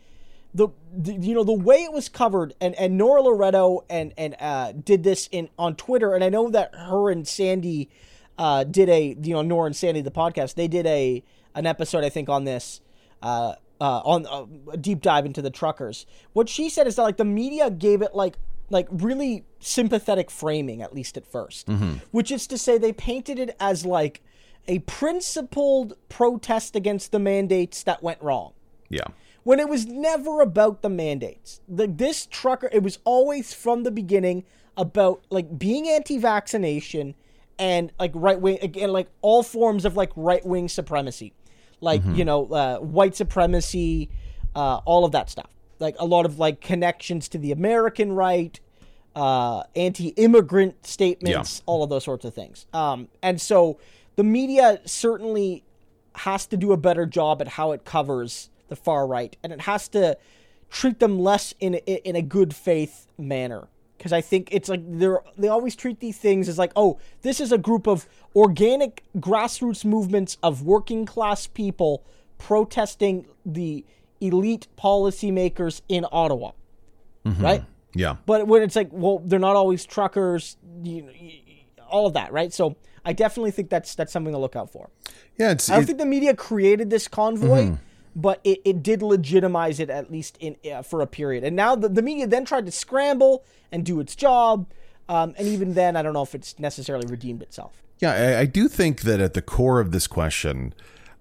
the, 0.53 0.69
the 0.93 1.13
you 1.13 1.33
know 1.33 1.43
the 1.43 1.53
way 1.53 1.77
it 1.77 1.93
was 1.93 2.09
covered 2.09 2.53
and 2.59 2.75
and 2.75 2.97
Nora 2.97 3.21
Loreto 3.21 3.85
and 3.89 4.13
and 4.17 4.35
uh 4.39 4.73
did 4.73 5.03
this 5.03 5.29
in 5.31 5.49
on 5.57 5.75
Twitter 5.75 6.13
and 6.13 6.23
I 6.23 6.29
know 6.29 6.49
that 6.49 6.73
her 6.75 7.09
and 7.09 7.27
Sandy 7.27 7.89
uh 8.37 8.63
did 8.63 8.89
a 8.89 9.15
you 9.21 9.33
know 9.33 9.41
Nora 9.41 9.67
and 9.67 9.75
Sandy 9.75 10.01
the 10.01 10.11
podcast 10.11 10.55
they 10.55 10.67
did 10.67 10.85
a 10.85 11.23
an 11.55 11.65
episode 11.65 12.03
I 12.03 12.09
think 12.09 12.29
on 12.29 12.43
this 12.43 12.81
uh 13.21 13.53
uh 13.79 14.01
on 14.03 14.25
uh, 14.27 14.45
a 14.73 14.77
deep 14.77 15.01
dive 15.01 15.25
into 15.25 15.41
the 15.41 15.49
truckers. 15.51 16.05
What 16.33 16.49
she 16.49 16.69
said 16.69 16.87
is 16.87 16.95
that 16.97 17.03
like 17.03 17.17
the 17.17 17.25
media 17.25 17.69
gave 17.69 18.01
it 18.01 18.13
like 18.13 18.37
like 18.69 18.87
really 18.91 19.45
sympathetic 19.59 20.31
framing 20.31 20.81
at 20.81 20.95
least 20.95 21.17
at 21.17 21.29
1st 21.29 21.99
which 22.11 22.31
is 22.31 22.47
to 22.47 22.57
say 22.57 22.77
they 22.77 22.93
painted 22.93 23.37
it 23.37 23.55
as 23.59 23.85
like 23.85 24.21
a 24.67 24.79
principled 24.79 25.93
protest 26.09 26.75
against 26.75 27.11
the 27.11 27.19
mandates 27.19 27.83
that 27.83 28.03
went 28.03 28.21
wrong. 28.21 28.53
Yeah. 28.89 29.05
When 29.43 29.59
it 29.59 29.67
was 29.67 29.85
never 29.85 30.41
about 30.41 30.81
the 30.81 30.89
mandates. 30.89 31.61
The 31.67 31.87
this 31.87 32.25
trucker, 32.25 32.69
it 32.71 32.83
was 32.83 32.99
always 33.03 33.53
from 33.53 33.83
the 33.83 33.91
beginning 33.91 34.43
about 34.77 35.23
like 35.29 35.57
being 35.57 35.89
anti-vaccination 35.89 37.15
and 37.59 37.91
like 37.99 38.11
right 38.13 38.39
wing 38.39 38.59
again, 38.61 38.91
like 38.91 39.07
all 39.21 39.43
forms 39.43 39.85
of 39.85 39.95
like 39.97 40.11
right 40.15 40.45
wing 40.45 40.67
supremacy, 40.67 41.33
like 41.81 42.01
you 42.17 42.25
know, 42.25 42.47
uh, 42.47 42.77
white 42.77 43.15
supremacy, 43.15 44.09
uh, 44.55 44.77
all 44.85 45.05
of 45.05 45.11
that 45.13 45.29
stuff. 45.29 45.49
Like 45.79 45.95
a 45.99 46.05
lot 46.05 46.25
of 46.25 46.37
like 46.37 46.61
connections 46.61 47.27
to 47.29 47.39
the 47.39 47.51
American 47.51 48.13
right, 48.13 48.59
uh, 49.15 49.63
anti-immigrant 49.75 50.85
statements, 50.85 51.63
all 51.65 51.83
of 51.83 51.89
those 51.89 52.03
sorts 52.03 52.23
of 52.23 52.35
things. 52.35 52.67
Um, 52.71 53.07
and 53.23 53.41
so 53.41 53.79
the 54.15 54.23
media 54.23 54.79
certainly 54.85 55.63
has 56.13 56.45
to 56.47 56.57
do 56.57 56.71
a 56.71 56.77
better 56.77 57.07
job 57.07 57.41
at 57.41 57.47
how 57.47 57.71
it 57.71 57.83
covers 57.85 58.50
the 58.71 58.75
far 58.75 59.05
right, 59.05 59.37
and 59.43 59.53
it 59.53 59.61
has 59.61 59.87
to 59.89 60.17
treat 60.71 60.99
them 60.99 61.19
less 61.19 61.53
in 61.59 61.75
a, 61.75 62.07
in 62.09 62.15
a 62.15 62.23
good 62.23 62.55
faith 62.55 63.07
manner. 63.19 63.67
Because 63.97 64.13
I 64.13 64.21
think 64.21 64.47
it's 64.51 64.67
like 64.67 64.81
they're 64.83 65.21
they 65.37 65.47
always 65.47 65.75
treat 65.75 65.99
these 65.99 66.17
things 66.17 66.49
as 66.49 66.57
like, 66.57 66.71
oh, 66.75 66.97
this 67.21 67.39
is 67.39 67.51
a 67.51 67.57
group 67.59 67.85
of 67.85 68.07
organic 68.35 69.03
grassroots 69.17 69.85
movements 69.85 70.39
of 70.41 70.63
working 70.63 71.05
class 71.05 71.45
people 71.45 72.03
protesting 72.39 73.27
the 73.45 73.85
elite 74.19 74.67
policymakers 74.75 75.81
in 75.87 76.05
Ottawa, 76.11 76.53
mm-hmm. 77.23 77.43
right? 77.43 77.63
Yeah. 77.93 78.15
But 78.25 78.47
when 78.47 78.63
it's 78.63 78.75
like, 78.75 78.89
well, 78.91 79.21
they're 79.23 79.37
not 79.37 79.55
always 79.55 79.85
truckers, 79.85 80.57
you 80.81 81.03
know, 81.03 81.11
all 81.87 82.07
of 82.07 82.13
that, 82.13 82.31
right? 82.31 82.51
So 82.51 82.77
I 83.05 83.13
definitely 83.13 83.51
think 83.51 83.69
that's 83.69 83.93
that's 83.93 84.11
something 84.11 84.33
to 84.33 84.39
look 84.39 84.55
out 84.55 84.71
for. 84.71 84.89
Yeah. 85.37 85.51
It's, 85.51 85.69
I 85.69 85.75
don't 85.75 85.83
it- 85.83 85.85
think 85.87 85.99
the 85.99 86.05
media 86.05 86.33
created 86.33 86.89
this 86.89 87.07
convoy, 87.07 87.65
mm-hmm. 87.65 87.75
But 88.15 88.39
it, 88.43 88.61
it 88.65 88.83
did 88.83 89.01
legitimize 89.01 89.79
it 89.79 89.89
at 89.89 90.11
least 90.11 90.37
in 90.39 90.55
uh, 90.71 90.81
for 90.81 91.01
a 91.01 91.07
period. 91.07 91.43
And 91.43 91.55
now 91.55 91.75
the, 91.75 91.89
the 91.89 92.01
media 92.01 92.27
then 92.27 92.45
tried 92.45 92.65
to 92.65 92.71
scramble 92.71 93.43
and 93.71 93.85
do 93.85 93.99
its 93.99 94.15
job, 94.15 94.67
um, 95.09 95.33
and 95.37 95.47
even 95.47 95.73
then, 95.73 95.95
I 95.95 96.01
don't 96.01 96.13
know 96.13 96.21
if 96.21 96.35
it's 96.35 96.57
necessarily 96.59 97.07
redeemed 97.07 97.41
itself. 97.41 97.83
Yeah, 97.99 98.13
I, 98.13 98.39
I 98.41 98.45
do 98.45 98.67
think 98.67 99.01
that 99.01 99.19
at 99.19 99.33
the 99.33 99.41
core 99.41 99.79
of 99.79 99.91
this 99.91 100.07
question, 100.07 100.73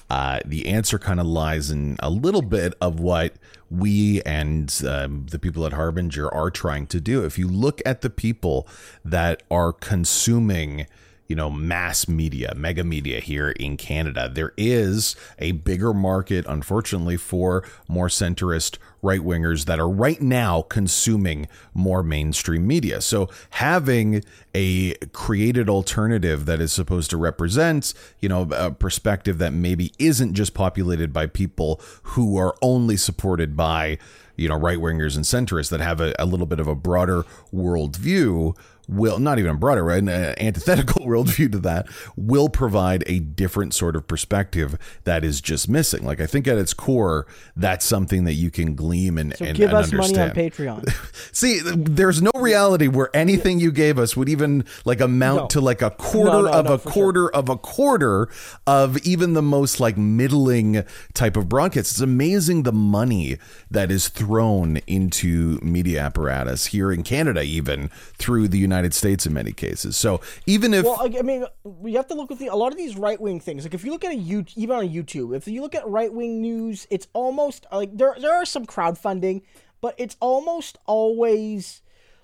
uh, 0.09 0.41
the 0.45 0.67
answer 0.67 0.99
kind 0.99 1.21
of 1.21 1.27
lies 1.27 1.71
in 1.71 1.97
a 2.01 2.11
little 2.11 2.43
bit 2.43 2.75
of 2.81 2.99
what 2.99 3.35
we 3.71 4.21
and 4.23 4.83
um, 4.87 5.27
the 5.31 5.39
people 5.39 5.65
at 5.65 5.73
Harbinger 5.73 6.33
are 6.35 6.51
trying 6.51 6.87
to 6.89 7.01
do. 7.01 7.25
If 7.25 7.39
you 7.39 7.47
look 7.47 7.81
at 7.87 8.01
the 8.01 8.11
people 8.11 8.67
that 9.05 9.43
are 9.51 9.73
consuming 9.73 10.87
you 11.31 11.37
know, 11.37 11.49
mass 11.49 12.09
media, 12.09 12.53
mega 12.57 12.83
media 12.83 13.21
here 13.21 13.51
in 13.51 13.77
Canada. 13.77 14.29
There 14.29 14.53
is 14.57 15.15
a 15.39 15.53
bigger 15.53 15.95
market, 15.95 16.45
unfortunately, 16.49 17.17
for 17.17 17.63
more 17.87 18.09
centrist 18.09 18.79
right 19.01 19.21
wingers 19.21 19.67
that 19.67 19.79
are 19.79 19.89
right 19.89 20.21
now 20.21 20.63
consuming 20.63 21.47
more 21.73 22.03
mainstream 22.03 22.67
media. 22.67 23.01
So 23.01 23.29
having 23.51 24.25
a 24.57 24.95
created 25.13 25.69
alternative 25.69 26.47
that 26.47 26.61
is 26.61 26.73
supposed 26.73 27.11
to 27.11 27.17
represent, 27.17 27.95
you 28.19 28.29
know, 28.29 28.49
a 28.51 28.73
perspective 28.73 29.39
that 29.39 29.53
maybe 29.53 29.93
isn't 30.01 30.35
just 30.35 30.53
populated 30.53 31.13
by 31.13 31.27
people 31.27 31.81
who 32.03 32.37
are 32.39 32.57
only 32.61 32.97
supported 32.97 33.57
by, 33.57 33.99
you 34.35 34.49
know, 34.49 34.57
right 34.57 34.79
wingers 34.79 35.15
and 35.15 35.25
centrists 35.25 35.71
that 35.71 35.81
have 35.81 36.01
a, 36.01 36.13
a 36.19 36.27
little 36.27 36.47
bit 36.47 36.59
of 36.59 36.67
a 36.67 36.75
broader 36.75 37.23
worldview 37.55 38.57
will 38.91 39.19
not 39.19 39.39
even 39.39 39.53
a 39.53 39.55
broader, 39.55 39.85
right, 39.85 40.03
an 40.03 40.09
uh, 40.09 40.35
antithetical 40.39 41.07
worldview 41.07 41.51
to 41.53 41.59
that 41.61 41.87
will 42.17 42.49
provide 42.49 43.05
a 43.07 43.21
different 43.21 43.73
sort 43.73 43.95
of 43.97 44.07
perspective 44.09 44.77
that 45.05 45.25
is 45.25 45.41
just 45.41 45.69
missing. 45.69 46.05
Like 46.05 46.21
I 46.21 46.27
think 46.27 46.49
at 46.49 46.59
its 46.59 46.75
core, 46.75 47.27
that's 47.57 47.85
something 47.87 48.25
that 48.25 48.35
you 48.35 48.51
can 48.51 48.75
gleam 48.75 49.17
and, 49.17 49.37
So 49.37 49.45
and, 49.45 49.57
give 49.57 49.71
and 49.71 49.79
us 49.79 49.93
money 49.93 50.19
on. 50.19 50.31
Patreon. 50.31 50.93
See, 51.35 51.61
there's 51.65 52.21
no 52.21 52.33
reality 52.35 52.89
where 52.89 53.11
anything 53.15 53.61
you 53.61 53.71
gave 53.71 53.99
us 53.99 54.17
would 54.17 54.29
even 54.29 54.65
like 54.85 55.01
amount 55.01 55.41
No. 55.43 55.47
to 55.49 55.61
like 55.61 55.83
a 55.83 55.91
quarter 55.91 56.33
No, 56.33 56.43
no, 56.43 56.51
of 56.51 56.67
a 56.71 56.79
quarter 56.79 57.31
of 57.31 57.49
a 57.49 57.57
quarter 57.57 58.29
of 58.67 58.99
even 59.07 59.35
the 59.35 59.43
most 59.43 59.79
like 59.79 59.97
middling 59.97 60.85
type 61.15 61.37
of 61.37 61.49
broadcast. 61.49 61.93
It's 61.93 62.01
amazing 62.01 62.65
the 62.65 62.73
money 62.73 63.37
that 63.71 63.91
is 63.91 64.09
thrown 64.09 64.79
into 64.87 65.59
media 65.63 66.01
apparatus 66.01 66.67
here 66.67 66.91
in 66.91 67.03
Canada, 67.03 67.43
even 67.43 67.89
through 68.19 68.49
the 68.49 68.59
United 68.59 68.80
States 68.95 69.27
in 69.27 69.33
many 69.33 69.53
cases. 69.53 69.97
So 69.97 70.21
even 70.47 70.73
if 70.73 70.85
Well, 70.85 71.01
I 71.01 71.23
mean, 71.23 71.45
we 71.65 71.95
have 71.95 72.07
to 72.09 72.15
look 72.15 72.31
at 72.31 72.39
the, 72.39 72.47
a 72.49 72.57
lot 72.57 72.73
of 72.73 72.79
these 72.79 72.97
right 72.97 73.21
wing 73.21 73.39
things. 73.39 73.65
Like, 73.65 73.75
if 73.75 73.85
you 73.85 73.93
look 73.93 74.05
at 74.05 74.13
a 74.13 74.17
you 74.17 74.45
even 74.57 74.77
on 74.77 74.89
YouTube, 74.89 75.37
if 75.37 75.47
you 75.47 75.63
look 75.63 75.75
at 75.75 75.87
right 75.87 76.13
wing 76.13 76.41
news, 76.41 76.87
it's 76.91 77.07
almost 77.13 77.67
like 77.71 77.97
there 77.97 78.17
there 78.21 78.35
are 78.35 78.45
some 78.45 78.67
crowdfunding, 78.67 79.43
but 79.81 79.95
it's 79.99 80.17
almost 80.21 80.79
always 80.87 81.83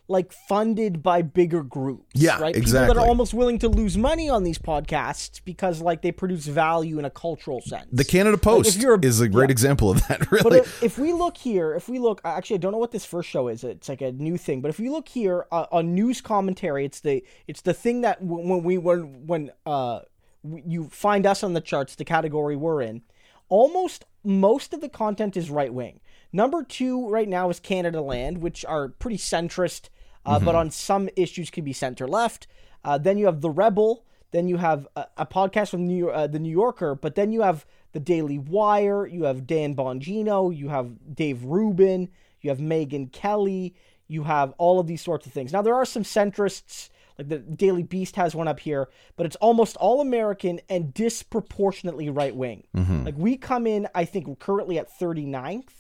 like 0.08 0.32
funded 0.32 1.02
by 1.02 1.20
bigger 1.22 1.62
groups. 1.62 2.06
Yeah, 2.14 2.38
right. 2.40 2.54
People 2.54 2.62
exactly. 2.68 2.94
that 2.94 3.00
are 3.02 3.06
almost 3.06 3.34
willing 3.34 3.58
to 3.58 3.68
lose 3.68 3.98
money 3.98 4.28
on 4.28 4.44
these 4.44 4.58
podcasts 4.58 5.40
because 5.44 5.80
like 5.80 6.02
they 6.02 6.12
produce 6.12 6.46
value 6.46 6.98
in 6.98 7.04
a 7.04 7.10
cultural 7.10 7.60
sense. 7.60 7.86
the 7.92 8.04
Canada 8.04 8.38
Post 8.38 8.80
you're 8.80 8.94
a- 8.94 9.04
is 9.04 9.20
a 9.20 9.28
great 9.28 9.48
yeah. 9.48 9.52
example 9.52 9.90
of 9.90 10.06
that, 10.06 10.20
But 10.30 10.30
really. 10.30 10.58
if, 10.58 10.82
if 10.82 10.98
we 10.98 11.12
look 11.12 11.36
here, 11.36 11.74
if 11.74 11.88
we 11.88 11.98
look, 11.98 12.20
actually, 12.24 12.54
I 12.54 12.58
don't 12.58 12.72
know 12.72 12.78
what 12.78 12.92
this 12.92 13.04
first 13.04 13.28
show 13.28 13.48
is. 13.48 13.64
It's 13.64 13.88
like 13.88 14.00
a 14.00 14.12
new 14.12 14.36
thing. 14.36 14.60
But 14.60 14.68
if 14.68 14.78
you 14.78 14.92
look 14.92 15.08
here 15.08 15.46
uh, 15.50 15.66
on 15.72 15.94
news 15.94 16.20
commentary, 16.20 16.84
it's 16.84 17.00
the 17.00 17.24
it's 17.48 17.62
the 17.62 17.74
thing 17.74 18.02
that 18.02 18.20
w- 18.26 18.48
when 18.48 18.62
we 18.62 18.78
when 18.78 19.26
when 19.26 19.50
uh 19.66 20.00
you 20.44 20.88
find 20.90 21.26
us 21.26 21.42
on 21.42 21.54
the 21.54 21.60
charts, 21.60 21.96
the 21.96 22.04
category 22.04 22.54
we're 22.54 22.80
in, 22.80 23.02
almost 23.48 24.04
most 24.22 24.72
of 24.72 24.80
the 24.80 24.88
content 24.88 25.36
is 25.36 25.50
right 25.50 25.74
wing. 25.74 26.00
Number 26.32 26.62
two 26.62 27.08
right 27.08 27.28
now 27.28 27.50
is 27.50 27.58
Canadaland, 27.60 28.38
which 28.38 28.64
are 28.64 28.88
pretty 28.88 29.16
centrist, 29.16 29.88
uh, 30.26 30.38
but 30.38 30.54
on 30.54 30.70
some 30.70 31.08
issues 31.16 31.50
can 31.50 31.64
be 31.64 31.72
center 31.72 32.06
left. 32.06 32.46
Uh, 32.84 32.98
then 32.98 33.18
you 33.18 33.26
have 33.26 33.40
the 33.40 33.50
Rebel. 33.50 34.04
Then 34.32 34.48
you 34.48 34.56
have 34.56 34.86
a, 34.96 35.06
a 35.18 35.26
podcast 35.26 35.70
from 35.70 35.86
New 35.86 36.10
uh, 36.10 36.26
the 36.26 36.38
New 36.38 36.50
Yorker, 36.50 36.94
but 36.94 37.14
then 37.14 37.32
you 37.32 37.42
have 37.42 37.64
the 37.92 38.00
Daily 38.00 38.38
Wire. 38.38 39.06
You 39.06 39.24
have 39.24 39.46
Dan 39.46 39.74
Bongino. 39.74 40.54
You 40.54 40.68
have 40.68 41.14
Dave 41.14 41.44
Rubin. 41.44 42.08
You 42.42 42.50
have 42.50 42.58
Megyn 42.58 43.10
Kelly. 43.12 43.74
You 44.08 44.24
have 44.24 44.52
all 44.58 44.78
of 44.78 44.86
these 44.86 45.02
sorts 45.02 45.26
of 45.26 45.32
things. 45.32 45.52
Now 45.52 45.62
there 45.62 45.74
are 45.74 45.84
some 45.84 46.02
centrists, 46.04 46.90
like 47.18 47.28
the 47.28 47.38
Daily 47.38 47.82
Beast 47.82 48.14
has 48.16 48.34
one 48.34 48.46
up 48.46 48.60
here, 48.60 48.88
but 49.16 49.26
it's 49.26 49.36
almost 49.36 49.76
all 49.78 50.00
American 50.00 50.60
and 50.68 50.92
disproportionately 50.94 52.08
right 52.10 52.34
wing. 52.36 52.64
Like 53.04 53.16
we 53.16 53.36
come 53.36 53.66
in, 53.66 53.88
I 53.94 54.04
think, 54.04 54.26
we're 54.26 54.36
currently 54.36 54.78
at 54.78 54.88
39th 54.98 55.70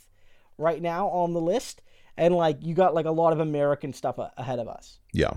right 0.58 0.80
now 0.82 1.08
on 1.08 1.34
the 1.34 1.40
list, 1.40 1.82
and 2.16 2.34
like 2.34 2.58
you 2.62 2.74
got 2.74 2.94
like 2.94 3.06
a 3.06 3.10
lot 3.10 3.32
of 3.32 3.40
American 3.40 3.92
stuff 3.92 4.18
a- 4.18 4.32
ahead 4.36 4.58
of 4.58 4.68
us. 4.68 4.98
Yeah. 5.12 5.34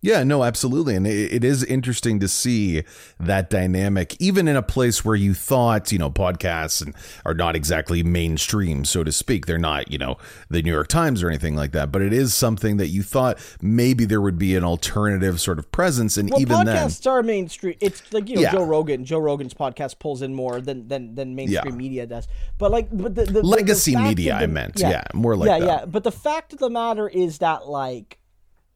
Yeah, 0.00 0.22
no, 0.22 0.44
absolutely. 0.44 0.94
And 0.94 1.08
it, 1.08 1.32
it 1.32 1.44
is 1.44 1.64
interesting 1.64 2.20
to 2.20 2.28
see 2.28 2.84
that 3.18 3.50
dynamic, 3.50 4.14
even 4.20 4.46
in 4.46 4.54
a 4.54 4.62
place 4.62 5.04
where 5.04 5.16
you 5.16 5.34
thought, 5.34 5.90
you 5.90 5.98
know, 5.98 6.08
podcasts 6.08 6.80
and 6.80 6.94
are 7.24 7.34
not 7.34 7.56
exactly 7.56 8.04
mainstream, 8.04 8.84
so 8.84 9.02
to 9.02 9.10
speak. 9.10 9.46
They're 9.46 9.58
not, 9.58 9.90
you 9.90 9.98
know, 9.98 10.16
the 10.50 10.62
New 10.62 10.72
York 10.72 10.86
Times 10.86 11.20
or 11.22 11.28
anything 11.28 11.56
like 11.56 11.72
that, 11.72 11.90
but 11.90 12.00
it 12.00 12.12
is 12.12 12.32
something 12.32 12.76
that 12.76 12.88
you 12.88 13.02
thought 13.02 13.38
maybe 13.60 14.04
there 14.04 14.20
would 14.20 14.38
be 14.38 14.54
an 14.54 14.62
alternative 14.62 15.40
sort 15.40 15.58
of 15.58 15.70
presence. 15.72 16.16
And 16.16 16.30
Well, 16.30 16.40
even 16.42 16.64
then, 16.64 16.76
podcasts 16.76 17.04
are 17.10 17.22
mainstream. 17.24 17.74
It's 17.80 18.00
like 18.12 18.28
you 18.28 18.36
know 18.36 18.42
Yeah. 18.42 18.52
Joe 18.52 18.64
Rogan. 18.64 19.04
Joe 19.04 19.18
Rogan's 19.18 19.54
podcast 19.54 19.98
pulls 19.98 20.22
in 20.22 20.32
more 20.32 20.60
than 20.60 20.86
than 20.86 21.16
than 21.16 21.34
mainstream 21.34 21.72
Yeah. 21.72 21.76
media 21.76 22.06
does. 22.06 22.28
But 22.58 22.70
like, 22.70 22.88
but 22.92 23.16
the, 23.16 23.24
the 23.24 23.32
the- 23.32 23.40
the 23.40 23.46
Legacy 23.46 23.96
media, 23.96 24.36
the- 24.38 24.44
I 24.44 24.46
meant. 24.46 24.74
Yeah, 24.78 25.02
more 25.12 25.34
like 25.34 25.48
yeah, 25.48 25.58
that. 25.58 25.66
yeah. 25.80 25.86
But 25.86 26.04
the 26.04 26.12
fact 26.12 26.52
of 26.52 26.60
the 26.60 26.70
matter 26.70 27.08
is 27.08 27.38
that 27.38 27.66
like, 27.66 28.18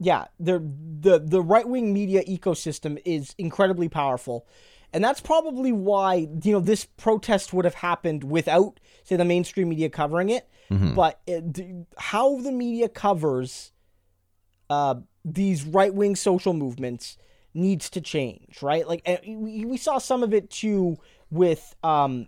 yeah, 0.03 0.27
the 0.41 0.59
the 1.01 1.19
the 1.19 1.41
right 1.41 1.69
wing 1.69 1.93
media 1.93 2.23
ecosystem 2.25 3.01
is 3.05 3.35
incredibly 3.39 3.89
powerful. 3.89 4.47
And 4.95 5.03
that's 5.03 5.21
probably 5.21 5.73
why 5.73 6.29
you 6.43 6.53
know 6.53 6.61
this 6.61 6.85
protest 6.85 7.53
would 7.53 7.65
have 7.65 7.75
happened 7.75 8.25
without, 8.25 8.79
say, 9.05 9.17
the 9.17 9.25
mainstream 9.25 9.69
media 9.71 9.89
covering 9.89 10.29
it. 10.29 10.49
Mm-hmm. 10.71 10.95
But 10.95 11.21
it, 11.27 11.87
how 11.97 12.41
the 12.41 12.53
media 12.53 12.89
covers 12.89 13.73
uh, 14.69 14.97
these 15.25 15.65
right 15.65 15.95
wing 15.95 16.17
social 16.17 16.53
movements 16.53 17.17
needs 17.55 17.91
to 17.91 18.01
change, 18.01 18.63
right? 18.63 18.87
Like 18.89 19.03
we, 19.27 19.65
we 19.65 19.77
saw 19.77 19.99
some 19.99 20.23
of 20.23 20.35
it 20.35 20.51
too 20.51 20.99
with 21.31 21.75
um 21.83 22.27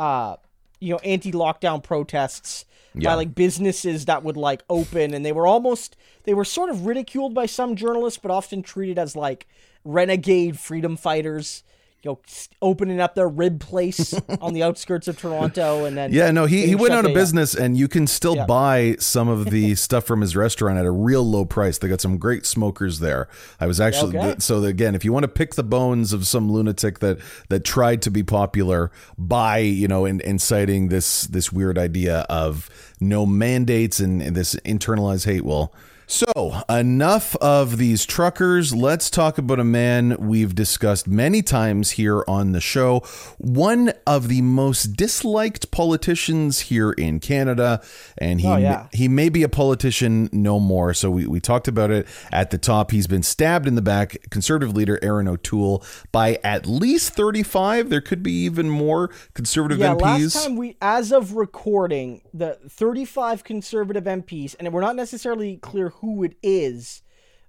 uh 0.00 0.36
you 0.80 0.92
know 0.92 0.98
anti-lockdown 1.00 1.82
protests 1.82 2.64
Yeah. 2.98 3.10
by 3.10 3.14
like 3.14 3.34
businesses 3.34 4.04
that 4.06 4.24
would 4.24 4.36
like 4.36 4.62
open 4.68 5.14
and 5.14 5.24
they 5.24 5.32
were 5.32 5.46
almost 5.46 5.96
they 6.24 6.34
were 6.34 6.44
sort 6.44 6.70
of 6.70 6.86
ridiculed 6.86 7.34
by 7.34 7.46
some 7.46 7.76
journalists 7.76 8.18
but 8.20 8.30
often 8.30 8.62
treated 8.62 8.98
as 8.98 9.14
like 9.14 9.46
renegade 9.84 10.58
freedom 10.58 10.96
fighters 10.96 11.62
you 12.02 12.10
know 12.12 12.18
opening 12.62 13.00
up 13.00 13.14
their 13.14 13.28
rib 13.28 13.58
place 13.60 14.14
on 14.40 14.52
the 14.52 14.62
outskirts 14.62 15.08
of 15.08 15.16
Toronto 15.18 15.84
and 15.84 15.96
then 15.96 16.12
Yeah, 16.12 16.30
no, 16.30 16.46
he, 16.46 16.66
he 16.66 16.74
went 16.74 16.94
out 16.94 17.04
of 17.04 17.12
business, 17.14 17.54
and 17.54 17.76
you 17.76 17.88
can 17.88 18.06
still 18.06 18.36
Yeah. 18.36 18.46
buy 18.46 18.96
some 19.00 19.28
of 19.28 19.50
the 19.50 19.74
stuff 19.86 20.04
from 20.04 20.20
his 20.20 20.36
restaurant 20.36 20.78
at 20.78 20.84
a 20.84 20.90
real 20.90 21.22
low 21.24 21.44
price. 21.44 21.78
They 21.78 21.88
got 21.88 22.00
some 22.00 22.18
great 22.18 22.46
smokers 22.46 23.00
there. 23.00 23.28
I 23.60 23.66
was 23.66 23.80
actually 23.80 24.16
Okay. 24.18 24.36
so 24.38 24.62
again, 24.64 24.94
if 24.94 25.04
you 25.04 25.12
want 25.12 25.24
to 25.24 25.28
pick 25.28 25.54
the 25.56 25.64
bones 25.64 26.12
of 26.12 26.26
some 26.26 26.50
lunatic 26.50 27.00
that 27.00 27.18
that 27.48 27.64
tried 27.64 28.02
to 28.02 28.10
be 28.10 28.22
popular 28.22 28.90
by 29.16 29.58
you 29.58 29.88
know 29.88 30.04
in, 30.04 30.20
inciting 30.20 30.88
this 30.88 31.22
this 31.26 31.52
weird 31.52 31.78
idea 31.78 32.20
of 32.28 32.70
no 33.00 33.26
mandates 33.26 33.98
and, 34.00 34.22
and 34.22 34.36
this 34.36 34.54
internalized 34.64 35.24
hate, 35.24 35.44
well. 35.44 35.72
So, 36.10 36.62
enough 36.70 37.36
of 37.36 37.76
these 37.76 38.06
truckers. 38.06 38.74
Let's 38.74 39.10
talk 39.10 39.36
about 39.36 39.60
a 39.60 39.64
man 39.64 40.16
we've 40.18 40.54
discussed 40.54 41.06
many 41.06 41.42
times 41.42 41.90
here 41.92 42.24
on 42.26 42.52
the 42.52 42.62
show. 42.62 43.00
One 43.36 43.92
of 44.06 44.28
the 44.28 44.40
most 44.40 44.96
disliked 44.96 45.70
politicians 45.70 46.60
here 46.60 46.92
in 46.92 47.20
Canada, 47.20 47.82
and 48.16 48.40
he 48.40 48.48
Oh, 48.48 48.56
yeah. 48.56 48.86
he 48.90 49.06
may 49.06 49.28
be 49.28 49.42
a 49.42 49.50
politician 49.50 50.30
no 50.32 50.58
more. 50.58 50.94
So 50.94 51.10
we, 51.10 51.26
we 51.26 51.40
talked 51.40 51.68
about 51.68 51.90
it 51.90 52.06
at 52.32 52.48
the 52.50 52.58
top. 52.58 52.90
He's 52.90 53.06
been 53.06 53.22
stabbed 53.22 53.68
in 53.68 53.74
the 53.74 53.82
back. 53.82 54.16
Conservative 54.30 54.74
leader 54.74 54.98
Erin 55.02 55.28
O'Toole 55.28 55.84
by 56.10 56.38
at 56.42 56.64
least 56.66 57.12
35. 57.16 57.90
There 57.90 58.00
could 58.00 58.22
be 58.22 58.32
even 58.32 58.70
more 58.70 59.10
conservative 59.34 59.78
Yeah, 59.78 59.92
MPs. 59.94 60.00
last 60.00 60.44
time 60.46 60.56
we, 60.56 60.78
as 60.80 61.12
of 61.12 61.34
recording, 61.34 62.22
the 62.32 62.58
35 62.66 63.44
conservative 63.44 64.04
MPs, 64.04 64.56
and 64.58 64.72
we're 64.72 64.80
not 64.80 64.96
necessarily 64.96 65.58
clear 65.58 65.90
who 66.00 66.24
it 66.24 66.36
is, 66.42 67.02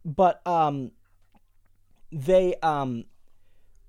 but 0.06 0.46
um, 0.48 0.92
they 2.12 2.56
um, 2.62 3.06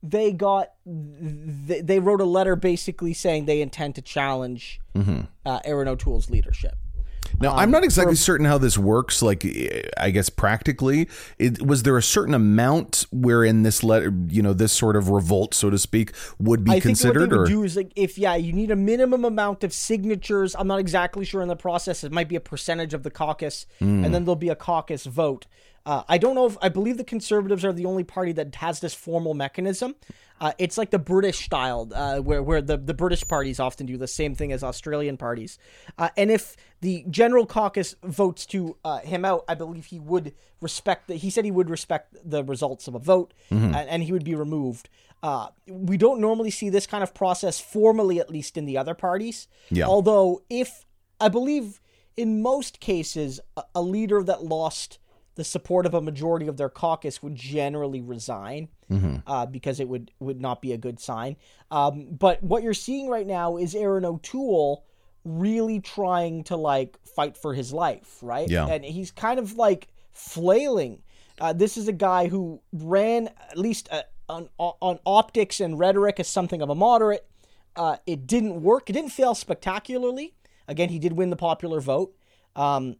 they 0.02 0.32
got 0.32 0.72
they, 0.86 1.80
they 1.80 1.98
wrote 1.98 2.20
a 2.20 2.24
letter 2.24 2.56
basically 2.56 3.12
saying 3.14 3.44
they 3.46 3.60
intend 3.60 3.94
to 3.96 4.02
challenge 4.02 4.80
Mm-hmm. 4.94 5.20
uh, 5.46 5.60
Erin 5.64 5.86
O'Toole's 5.88 6.30
leadership. 6.30 6.74
Now, 7.40 7.54
I'm 7.54 7.70
not 7.70 7.84
exactly 7.84 8.16
certain 8.16 8.46
how 8.46 8.58
this 8.58 8.76
works. 8.78 9.22
Like, 9.22 9.44
eh, 9.44 9.82
I 9.96 10.10
guess 10.10 10.28
practically, 10.30 11.08
it, 11.38 11.60
was 11.64 11.82
there 11.84 11.96
a 11.96 12.02
certain 12.02 12.34
amount 12.34 13.06
wherein 13.12 13.62
this 13.62 13.82
letter, 13.84 14.12
you 14.28 14.42
know, 14.42 14.52
this 14.52 14.72
sort 14.72 14.96
of 14.96 15.08
revolt, 15.10 15.54
so 15.54 15.70
to 15.70 15.78
speak, 15.78 16.12
would 16.38 16.64
be 16.64 16.72
I 16.72 16.74
think 16.74 16.84
what 16.84 16.88
considered? 16.88 17.30
they 17.30 17.36
would 17.36 17.42
Or 17.42 17.46
do 17.46 17.62
is 17.64 17.76
like 17.76 17.92
if 17.96 18.18
yeah, 18.18 18.34
you 18.34 18.52
need 18.52 18.70
a 18.70 18.76
minimum 18.76 19.24
amount 19.24 19.62
of 19.64 19.72
signatures. 19.72 20.56
I'm 20.58 20.66
not 20.66 20.80
exactly 20.80 21.24
sure 21.24 21.42
in 21.42 21.48
the 21.48 21.56
process. 21.56 22.02
It 22.04 22.12
might 22.12 22.28
be 22.28 22.36
a 22.36 22.40
percentage 22.40 22.94
of 22.94 23.02
the 23.02 23.10
caucus, 23.10 23.66
Hmm. 23.78 24.04
and 24.04 24.14
then 24.14 24.24
there'll 24.24 24.36
be 24.36 24.48
a 24.48 24.56
caucus 24.56 25.04
vote. 25.06 25.46
Uh, 25.86 26.02
I 26.08 26.18
don't 26.18 26.34
know 26.34 26.46
if 26.46 26.56
I 26.60 26.68
believe 26.68 26.98
the 26.98 27.04
Conservatives 27.04 27.64
are 27.64 27.72
the 27.72 27.86
only 27.86 28.04
party 28.04 28.32
that 28.32 28.54
has 28.56 28.80
this 28.80 28.94
formal 28.94 29.34
mechanism. 29.34 29.94
Uh, 30.40 30.52
it's 30.58 30.78
like 30.78 30.90
the 30.90 30.98
British 30.98 31.44
style, 31.44 31.90
uh, 31.94 32.18
where 32.18 32.42
where 32.42 32.62
the, 32.62 32.78
the 32.78 32.94
British 32.94 33.26
parties 33.28 33.60
often 33.60 33.86
do 33.86 33.98
the 33.98 34.06
same 34.06 34.34
thing 34.34 34.52
as 34.52 34.62
Australian 34.62 35.18
parties. 35.18 35.58
Uh, 35.98 36.08
and 36.16 36.30
if 36.30 36.56
the 36.80 37.04
General 37.10 37.44
Caucus 37.44 37.94
votes 38.02 38.46
to 38.46 38.76
uh, 38.82 39.00
him 39.00 39.24
out, 39.24 39.44
I 39.48 39.54
believe 39.54 39.86
he 39.86 39.98
would 39.98 40.34
respect. 40.62 41.08
The, 41.08 41.16
he 41.16 41.28
said 41.28 41.44
he 41.44 41.50
would 41.50 41.68
respect 41.68 42.16
the 42.24 42.42
results 42.42 42.88
of 42.88 42.94
a 42.94 42.98
vote, 42.98 43.34
and, 43.50 43.74
and 43.74 44.02
he 44.02 44.12
would 44.12 44.24
be 44.24 44.34
removed. 44.34 44.88
Uh, 45.22 45.48
we 45.66 45.98
don't 45.98 46.20
normally 46.20 46.50
see 46.50 46.70
this 46.70 46.86
kind 46.86 47.02
of 47.02 47.12
process 47.12 47.60
formally, 47.60 48.18
at 48.18 48.30
least 48.30 48.56
in 48.56 48.64
the 48.64 48.78
other 48.78 48.94
parties. 48.94 49.46
Yeah. 49.70 49.84
Although, 49.84 50.42
if 50.48 50.86
I 51.20 51.28
believe 51.28 51.82
in 52.16 52.40
most 52.40 52.80
cases, 52.80 53.40
a, 53.58 53.64
a 53.74 53.82
leader 53.82 54.22
that 54.22 54.42
lost 54.42 54.98
the 55.36 55.44
support 55.44 55.86
of 55.86 55.94
a 55.94 56.00
majority 56.00 56.46
of 56.48 56.56
their 56.56 56.68
caucus 56.68 57.22
would 57.22 57.34
generally 57.36 58.00
resign 58.02 58.68
uh, 59.26 59.46
because 59.46 59.78
it 59.80 59.88
would 59.88 60.10
would 60.18 60.40
not 60.40 60.60
be 60.60 60.72
a 60.72 60.76
good 60.76 60.98
sign. 60.98 61.36
Um, 61.70 62.08
but 62.10 62.42
what 62.42 62.62
you're 62.62 62.74
seeing 62.74 63.08
right 63.08 63.26
now 63.26 63.56
is 63.56 63.74
Erin 63.74 64.04
O'Toole 64.04 64.84
really 65.24 65.80
trying 65.80 66.42
to 66.44 66.56
like 66.56 66.98
fight 67.04 67.36
for 67.36 67.54
his 67.54 67.72
life, 67.72 68.18
right? 68.22 68.48
Yeah. 68.48 68.66
and 68.66 68.84
he's 68.84 69.10
kind 69.12 69.38
of 69.38 69.56
like 69.56 69.88
flailing. 70.12 71.02
Uh, 71.40 71.52
this 71.52 71.76
is 71.76 71.88
a 71.88 71.92
guy 71.92 72.26
who 72.28 72.60
ran 72.72 73.28
at 73.50 73.56
least 73.56 73.88
uh, 73.92 74.02
on 74.28 74.48
on 74.58 74.98
optics 75.06 75.60
and 75.60 75.78
rhetoric 75.78 76.18
as 76.20 76.28
something 76.28 76.60
of 76.60 76.68
a 76.70 76.74
moderate. 76.74 77.26
Uh, 77.76 77.96
it 78.06 78.26
didn't 78.26 78.60
work. 78.62 78.90
It 78.90 78.94
didn't 78.94 79.10
fail 79.10 79.34
spectacularly. 79.34 80.34
Again, 80.66 80.88
he 80.88 80.98
did 80.98 81.12
win 81.12 81.30
the 81.30 81.36
popular 81.36 81.80
vote. 81.80 82.14
Um, 82.56 82.96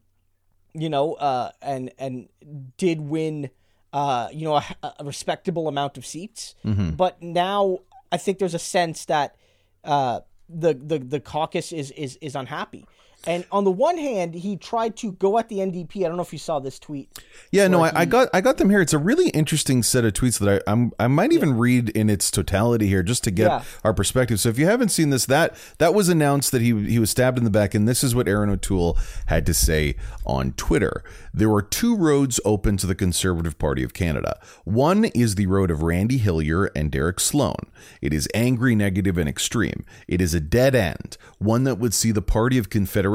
you 0.75 0.89
know, 0.89 1.15
uh, 1.15 1.51
and 1.63 1.93
and 1.99 2.29
did 2.77 3.01
win, 3.01 3.51
uh, 3.93 4.29
you 4.33 4.45
know, 4.45 4.57
a, 4.57 4.65
a 5.01 5.05
respectable 5.05 5.69
amount 5.69 5.99
of 5.99 6.07
seats. 6.07 6.55
But 6.97 7.23
now 7.23 7.79
I 8.13 8.17
think 8.17 8.39
there's 8.39 8.55
a 8.55 8.59
sense 8.59 9.05
that 9.07 9.37
uh, 9.85 10.21
the 10.49 10.75
the 10.75 10.99
the 10.99 11.21
caucus 11.21 11.73
is 11.73 11.91
is 11.93 12.17
is 12.21 12.35
unhappy. 12.37 12.87
And 13.27 13.45
on 13.53 13.65
the 13.65 13.71
one 13.71 13.99
hand, 13.99 14.35
he 14.35 14.57
tried 14.57 14.97
to 14.99 15.13
go 15.13 15.39
at 15.39 15.49
the 15.51 15.57
NDP. 15.59 16.05
I 16.05 16.09
don't 16.09 16.17
know 16.17 16.23
if 16.23 16.33
you 16.33 16.39
saw 16.39 16.59
this 16.59 16.79
tweet. 16.79 17.11
Yeah, 17.51 17.69
no, 17.69 17.83
I, 17.85 17.93
I 18.01 18.05
got 18.07 18.29
I 18.33 18.41
got 18.41 18.57
them 18.57 18.71
here. 18.71 18.81
It's 18.81 18.95
a 18.95 18.99
really 18.99 19.29
interesting 19.31 19.83
set 19.83 20.07
of 20.07 20.15
tweets 20.15 20.39
that 20.39 20.63
I 20.67 20.71
I'm, 20.71 20.93
I 20.99 21.07
might 21.07 21.31
even 21.33 21.59
read 21.59 21.91
in 21.91 22.09
its 22.09 22.31
totality 22.31 22.87
here 22.87 23.03
just 23.03 23.23
to 23.25 23.31
get 23.31 23.49
Yeah. 23.49 23.63
our 23.85 23.93
perspective. 23.93 24.41
So 24.41 24.49
if 24.49 24.59
you 24.59 24.65
haven't 24.65 24.89
seen 24.89 25.11
this, 25.11 25.27
that 25.27 25.55
that 25.77 25.93
was 25.93 26.09
announced 26.09 26.51
that 26.53 26.63
he 26.63 26.73
he 26.87 26.99
was 26.99 27.11
stabbed 27.11 27.37
in 27.37 27.45
the 27.45 27.51
back, 27.51 27.75
and 27.75 27.87
this 27.87 28.03
is 28.03 28.15
what 28.15 28.27
Erin 28.27 28.49
O'Toole 28.49 28.97
had 29.27 29.45
to 29.47 29.53
say 29.53 29.97
on 30.25 30.53
Twitter. 30.53 31.05
There 31.35 31.53
are 31.53 31.63
two 31.63 31.95
roads 31.95 32.41
open 32.47 32.79
to 32.79 32.87
the 32.87 32.95
Conservative 32.95 33.59
Party 33.59 33.83
of 33.83 33.93
Canada. 33.93 34.41
One 34.65 35.05
is 35.07 35.35
the 35.35 35.47
road 35.47 35.71
of 35.71 35.83
Randy 35.83 36.17
Hillier 36.19 36.71
and 36.75 36.91
Derek 36.91 37.21
Sloan. 37.21 37.67
It 38.01 38.15
is 38.15 38.27
angry, 38.35 38.75
negative, 38.75 39.19
and 39.19 39.29
extreme. 39.29 39.85
It 40.09 40.21
is 40.23 40.33
a 40.33 40.41
dead 40.41 40.75
end, 40.75 41.19
one 41.39 41.65
that 41.65 41.77
would 41.77 41.93
see 41.93 42.13
the 42.13 42.23
Party 42.23 42.57
of 42.57 42.71
Confederation 42.71 43.10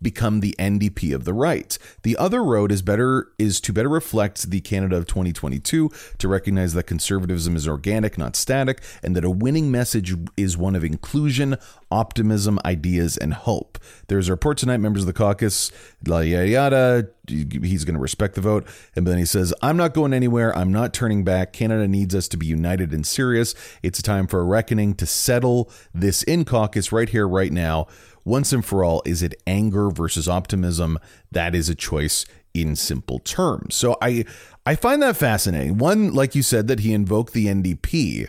become 0.00 0.40
the 0.40 0.54
NDP 0.58 1.14
of 1.14 1.24
the 1.24 1.32
right. 1.32 1.76
The 2.02 2.16
other 2.16 2.42
road 2.42 2.72
is 2.72 2.82
better 2.82 3.28
is 3.38 3.60
to 3.62 3.72
better 3.72 3.88
reflect 3.88 4.50
the 4.50 4.60
Canada 4.60 4.96
of 4.96 5.06
2022, 5.06 5.90
to 6.18 6.28
recognize 6.28 6.74
that 6.74 6.84
conservatism 6.84 7.56
is 7.56 7.68
organic, 7.68 8.18
not 8.18 8.36
static, 8.36 8.82
and 9.02 9.14
that 9.16 9.24
a 9.24 9.30
winning 9.30 9.70
message 9.70 10.14
is 10.36 10.56
one 10.56 10.74
of 10.74 10.84
inclusion, 10.84 11.56
optimism, 11.90 12.58
ideas, 12.64 13.16
and 13.16 13.34
hope. 13.34 13.78
There's 14.08 14.28
a 14.28 14.32
report 14.32 14.58
tonight, 14.58 14.78
members 14.78 15.02
of 15.02 15.06
the 15.06 15.12
caucus, 15.12 15.70
la 16.06 16.20
yada 16.20 16.48
yada. 16.48 17.08
He's 17.26 17.84
going 17.84 17.94
to 17.94 18.00
respect 18.00 18.34
the 18.34 18.40
vote. 18.40 18.66
And 18.94 19.06
then 19.06 19.18
he 19.18 19.24
says, 19.24 19.54
I'm 19.62 19.76
not 19.76 19.94
going 19.94 20.12
anywhere. 20.12 20.56
I'm 20.56 20.72
not 20.72 20.92
turning 20.92 21.24
back. 21.24 21.52
Canada 21.52 21.88
needs 21.88 22.14
us 22.14 22.28
to 22.28 22.36
be 22.36 22.46
united 22.46 22.92
and 22.92 23.06
serious. 23.06 23.54
It's 23.82 24.02
time 24.02 24.26
for 24.26 24.40
a 24.40 24.44
reckoning 24.44 24.94
to 24.96 25.06
settle 25.06 25.70
this 25.94 26.22
in 26.22 26.44
caucus 26.44 26.92
right 26.92 27.08
here, 27.08 27.26
right 27.26 27.52
now. 27.52 27.86
Once 28.24 28.52
and 28.52 28.64
for 28.64 28.82
all, 28.84 29.02
is 29.04 29.22
it 29.22 29.34
anger 29.46 29.90
versus 29.90 30.28
optimism? 30.28 30.98
That 31.30 31.54
is 31.54 31.68
a 31.68 31.74
choice 31.74 32.24
in 32.54 32.76
simple 32.76 33.18
terms. 33.18 33.74
So 33.74 33.96
I 34.00 34.24
I 34.64 34.76
find 34.76 35.02
that 35.02 35.16
fascinating. 35.16 35.76
One, 35.76 36.14
like 36.14 36.34
you 36.34 36.42
said, 36.42 36.68
that 36.68 36.80
he 36.80 36.94
invoked 36.94 37.34
the 37.34 37.46
NDP 37.46 38.28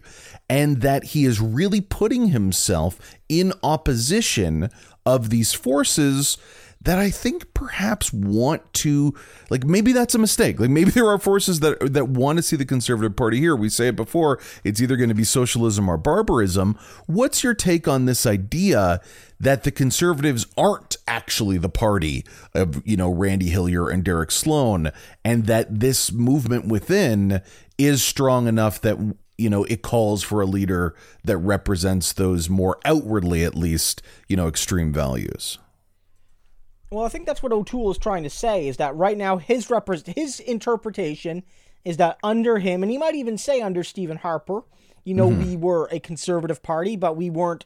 and 0.50 0.82
that 0.82 1.06
he 1.06 1.24
is 1.24 1.40
really 1.40 1.80
putting 1.80 2.28
himself 2.28 3.00
in 3.30 3.54
opposition 3.64 4.70
of 5.06 5.30
these 5.30 5.54
forces 5.54 6.38
that 6.86 7.00
I 7.00 7.10
think 7.10 7.54
perhaps 7.54 8.14
want 8.14 8.74
to 8.76 9.14
like 9.50 9.64
maybe 9.64 9.92
that's 9.92 10.16
a 10.16 10.20
mistake. 10.20 10.60
Like 10.60 10.70
maybe 10.70 10.92
there 10.92 11.08
are 11.08 11.20
forces 11.20 11.60
that 11.60 11.94
that 11.94 12.08
want 12.08 12.38
to 12.38 12.44
see 12.44 12.56
the 12.56 12.66
conservative 12.66 13.16
party 13.16 13.40
here. 13.40 13.56
We 13.56 13.70
say 13.70 13.90
it 13.90 13.96
before, 13.96 14.40
it's 14.64 14.82
either 14.82 14.96
going 14.96 15.10
to 15.10 15.16
be 15.16 15.24
socialism 15.24 15.90
or 15.90 15.98
barbarism. 15.98 16.78
What's 17.08 17.44
your 17.44 17.54
take 17.54 17.88
on 17.88 18.06
this 18.06 18.26
idea 18.26 19.02
that 19.40 19.64
the 19.64 19.72
conservatives 19.72 20.48
aren't 20.58 20.96
actually 21.08 21.58
the 21.58 21.70
party 21.70 22.24
of, 22.54 22.82
you 22.88 22.96
know, 22.96 23.12
Randy 23.12 23.50
Hillier 23.50 23.90
and 23.90 24.04
Derek 24.04 24.32
Sloan 24.32 24.92
and 25.26 25.46
that 25.48 25.80
this 25.80 26.12
movement 26.12 26.68
within 26.68 27.42
is 27.78 28.02
strong 28.02 28.48
enough 28.48 28.80
that 28.82 28.98
you 29.38 29.50
know 29.50 29.66
it 29.66 29.82
calls 29.82 30.24
for 30.24 30.40
a 30.40 30.46
leader 30.46 30.96
that 31.26 31.38
represents 31.38 32.14
those 32.14 32.50
more 32.50 32.80
outwardly 32.86 33.44
at 33.44 33.56
least, 33.56 34.02
you 34.30 34.38
know, 34.38 34.48
extreme 34.48 34.94
values. 34.94 35.58
Well, 36.96 37.04
I 37.04 37.10
think 37.10 37.26
that's 37.26 37.44
what 37.44 37.52
O'Toole 37.52 37.92
is 37.92 37.98
trying 37.98 38.24
to 38.24 38.30
say 38.30 38.70
is 38.70 38.78
that 38.78 38.96
right 38.96 39.18
now 39.18 39.36
his 39.36 39.68
repres 39.68 40.08
his 40.16 40.40
interpretation 40.40 41.44
is 41.84 41.98
that 41.98 42.18
under 42.24 42.58
him, 42.60 42.84
and 42.84 42.90
he 42.90 42.98
might 42.98 43.16
even 43.16 43.38
say 43.38 43.60
under 43.60 43.84
Stephen 43.84 44.16
Harper, 44.16 44.62
you 45.04 45.14
know, 45.14 45.28
we 45.28 45.58
were 45.58 45.90
a 45.92 46.00
conservative 46.00 46.64
party, 46.64 46.96
but 46.96 47.18
we 47.18 47.30
weren't, 47.30 47.66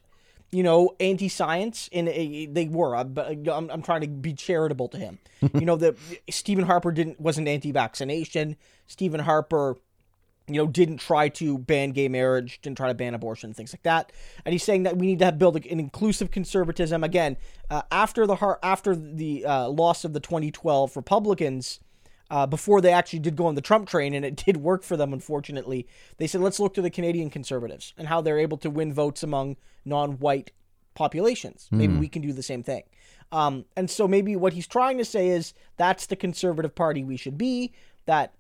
you 0.51 0.63
know, 0.63 0.95
anti-science. 0.99 1.89
In 1.91 2.07
a, 2.07 2.47
they 2.47 2.69
were, 2.69 2.95
uh, 2.95 3.03
but 3.03 3.47
I'm, 3.47 3.69
I'm 3.69 3.83
trying 3.83 4.01
to 4.01 4.07
be 4.07 4.33
charitable 4.33 4.87
to 4.87 4.97
him. 4.97 5.19
you 5.53 5.61
know, 5.67 5.75
that 5.75 5.95
Stephen 6.31 6.65
Harper 6.65 6.91
didn't 6.91 7.19
wasn't 7.21 7.47
anti-vaccination. 7.47 8.55
Stephen 8.87 9.19
Harper 9.19 9.75
you 10.49 10.61
know, 10.61 10.67
didn't 10.67 10.97
try 10.97 11.29
to 11.29 11.57
ban 11.57 11.91
gay 11.91 12.07
marriage, 12.07 12.59
didn't 12.61 12.77
try 12.77 12.87
to 12.87 12.93
ban 12.93 13.13
abortion, 13.13 13.53
things 13.53 13.73
like 13.73 13.83
that. 13.83 14.11
And 14.45 14.53
he's 14.53 14.63
saying 14.63 14.83
that 14.83 14.97
we 14.97 15.07
need 15.07 15.19
to 15.19 15.25
have, 15.25 15.39
build 15.39 15.55
an 15.55 15.79
inclusive 15.79 16.31
conservatism. 16.31 17.03
Again, 17.03 17.37
uh, 17.69 17.83
after 17.91 18.25
the 18.25 18.35
har- 18.35 18.59
after 18.63 18.95
the 18.95 19.45
uh, 19.45 19.69
loss 19.69 20.03
of 20.03 20.13
the 20.13 20.19
2012 20.19 20.95
Republicans, 20.95 21.79
uh, 22.31 22.45
before 22.45 22.81
they 22.81 22.91
actually 22.91 23.19
did 23.19 23.35
go 23.35 23.45
on 23.45 23.55
the 23.55 23.61
Trump 23.61 23.87
train, 23.87 24.13
and 24.13 24.25
it 24.25 24.35
did 24.35 24.57
work 24.57 24.83
for 24.83 24.95
them, 24.95 25.13
unfortunately, 25.13 25.87
they 26.17 26.27
said 26.27 26.41
let's 26.41 26.59
look 26.59 26.73
to 26.75 26.81
the 26.81 26.89
Canadian 26.89 27.29
conservatives 27.29 27.93
and 27.97 28.07
how 28.07 28.21
they're 28.21 28.39
able 28.39 28.57
to 28.57 28.69
win 28.69 28.93
votes 28.93 29.23
among 29.23 29.57
non-white 29.85 30.51
populations. 30.93 31.67
Maybe 31.71 31.95
we 31.95 32.07
can 32.09 32.21
do 32.21 32.33
the 32.33 32.43
same 32.43 32.61
thing. 32.61 32.83
Um, 33.31 33.65
and 33.75 33.89
so 33.89 34.07
maybe 34.07 34.35
what 34.35 34.53
he's 34.53 34.67
trying 34.67 34.97
to 34.97 35.05
say 35.05 35.29
is 35.29 35.53
that's 35.77 36.07
the 36.07 36.15
conservative 36.15 36.75
party 36.75 37.03
we 37.03 37.17
should 37.17 37.37
be. 37.37 37.71
That 38.05 38.33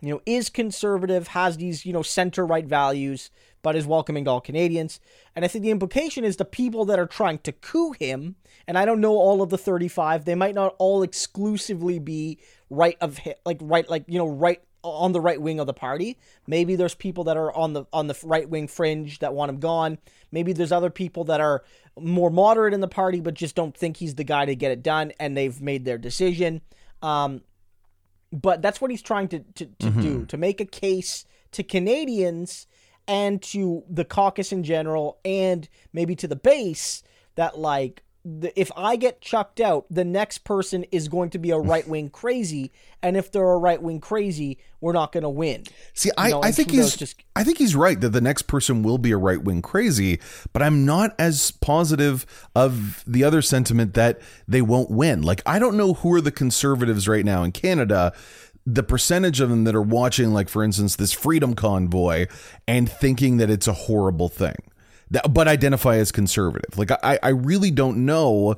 you 0.00 0.12
know, 0.12 0.20
is 0.26 0.50
conservative, 0.50 1.28
has 1.28 1.56
these, 1.56 1.86
you 1.86 1.92
know, 1.92 2.02
center 2.02 2.46
right 2.46 2.66
values, 2.66 3.30
but 3.62 3.76
is 3.76 3.86
welcoming 3.86 4.24
to 4.24 4.30
all 4.30 4.40
Canadians. 4.40 5.00
And 5.34 5.44
I 5.44 5.48
think 5.48 5.62
the 5.62 5.70
implication 5.70 6.24
is 6.24 6.36
the 6.36 6.44
people 6.44 6.84
that 6.86 6.98
are 6.98 7.06
trying 7.06 7.38
to 7.38 7.52
coup 7.52 7.92
him, 7.92 8.36
and 8.66 8.76
I 8.76 8.84
don't 8.84 9.00
know 9.00 9.14
all 9.14 9.42
of 9.42 9.50
the 9.50 9.58
35, 9.58 10.24
they 10.24 10.34
might 10.34 10.54
not 10.54 10.74
all 10.78 11.02
exclusively 11.02 11.98
be 11.98 12.38
right 12.68 12.96
of 13.00 13.18
like 13.44 13.58
right 13.60 13.88
like, 13.88 14.04
you 14.06 14.18
know, 14.18 14.26
right 14.26 14.60
on 14.82 15.12
the 15.12 15.20
right 15.20 15.40
wing 15.40 15.58
of 15.58 15.66
the 15.66 15.74
party. 15.74 16.18
Maybe 16.46 16.76
there's 16.76 16.94
people 16.94 17.24
that 17.24 17.36
are 17.36 17.52
on 17.54 17.72
the 17.72 17.84
on 17.92 18.06
the 18.06 18.18
right 18.24 18.48
wing 18.48 18.68
fringe 18.68 19.18
that 19.18 19.34
want 19.34 19.50
him 19.50 19.58
gone. 19.58 19.98
Maybe 20.30 20.52
there's 20.52 20.72
other 20.72 20.90
people 20.90 21.24
that 21.24 21.40
are 21.40 21.64
more 21.98 22.30
moderate 22.30 22.74
in 22.74 22.80
the 22.80 22.88
party 22.88 23.20
but 23.20 23.34
just 23.34 23.54
don't 23.54 23.76
think 23.76 23.96
he's 23.96 24.14
the 24.14 24.24
guy 24.24 24.44
to 24.44 24.54
get 24.54 24.70
it 24.70 24.82
done 24.82 25.12
and 25.18 25.36
they've 25.36 25.60
made 25.60 25.84
their 25.84 25.98
decision. 25.98 26.60
Um, 27.02 27.42
but 28.32 28.62
that's 28.62 28.80
what 28.80 28.90
he's 28.90 29.02
trying 29.02 29.28
to 29.28 29.40
to, 29.40 29.66
to 29.66 29.90
do 29.90 30.14
mm-hmm. 30.18 30.24
to 30.24 30.36
make 30.36 30.60
a 30.60 30.64
case 30.64 31.24
to 31.52 31.62
Canadians 31.62 32.66
and 33.08 33.40
to 33.40 33.84
the 33.88 34.04
caucus 34.04 34.52
in 34.52 34.64
general 34.64 35.18
and 35.24 35.68
maybe 35.92 36.16
to 36.16 36.26
the 36.26 36.36
base 36.36 37.02
that 37.36 37.58
like 37.58 38.02
if 38.56 38.72
I 38.76 38.96
get 38.96 39.20
chucked 39.20 39.60
out, 39.60 39.86
the 39.88 40.04
next 40.04 40.38
person 40.38 40.84
is 40.90 41.06
going 41.06 41.30
to 41.30 41.38
be 41.38 41.50
a 41.50 41.58
right 41.58 41.86
wing 41.86 42.10
crazy, 42.10 42.72
and 43.02 43.16
if 43.16 43.30
they're 43.30 43.48
a 43.50 43.56
right 43.58 43.80
wing 43.80 44.00
crazy, 44.00 44.58
we're 44.80 44.92
not 44.92 45.12
going 45.12 45.22
to 45.22 45.28
win. 45.30 45.62
See, 45.94 46.10
I, 46.18 46.30
know, 46.30 46.42
I 46.42 46.50
think 46.50 46.70
Trudeau's 46.70 46.92
he's 46.92 46.96
just- 46.96 47.22
I 47.36 47.44
think 47.44 47.58
he's 47.58 47.76
right 47.76 48.00
that 48.00 48.08
the 48.10 48.20
next 48.20 48.42
person 48.42 48.82
will 48.82 48.98
be 48.98 49.12
a 49.12 49.16
right 49.16 49.42
wing 49.42 49.62
crazy, 49.62 50.18
but 50.52 50.60
I'm 50.62 50.84
not 50.84 51.14
as 51.18 51.50
positive 51.52 52.26
of 52.54 53.04
the 53.06 53.22
other 53.22 53.42
sentiment 53.42 53.94
that 53.94 54.20
they 54.48 54.60
won't 54.62 54.90
win. 54.90 55.22
Like 55.22 55.42
I 55.46 55.58
don't 55.58 55.76
know 55.76 55.94
who 55.94 56.12
are 56.14 56.20
the 56.20 56.32
conservatives 56.32 57.06
right 57.06 57.24
now 57.24 57.44
in 57.44 57.52
Canada. 57.52 58.12
The 58.68 58.82
percentage 58.82 59.40
of 59.40 59.48
them 59.50 59.62
that 59.64 59.76
are 59.76 59.82
watching, 59.82 60.32
like 60.32 60.48
for 60.48 60.64
instance, 60.64 60.96
this 60.96 61.12
freedom 61.12 61.54
convoy 61.54 62.26
and 62.66 62.90
thinking 62.90 63.36
that 63.36 63.48
it's 63.50 63.68
a 63.68 63.72
horrible 63.72 64.28
thing, 64.28 64.56
that, 65.10 65.32
but 65.32 65.48
identify 65.48 65.96
as 65.96 66.12
conservative. 66.12 66.78
Like 66.78 66.90
I, 66.90 67.18
I 67.22 67.28
really 67.28 67.70
don't 67.70 68.04
know 68.06 68.56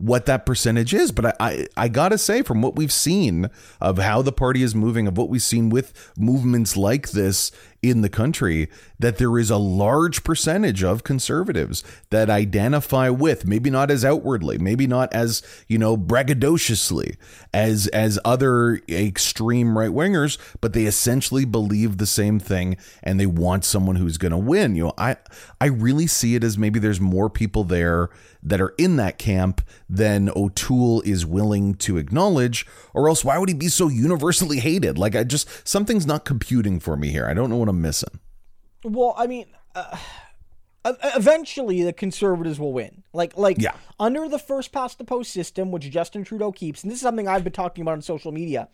what 0.00 0.26
that 0.26 0.46
percentage 0.46 0.94
is. 0.94 1.12
But 1.12 1.26
I, 1.26 1.34
I, 1.40 1.66
I 1.76 1.88
gotta 1.88 2.18
say, 2.18 2.42
from 2.42 2.62
what 2.62 2.76
we've 2.76 2.92
seen 2.92 3.50
of 3.80 3.98
how 3.98 4.22
the 4.22 4.32
party 4.32 4.62
is 4.62 4.74
moving, 4.74 5.06
of 5.06 5.16
what 5.16 5.28
we've 5.28 5.42
seen 5.42 5.68
with 5.68 6.12
movements 6.18 6.76
like 6.76 7.10
this 7.10 7.52
in 7.82 8.02
the 8.02 8.08
country, 8.08 8.68
that 8.98 9.16
there 9.16 9.38
is 9.38 9.50
a 9.50 9.56
large 9.56 10.22
percentage 10.22 10.84
of 10.84 11.02
conservatives 11.02 11.82
that 12.10 12.28
identify 12.28 13.08
with, 13.08 13.46
maybe 13.46 13.70
not 13.70 13.90
as 13.90 14.04
outwardly, 14.04 14.58
maybe 14.58 14.86
not 14.86 15.12
as, 15.12 15.42
you 15.66 15.78
know, 15.78 15.96
braggadociously 15.96 17.16
as 17.54 17.86
as 17.88 18.18
other 18.24 18.80
extreme 18.88 19.78
right 19.78 19.90
wingers, 19.90 20.38
but 20.60 20.72
they 20.72 20.84
essentially 20.84 21.44
believe 21.44 21.96
the 21.96 22.06
same 22.06 22.38
thing 22.38 22.76
and 23.02 23.18
they 23.18 23.26
want 23.26 23.64
someone 23.64 23.96
who's 23.96 24.18
gonna 24.18 24.38
win. 24.38 24.76
You 24.76 24.84
know, 24.84 24.94
I 24.98 25.16
I 25.60 25.66
really 25.66 26.06
see 26.06 26.34
it 26.34 26.44
as 26.44 26.58
maybe 26.58 26.78
there's 26.78 27.00
more 27.00 27.30
people 27.30 27.64
there 27.64 28.10
that 28.42 28.60
are 28.60 28.74
in 28.78 28.96
that 28.96 29.18
camp 29.18 29.60
than 29.88 30.30
O'Toole 30.34 31.02
is 31.02 31.26
willing 31.26 31.74
to 31.74 31.98
acknowledge, 31.98 32.66
or 32.94 33.08
else 33.08 33.24
why 33.24 33.38
would 33.38 33.48
he 33.48 33.54
be 33.54 33.68
so 33.68 33.88
universally 33.88 34.60
hated? 34.60 34.96
Like, 34.96 35.14
I 35.14 35.24
just, 35.24 35.46
something's 35.68 36.06
not 36.06 36.24
computing 36.24 36.80
for 36.80 36.96
me 36.96 37.10
here. 37.10 37.26
I 37.26 37.34
don't 37.34 37.50
know 37.50 37.56
what 37.56 37.68
I'm 37.70 37.80
missing. 37.80 38.18
Well, 38.82 39.14
I 39.16 39.26
mean, 39.28 39.46
uh, 39.74 39.96
eventually 40.84 41.82
the 41.82 41.92
conservatives 41.92 42.58
will 42.58 42.72
win. 42.72 43.04
Like, 43.12 43.36
like 43.36 43.58
yeah. 43.60 43.74
under 43.98 44.28
the 44.28 44.38
first 44.38 44.72
past 44.72 44.98
the 44.98 45.04
post 45.04 45.32
system, 45.32 45.70
which 45.70 45.88
Justin 45.88 46.24
Trudeau 46.24 46.50
keeps, 46.50 46.82
and 46.82 46.90
this 46.90 46.98
is 46.98 47.02
something 47.02 47.28
I've 47.28 47.44
been 47.44 47.52
talking 47.52 47.82
about 47.82 47.92
on 47.92 48.02
social 48.02 48.32
media, 48.32 48.68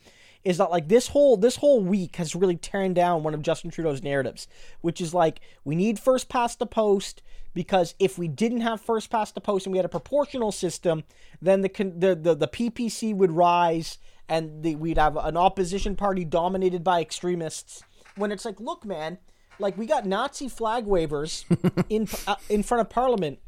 is 0.45 0.59
that 0.59 0.71
like 0.71 0.89
this 0.89 1.09
whole 1.09 1.37
this 1.37 1.57
whole 1.57 1.83
week 1.83 2.17
has 2.17 2.35
really 2.35 2.57
torn 2.57 2.95
down 2.95 3.23
one 3.23 3.35
of 3.35 3.43
Justin 3.43 3.71
Trudeau's 3.71 4.03
narratives, 4.03 4.49
which 4.81 5.01
is 5.01 5.13
like 5.13 5.41
we 5.65 5.75
need 5.75 5.99
first 5.99 6.29
past 6.29 6.59
the 6.59 6.67
post 6.67 7.23
because 7.53 7.95
if 7.99 8.17
we 8.17 8.29
didn't 8.29 8.61
have 8.61 8.81
first 8.81 9.11
past 9.11 9.35
the 9.35 9.41
post 9.41 9.67
and 9.67 9.73
we 9.73 9.79
had 9.79 9.85
a 9.85 9.91
proportional 9.91 10.53
system, 10.53 11.05
then 11.43 11.63
the 11.63 11.69
the 11.69 12.15
the, 12.15 12.35
the 12.35 12.49
PPC 12.49 13.15
would 13.15 13.33
rise 13.33 13.99
and 14.29 14.63
the, 14.63 14.77
we'd 14.77 14.99
have 14.99 15.17
an 15.17 15.37
opposition 15.37 15.97
party 15.97 16.25
dominated 16.25 16.85
by 16.85 17.01
extremists. 17.01 17.83
When 18.17 18.33
it's 18.33 18.45
like, 18.45 18.61
look, 18.61 18.85
man, 18.85 19.19
like 19.59 19.77
we 19.77 19.87
got 19.87 20.07
Nazi 20.07 20.49
flag 20.49 20.87
wavers 20.87 21.45
in 21.89 22.09
uh, 22.27 22.37
in 22.49 22.63
front 22.63 22.81
of 22.81 22.91
Parliament, 22.91 23.39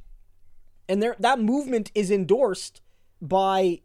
and 0.88 1.02
there 1.02 1.16
that 1.18 1.40
movement 1.40 1.90
is 1.94 2.10
endorsed 2.10 2.80
by 3.20 3.80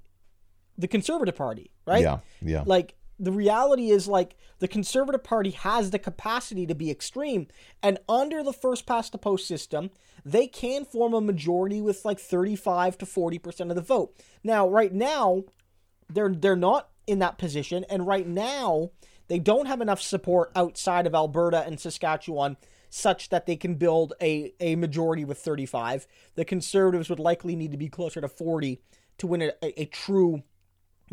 the 0.77 0.87
Conservative 0.87 1.35
Party, 1.35 1.71
right? 1.85 2.01
Yeah, 2.01 2.19
yeah. 2.41 2.63
Like 2.65 2.95
the 3.19 3.31
reality 3.31 3.89
is 3.89 4.07
like 4.07 4.35
the 4.59 4.67
conservative 4.67 5.23
party 5.23 5.51
has 5.51 5.91
the 5.91 5.99
capacity 5.99 6.65
to 6.65 6.75
be 6.75 6.89
extreme 6.89 7.47
and 7.81 7.99
under 8.09 8.43
the 8.43 8.53
first 8.53 8.85
past 8.85 9.11
the 9.11 9.17
post 9.17 9.47
system 9.47 9.89
they 10.25 10.47
can 10.47 10.85
form 10.85 11.13
a 11.13 11.21
majority 11.21 11.81
with 11.81 12.03
like 12.05 12.19
35 12.19 12.97
to 12.97 13.05
40% 13.05 13.69
of 13.69 13.75
the 13.75 13.81
vote 13.81 14.15
now 14.43 14.67
right 14.67 14.93
now 14.93 15.43
they're 16.09 16.33
they're 16.33 16.55
not 16.55 16.89
in 17.07 17.19
that 17.19 17.37
position 17.37 17.85
and 17.89 18.07
right 18.07 18.27
now 18.27 18.89
they 19.27 19.39
don't 19.39 19.67
have 19.67 19.81
enough 19.81 20.01
support 20.01 20.51
outside 20.55 21.07
of 21.07 21.15
Alberta 21.15 21.63
and 21.65 21.79
Saskatchewan 21.79 22.57
such 22.89 23.29
that 23.29 23.45
they 23.45 23.55
can 23.55 23.75
build 23.75 24.13
a, 24.21 24.53
a 24.59 24.75
majority 24.75 25.25
with 25.25 25.39
35 25.39 26.07
the 26.35 26.45
conservatives 26.45 27.09
would 27.09 27.19
likely 27.19 27.55
need 27.55 27.71
to 27.71 27.77
be 27.77 27.89
closer 27.89 28.21
to 28.21 28.27
40 28.27 28.81
to 29.17 29.27
win 29.27 29.41
a, 29.41 29.51
a, 29.63 29.81
a 29.81 29.85
true 29.85 30.43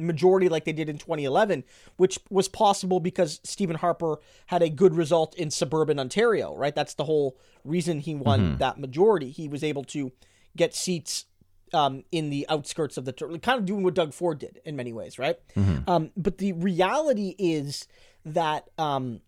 majority 0.01 0.49
like 0.49 0.65
they 0.65 0.73
did 0.73 0.89
in 0.89 0.99
2011, 0.99 1.65
which 1.97 2.19
was 2.31 2.49
possible 2.49 3.01
because 3.01 3.41
Stephen 3.45 3.77
Harper 3.77 4.19
had 4.47 4.63
a 4.63 4.69
good 4.69 4.95
result 4.95 5.35
in 5.37 5.51
suburban 5.51 5.99
Ontario, 5.99 6.55
right? 6.57 6.75
That's 6.75 6.95
the 6.95 7.05
whole 7.05 7.39
reason 7.65 8.01
he 8.01 8.15
won 8.15 8.41
mm-hmm. 8.41 8.57
that 8.59 8.79
majority. 8.79 9.31
He 9.31 9.49
was 9.49 9.63
able 9.63 9.85
to 9.85 10.13
get 10.57 10.75
seats 10.75 11.27
um, 11.73 12.05
in 12.13 12.31
the 12.31 12.47
outskirts 12.49 12.97
of 12.97 13.05
the 13.05 13.13
kind 13.13 13.59
of 13.59 13.65
doing 13.65 13.83
what 13.83 13.95
Doug 13.95 14.13
Ford 14.13 14.39
did 14.39 14.61
in 14.65 14.77
many 14.77 14.93
ways, 14.93 15.19
right? 15.19 15.37
Mm-hmm. 15.57 15.89
Um, 15.89 16.11
but 16.17 16.39
the 16.39 16.53
reality 16.53 17.35
is 17.39 17.87
that 18.25 18.69
um, 18.79 19.21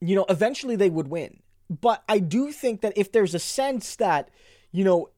you 0.00 0.14
know 0.14 0.26
eventually 0.28 0.76
they 0.76 0.90
would 0.90 1.08
win. 1.08 1.40
But 1.70 2.04
I 2.08 2.18
do 2.18 2.52
think 2.52 2.82
that 2.82 2.92
if 2.96 3.12
there's 3.12 3.34
a 3.34 3.38
sense 3.38 3.96
that 3.96 4.30
you 4.72 4.84
know 4.84 5.08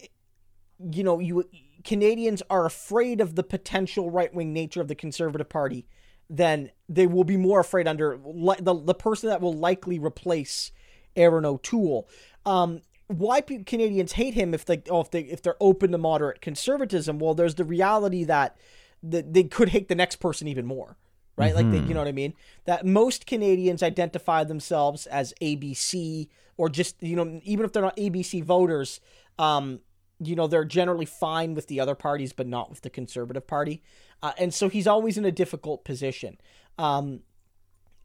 you 0.78 1.02
know 1.04 1.18
you 1.18 1.44
Canadians 1.84 2.42
are 2.50 2.66
afraid 2.66 3.20
of 3.20 3.36
the 3.36 3.44
potential 3.44 4.10
right 4.10 4.34
wing 4.34 4.52
nature 4.52 4.80
of 4.80 4.88
the 4.88 4.94
Conservative 4.94 5.48
Party, 5.48 5.86
then 6.28 6.70
they 6.88 7.06
will 7.06 7.24
be 7.24 7.36
more 7.36 7.60
afraid 7.60 7.86
under 7.86 8.18
li- 8.24 8.56
the, 8.60 8.74
the 8.74 8.94
person 8.94 9.28
that 9.28 9.40
will 9.40 9.54
likely 9.54 9.98
replace 9.98 10.72
Erin 11.14 11.44
O'Toole. 11.44 12.08
Um, 12.44 12.82
why 13.08 13.40
Canadians 13.40 14.12
hate 14.12 14.34
him 14.34 14.54
if 14.54 14.64
they 14.64 14.82
oh, 14.90 15.00
if 15.00 15.10
they 15.10 15.20
if 15.20 15.42
they're 15.42 15.56
open 15.60 15.92
to 15.92 15.98
moderate 15.98 16.40
conservatism? 16.40 17.18
Well, 17.18 17.34
there's 17.34 17.54
the 17.54 17.64
reality 17.64 18.24
that 18.24 18.56
that 19.02 19.32
they 19.32 19.44
could 19.44 19.70
hate 19.70 19.88
the 19.88 19.94
next 19.94 20.16
person 20.16 20.48
even 20.48 20.66
more, 20.66 20.96
right? 21.36 21.54
Mm-hmm. 21.54 21.72
Like 21.72 21.82
they, 21.82 21.88
you 21.88 21.94
know 21.94 22.00
what 22.00 22.08
I 22.08 22.12
mean? 22.12 22.34
That 22.64 22.84
most 22.84 23.26
Canadians 23.26 23.82
identify 23.82 24.44
themselves 24.44 25.06
as 25.06 25.32
ABC 25.40 26.28
or 26.56 26.68
just 26.68 27.00
you 27.02 27.16
know 27.16 27.40
even 27.44 27.64
if 27.64 27.72
they're 27.72 27.82
not 27.82 27.96
ABC 27.96 28.42
voters, 28.42 29.00
um, 29.38 29.80
you 30.20 30.34
know, 30.34 30.46
they're 30.46 30.64
generally 30.64 31.06
fine 31.06 31.54
with 31.54 31.66
the 31.66 31.80
other 31.80 31.94
parties, 31.94 32.32
but 32.32 32.46
not 32.46 32.70
with 32.70 32.80
the 32.80 32.90
Conservative 32.90 33.46
Party. 33.46 33.82
Uh, 34.22 34.32
and 34.38 34.52
so 34.52 34.68
he's 34.68 34.86
always 34.86 35.18
in 35.18 35.24
a 35.24 35.32
difficult 35.32 35.84
position. 35.84 36.38
Um, 36.78 37.20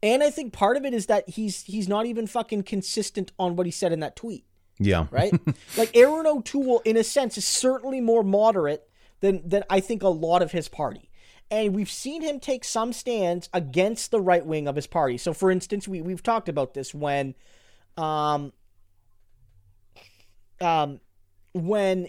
and 0.02 0.22
I 0.22 0.30
think 0.30 0.52
part 0.52 0.76
of 0.76 0.84
it 0.84 0.92
is 0.92 1.06
that 1.06 1.28
he's 1.30 1.62
he's 1.62 1.88
not 1.88 2.06
even 2.06 2.26
fucking 2.26 2.64
consistent 2.64 3.32
on 3.38 3.56
what 3.56 3.66
he 3.66 3.72
said 3.72 3.92
in 3.92 4.00
that 4.00 4.16
tweet. 4.16 4.44
Yeah. 4.78 5.06
Right? 5.10 5.32
like 5.76 5.96
Erin 5.96 6.26
O'Toole, 6.26 6.80
in 6.84 6.96
a 6.96 7.04
sense, 7.04 7.38
is 7.38 7.44
certainly 7.44 8.00
more 8.00 8.22
moderate 8.22 8.88
than 9.20 9.46
than 9.48 9.64
I 9.70 9.80
think 9.80 10.02
a 10.02 10.08
lot 10.08 10.42
of 10.42 10.52
his 10.52 10.68
party. 10.68 11.10
And 11.50 11.74
we've 11.74 11.90
seen 11.90 12.22
him 12.22 12.40
take 12.40 12.64
some 12.64 12.92
stands 12.92 13.48
against 13.52 14.10
the 14.10 14.20
right 14.20 14.44
wing 14.44 14.66
of 14.66 14.76
his 14.76 14.86
party. 14.86 15.18
So 15.18 15.34
for 15.34 15.50
instance, 15.50 15.86
we, 15.86 16.00
we've 16.00 16.22
talked 16.22 16.48
about 16.48 16.74
this 16.74 16.94
when 16.94 17.34
um 17.98 18.52
um 20.60 21.00
when 21.52 22.08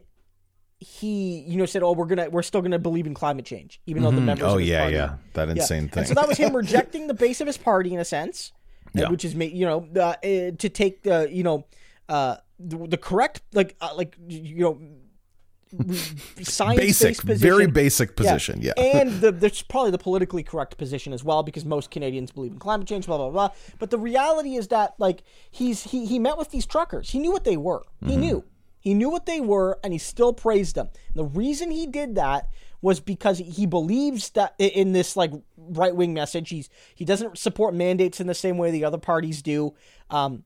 he 0.80 1.40
you 1.48 1.58
know 1.58 1.66
said 1.66 1.82
oh 1.82 1.94
we're 1.94 2.06
gonna 2.06 2.30
we're 2.30 2.42
still 2.42 2.62
gonna 2.62 2.80
believe 2.80 3.08
in 3.08 3.14
climate 3.14 3.46
change 3.46 3.80
even 3.86 4.04
though 4.04 4.12
the 4.12 4.18
mm-hmm. 4.18 4.26
members 4.28 4.52
oh 4.52 4.58
yeah 4.58 4.82
party, 4.82 4.96
yeah 4.96 5.16
that 5.34 5.50
insane 5.50 5.84
yeah. 5.84 5.90
thing 5.90 6.00
and 6.00 6.08
so 6.08 6.14
that 6.14 6.28
was 6.28 6.38
him 6.38 6.56
rejecting 6.56 7.08
the 7.08 7.14
base 7.14 7.40
of 7.42 7.48
his 7.48 7.58
party 7.58 7.94
in 7.94 8.00
a 8.00 8.06
sense 8.06 8.52
yeah. 8.94 9.10
which 9.10 9.24
is 9.24 9.34
you 9.34 9.66
know 9.66 9.88
uh, 10.00 10.16
eh, 10.24 10.52
to 10.52 10.70
take 10.70 11.04
the 11.04 11.30
you 11.32 11.44
know 11.44 11.66
uh 12.10 12.36
the, 12.64 12.88
the 12.88 12.98
correct 12.98 13.42
like 13.54 13.76
uh, 13.82 13.94
like 13.96 14.16
you 14.28 14.60
know 14.60 14.82
science 16.44 16.80
basic 16.80 17.18
position. 17.18 17.38
very 17.38 17.68
basic 17.68 18.16
position 18.16 18.62
yeah, 18.62 18.74
yeah. 18.78 19.02
and 19.02 19.12
the, 19.22 19.32
there's 19.32 19.64
probably 19.64 19.90
the 19.92 19.98
politically 19.98 20.44
correct 20.44 20.78
position 20.78 21.14
as 21.14 21.24
well 21.24 21.42
because 21.42 21.66
most 21.66 21.90
canadians 21.90 22.32
believe 22.32 22.52
in 22.52 22.60
climate 22.60 22.88
change 22.88 23.08
blah 23.08 23.18
blah 23.18 23.30
blah 23.30 23.50
but 23.80 23.90
the 23.90 23.98
reality 23.98 24.56
is 24.56 24.68
that 24.68 24.94
like 25.00 25.24
he's 25.50 25.84
he, 25.84 26.06
he 26.06 26.20
met 26.20 26.38
with 26.38 26.52
these 26.52 26.66
truckers 26.66 27.10
he 27.10 27.20
knew 27.20 27.32
what 27.32 27.44
they 27.44 27.58
were 27.58 27.84
he 28.02 28.12
mm-hmm. 28.12 28.20
knew 28.20 28.44
he 28.84 28.94
knew 28.94 29.10
what 29.10 29.26
they 29.26 29.40
were 29.40 29.80
and 29.82 29.94
he 29.94 30.00
still 30.00 30.34
praised 30.34 30.76
them. 30.76 30.90
And 31.08 31.16
the 31.16 31.24
reason 31.24 31.72
he 31.72 31.88
did 31.88 32.16
that 32.16 32.50
was 32.82 33.00
because 33.00 33.38
he 33.38 33.66
believes 33.66 34.32
that 34.32 34.56
in 34.60 34.92
this 34.92 35.16
like 35.16 35.32
right 35.58 35.96
wing 35.96 36.14
message. 36.14 36.50
He's 36.50 36.70
he 36.94 37.06
doesn't 37.06 37.38
support 37.38 37.74
mandates 37.74 38.20
in 38.20 38.28
the 38.28 38.34
same 38.34 38.58
way 38.58 38.72
the 38.72 38.84
other 38.84 38.98
parties 38.98 39.42
do. 39.42 39.74
Um, 40.10 40.44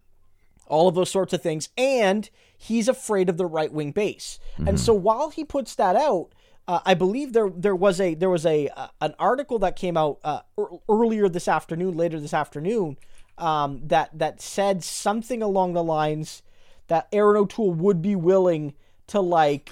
all 0.67 0.87
of 0.87 0.95
those 0.95 1.09
sorts 1.09 1.33
of 1.33 1.41
things, 1.41 1.69
and 1.77 2.29
he's 2.57 2.87
afraid 2.87 3.29
of 3.29 3.37
the 3.37 3.45
right 3.45 3.71
wing 3.71 3.91
base. 3.91 4.39
Mm-hmm. 4.53 4.69
And 4.69 4.79
so 4.79 4.93
while 4.93 5.29
he 5.29 5.43
puts 5.43 5.75
that 5.75 5.95
out, 5.95 6.29
uh, 6.67 6.79
I 6.85 6.93
believe 6.93 7.33
there 7.33 7.49
there 7.49 7.75
was 7.75 8.01
a 8.01 8.13
there 8.13 8.29
was 8.29 8.45
a 8.45 8.67
uh, 8.69 8.87
an 9.01 9.15
article 9.19 9.59
that 9.59 9.75
came 9.75 9.95
out 9.95 10.19
uh, 10.23 10.41
earlier 10.89 11.29
this 11.29 11.47
afternoon, 11.47 11.95
later 11.95 12.19
this 12.19 12.33
afternoon, 12.33 12.97
um, 13.37 13.81
that 13.85 14.09
that 14.17 14.41
said 14.41 14.83
something 14.83 15.41
along 15.41 15.73
the 15.73 15.83
lines 15.83 16.41
that 16.87 17.07
Erin 17.11 17.37
O'Toole 17.37 17.73
would 17.73 18.01
be 18.01 18.15
willing 18.15 18.73
to 19.07 19.21
like 19.21 19.71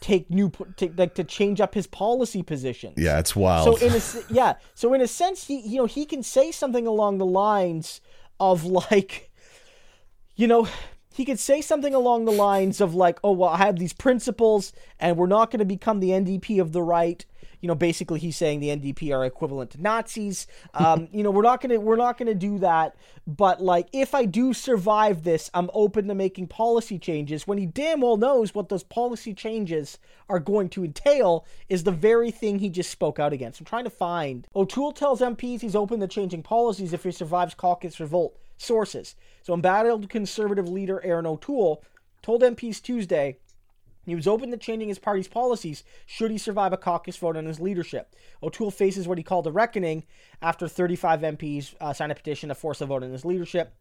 take 0.00 0.30
new 0.30 0.52
to, 0.76 0.92
like 0.96 1.14
to 1.16 1.24
change 1.24 1.60
up 1.60 1.74
his 1.74 1.88
policy 1.88 2.42
position. 2.42 2.94
Yeah, 2.96 3.18
it's 3.18 3.34
wild. 3.34 3.78
So 3.78 3.86
in 3.86 3.92
a 3.92 4.00
yeah, 4.32 4.54
so 4.74 4.94
in 4.94 5.00
a 5.00 5.08
sense, 5.08 5.48
he 5.48 5.60
you 5.60 5.78
know 5.78 5.86
he 5.86 6.04
can 6.04 6.22
say 6.22 6.52
something 6.52 6.86
along 6.86 7.18
the 7.18 7.26
lines 7.26 8.00
of 8.38 8.64
like, 8.64 9.30
you 10.36 10.46
know, 10.46 10.68
he 11.12 11.24
could 11.24 11.40
say 11.40 11.60
something 11.60 11.94
along 11.94 12.26
the 12.26 12.32
lines 12.32 12.80
of 12.80 12.94
like, 12.94 13.18
oh 13.24 13.32
well, 13.32 13.50
I 13.50 13.58
have 13.58 13.78
these 13.78 13.92
principles, 13.92 14.72
and 15.00 15.16
we're 15.16 15.26
not 15.26 15.50
going 15.50 15.60
to 15.60 15.64
become 15.64 16.00
the 16.00 16.10
NDP 16.10 16.60
of 16.60 16.72
the 16.72 16.82
right 16.82 17.24
you 17.60 17.68
know, 17.68 17.74
basically 17.74 18.20
he's 18.20 18.36
saying 18.36 18.60
the 18.60 18.68
NDP 18.68 19.12
are 19.12 19.24
equivalent 19.24 19.70
to 19.72 19.82
Nazis. 19.82 20.46
Um, 20.74 21.08
you 21.10 21.22
know, 21.22 21.30
we're 21.30 21.42
not 21.42 21.62
gonna 21.62 21.80
we're 21.80 21.96
not 21.96 22.18
gonna 22.18 22.34
do 22.34 22.58
that. 22.58 22.96
But 23.26 23.62
like, 23.62 23.88
if 23.92 24.14
I 24.14 24.26
do 24.26 24.52
survive 24.52 25.22
this, 25.22 25.50
I'm 25.54 25.70
open 25.72 26.06
to 26.08 26.14
making 26.14 26.48
policy 26.48 26.98
changes. 26.98 27.46
When 27.46 27.56
he 27.56 27.64
damn 27.64 28.02
well 28.02 28.18
knows 28.18 28.54
what 28.54 28.68
those 28.68 28.82
policy 28.82 29.32
changes 29.32 29.98
are 30.28 30.38
going 30.38 30.68
to 30.70 30.84
entail, 30.84 31.46
is 31.70 31.84
the 31.84 31.92
very 31.92 32.30
thing 32.30 32.58
he 32.58 32.68
just 32.68 32.90
spoke 32.90 33.18
out 33.18 33.32
against. 33.32 33.60
I'm 33.60 33.66
trying 33.66 33.84
to 33.84 33.90
find. 33.90 34.46
O'Toole 34.54 34.92
tells 34.92 35.20
MPs 35.20 35.60
he's 35.60 35.76
open 35.76 36.00
to 36.00 36.08
changing 36.08 36.42
policies 36.42 36.92
if 36.92 37.04
he 37.04 37.10
survives 37.10 37.54
caucus 37.54 37.98
revolt. 37.98 38.38
Sources. 38.56 39.14
So 39.42 39.54
embattled 39.54 40.08
conservative 40.08 40.68
leader 40.68 41.04
Erin 41.04 41.26
O'Toole 41.26 41.82
told 42.22 42.42
MPs 42.42 42.82
Tuesday 42.82 43.38
He 44.04 44.14
was 44.14 44.26
open 44.26 44.50
to 44.50 44.56
changing 44.56 44.88
his 44.88 44.98
party's 44.98 45.28
policies 45.28 45.84
should 46.06 46.30
he 46.30 46.38
survive 46.38 46.72
a 46.72 46.76
caucus 46.76 47.16
vote 47.16 47.36
on 47.36 47.46
his 47.46 47.60
leadership. 47.60 48.14
O'Toole 48.42 48.70
faces 48.70 49.06
what 49.06 49.18
he 49.18 49.24
called 49.24 49.46
a 49.46 49.52
reckoning 49.52 50.04
after 50.42 50.68
35 50.68 51.20
MPs 51.20 51.74
uh, 51.80 51.92
signed 51.92 52.12
a 52.12 52.14
petition 52.14 52.48
to 52.48 52.54
force 52.54 52.80
a 52.80 52.86
vote 52.86 53.02
on 53.02 53.12
his 53.12 53.24
leadership. 53.24 53.74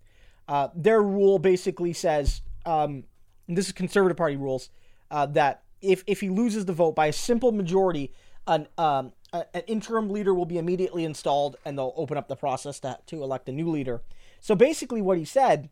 Uh, 0.48 0.68
their 0.76 1.02
rule 1.02 1.40
basically 1.40 1.94
says 1.94 2.42
um, 2.66 3.04
this 3.48 3.68
is 3.68 3.72
Conservative 3.72 4.18
Party 4.18 4.36
rules 4.36 4.70
uh, 5.12 5.26
that 5.28 5.64
if, 5.82 6.04
if 6.08 6.22
he 6.22 6.30
loses 6.30 6.66
the 6.66 6.74
vote 6.74 6.96
by 6.96 7.08
a 7.08 7.14
simple 7.14 7.52
majority, 7.52 8.12
an, 8.48 8.68
um, 8.78 9.14
a, 9.34 9.46
an 9.56 9.64
interim 9.68 10.10
leader 10.10 10.34
will 10.34 10.46
be 10.46 10.58
immediately 10.58 11.04
installed 11.04 11.58
and 11.66 11.78
they'll 11.78 11.94
open 11.96 12.18
up 12.18 12.28
the 12.28 12.36
process 12.36 12.80
to, 12.80 12.98
to 13.08 13.24
elect 13.24 13.50
a 13.50 13.52
new 13.52 13.70
leader. 13.70 14.02
So 14.42 14.56
basically, 14.56 15.02
what 15.02 15.18
he 15.18 15.26
said 15.26 15.70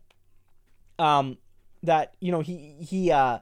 um, 0.98 1.38
that 1.82 2.14
you 2.20 2.32
know 2.32 2.40
he 2.40 2.74
he 2.80 3.10
uh, 3.10 3.38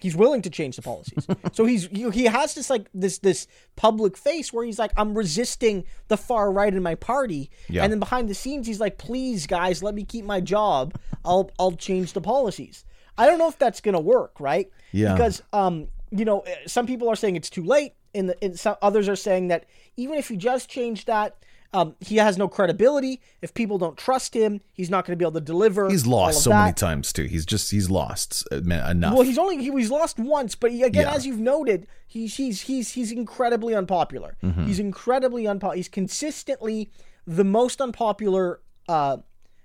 he's 0.00 0.14
willing 0.16 0.42
to 0.42 0.50
change 0.50 0.76
the 0.76 0.82
policies. 0.82 1.26
so 1.52 1.64
he's 1.64 1.86
he, 1.88 2.08
he 2.10 2.24
has 2.24 2.54
this 2.54 2.70
like 2.70 2.88
this 2.94 3.18
this 3.18 3.46
public 3.76 4.16
face 4.16 4.52
where 4.52 4.64
he's 4.64 4.78
like 4.78 4.92
I'm 4.96 5.16
resisting 5.16 5.84
the 6.08 6.16
far 6.16 6.52
right 6.52 6.72
in 6.72 6.82
my 6.82 6.94
party, 6.94 7.50
Yeah. 7.68 7.82
and 7.84 7.92
then 7.92 7.98
behind 8.00 8.28
the 8.28 8.34
scenes 8.34 8.66
he's 8.66 8.80
like, 8.80 8.98
please 8.98 9.46
guys, 9.46 9.82
let 9.82 9.94
me 9.94 10.04
keep 10.04 10.24
my 10.24 10.40
job. 10.40 10.94
I'll 11.24 11.50
I'll 11.58 11.72
change 11.72 12.12
the 12.12 12.20
policies. 12.20 12.84
I 13.16 13.26
don't 13.26 13.38
know 13.38 13.48
if 13.48 13.58
that's 13.58 13.80
gonna 13.80 14.00
work, 14.00 14.38
right? 14.40 14.70
Yeah. 14.92 15.14
Because 15.14 15.42
um 15.52 15.88
you 16.10 16.24
know 16.24 16.40
eh, 16.40 16.54
some 16.66 16.86
people 16.86 17.08
are 17.08 17.16
saying 17.16 17.36
it's 17.36 17.50
too 17.50 17.64
late, 17.64 17.94
and 18.14 18.28
the 18.30 18.44
and 18.44 18.58
some 18.58 18.76
others 18.82 19.08
are 19.08 19.16
saying 19.16 19.48
that 19.48 19.64
even 19.96 20.16
if 20.16 20.30
you 20.30 20.36
just 20.36 20.68
change 20.68 21.06
that. 21.06 21.36
Um, 21.74 21.96
he 22.00 22.16
has 22.16 22.38
no 22.38 22.48
credibility. 22.48 23.20
If 23.42 23.52
people 23.52 23.76
don't 23.76 23.96
trust 23.98 24.32
him, 24.34 24.62
he's 24.72 24.88
not 24.88 25.04
going 25.04 25.12
to 25.12 25.22
be 25.22 25.24
able 25.26 25.38
to 25.38 25.44
deliver. 25.44 25.90
He's 25.90 26.06
lost 26.06 26.42
so 26.42 26.50
many 26.50 26.72
times 26.72 27.12
too. 27.12 27.24
He's 27.24 27.44
just 27.44 27.70
he's 27.70 27.90
lost 27.90 28.46
uh, 28.50 28.56
enough. 28.56 29.12
Well, 29.14 29.22
he's 29.22 29.36
only 29.36 29.58
he 29.62 29.70
was 29.70 29.90
lost 29.90 30.18
once, 30.18 30.54
but 30.54 30.70
he, 30.72 30.82
again, 30.82 31.02
Yeah. 31.06 31.12
as 31.14 31.26
you've 31.26 31.38
noted, 31.40 31.86
he's 32.06 32.36
he's 32.36 32.62
he's 32.62 32.92
he's 32.92 33.12
incredibly 33.12 33.74
unpopular. 33.74 34.38
Mm-hmm. 34.42 34.64
He's 34.66 34.78
incredibly 34.78 35.46
unpopular. 35.46 35.76
He's 35.76 35.88
consistently 35.90 36.90
the 37.26 37.44
most 37.44 37.82
unpopular 37.82 38.60
uh, 38.88 39.18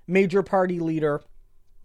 major 0.06 0.44
party 0.44 0.80
leader. 0.82 1.22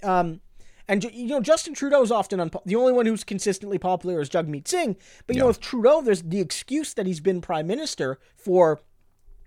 Um, 0.03 0.41
and 0.89 1.05
you 1.05 1.29
know, 1.29 1.41
Justin 1.41 1.75
Trudeau 1.75 2.03
is 2.03 2.11
often 2.11 2.41
unpo- 2.41 2.65
the 2.65 2.75
only 2.75 2.93
one 2.93 3.07
who's 3.07 3.23
consistently 3.23 3.79
popular 3.79 4.21
is 4.21 4.29
Jagmeet 4.29 4.67
Singh. 4.67 4.97
But 5.29 5.37
you 5.37 5.41
know, 5.43 5.47
with 5.49 5.61
Trudeau, 5.61 6.03
there's 6.03 6.23
the 6.23 6.41
excuse 6.41 6.93
that 6.95 7.07
he's 7.07 7.21
been 7.21 7.41
prime 7.41 7.67
minister 7.69 8.19
for 8.37 8.81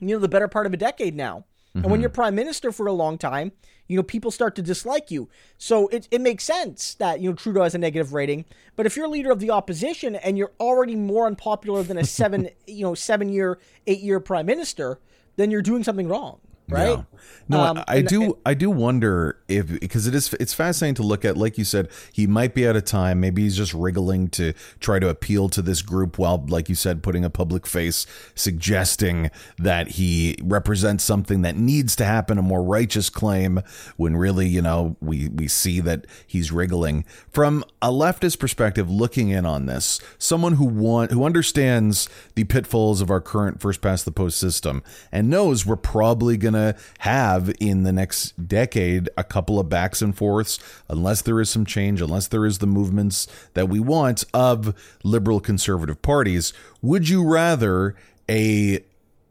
you 0.02 0.16
know 0.16 0.20
the 0.20 0.28
better 0.28 0.48
part 0.48 0.66
of 0.66 0.74
a 0.74 0.78
decade 0.78 1.16
now. 1.16 1.46
And 1.74 1.84
when 1.84 1.94
mm-hmm. 1.94 2.02
you're 2.02 2.10
prime 2.10 2.36
minister 2.36 2.74
for 2.74 2.86
a 2.88 2.92
long 2.92 3.18
time, 3.18 3.54
you 3.88 3.96
know 3.96 4.04
people 4.04 4.30
start 4.30 4.56
to 4.56 4.62
dislike 4.62 5.10
you. 5.10 5.30
So 5.58 5.88
it 5.88 6.08
it 6.12 6.20
makes 6.20 6.44
sense 6.44 6.96
that 6.96 7.22
you 7.22 7.30
know 7.30 7.36
Trudeau 7.36 7.64
has 7.64 7.76
a 7.76 7.78
negative 7.78 8.14
rating. 8.14 8.46
But 8.76 8.86
if 8.86 8.98
you're 8.98 9.08
leader 9.08 9.32
of 9.32 9.40
the 9.40 9.52
opposition 9.52 10.16
and 10.16 10.38
you're 10.38 10.52
already 10.60 10.96
more 10.96 11.28
unpopular 11.28 11.84
than 11.84 11.98
a 11.98 12.04
seven 12.20 12.50
you 12.68 12.84
know 12.84 12.94
seven 12.94 13.30
year 13.30 13.58
eight 13.88 14.02
year 14.02 14.20
prime 14.20 14.46
minister, 14.46 15.00
then 15.38 15.50
you're 15.50 15.62
doing 15.62 15.84
something 15.84 16.10
wrong, 16.10 16.42
right? 16.72 16.98
Yeah. 16.98 17.04
No, 17.48 17.62
Um, 17.62 17.84
I, 17.88 18.02
do. 18.02 18.38
I 18.46 18.54
do 18.54 18.70
wonder 18.70 19.38
if 19.50 19.80
because 19.80 20.08
it 20.08 20.16
is. 20.16 20.34
It's 20.40 20.54
fascinating 20.54 20.96
to 20.96 21.04
look 21.04 21.26
at. 21.26 21.36
Like 21.38 21.58
you 21.58 21.66
said, 21.66 21.90
he 22.14 22.26
might 22.26 22.54
be 22.54 22.66
out 22.68 22.76
of 22.78 22.86
time. 22.86 23.20
Maybe 23.20 23.42
he's 23.44 23.58
just 23.58 23.74
wriggling 23.74 24.30
to 24.30 24.54
try 24.80 25.00
to 25.00 25.10
appeal 25.10 25.50
to 25.50 25.62
this 25.62 25.82
group, 25.82 26.18
while, 26.18 26.46
like 26.48 26.70
you 26.70 26.76
said, 26.76 27.04
putting 27.04 27.26
a 27.26 27.30
public 27.30 27.68
face, 27.68 28.06
suggesting 28.36 29.32
that 29.58 29.90
he 29.90 30.38
represents 30.42 31.04
something 31.04 31.42
that 31.42 31.56
needs 31.58 31.96
to 31.98 32.06
happen, 32.06 32.38
a 32.38 32.42
more 32.42 32.64
righteous 32.64 33.10
claim. 33.10 33.62
When 33.98 34.16
really, 34.16 34.48
you 34.48 34.62
know, 34.62 34.96
we 35.02 35.28
we 35.30 35.48
see 35.48 35.80
that 35.82 36.06
he's 36.26 36.52
wriggling 36.52 37.06
from 37.30 37.64
a 37.82 37.90
leftist 37.90 38.40
perspective, 38.40 38.90
looking 38.90 39.30
in 39.30 39.46
on 39.46 39.66
this. 39.66 40.00
Someone 40.18 40.54
who 40.54 40.66
want 40.66 41.12
who 41.12 41.26
understands 41.26 42.08
the 42.36 42.46
pitfalls 42.46 43.02
of 43.02 43.10
our 43.10 43.22
current 43.22 43.62
first 43.62 43.82
past 43.82 44.06
the 44.06 44.12
post 44.12 44.40
system 44.40 44.84
and 45.12 45.30
knows 45.30 45.66
we're 45.66 45.76
probably 45.76 46.38
gonna 46.38 46.61
have 47.00 47.54
in 47.60 47.84
the 47.84 47.92
next 47.92 48.48
decade 48.48 49.10
a 49.18 49.24
couple 49.24 49.60
of 49.60 49.70
backs 49.70 50.02
and 50.02 50.16
forths, 50.16 50.60
unless 50.90 51.22
there 51.22 51.40
is 51.40 51.50
some 51.50 51.66
change, 51.66 52.02
unless 52.02 52.28
there 52.28 52.46
is 52.46 52.60
the 52.60 52.68
movements 52.68 53.28
that 53.54 53.70
we 53.70 53.80
want 53.80 54.24
of 54.34 54.76
liberal 55.04 55.40
conservative 55.40 56.02
parties. 56.02 56.54
Would 56.82 57.10
you 57.10 57.24
rather 57.24 57.96
a 58.30 58.84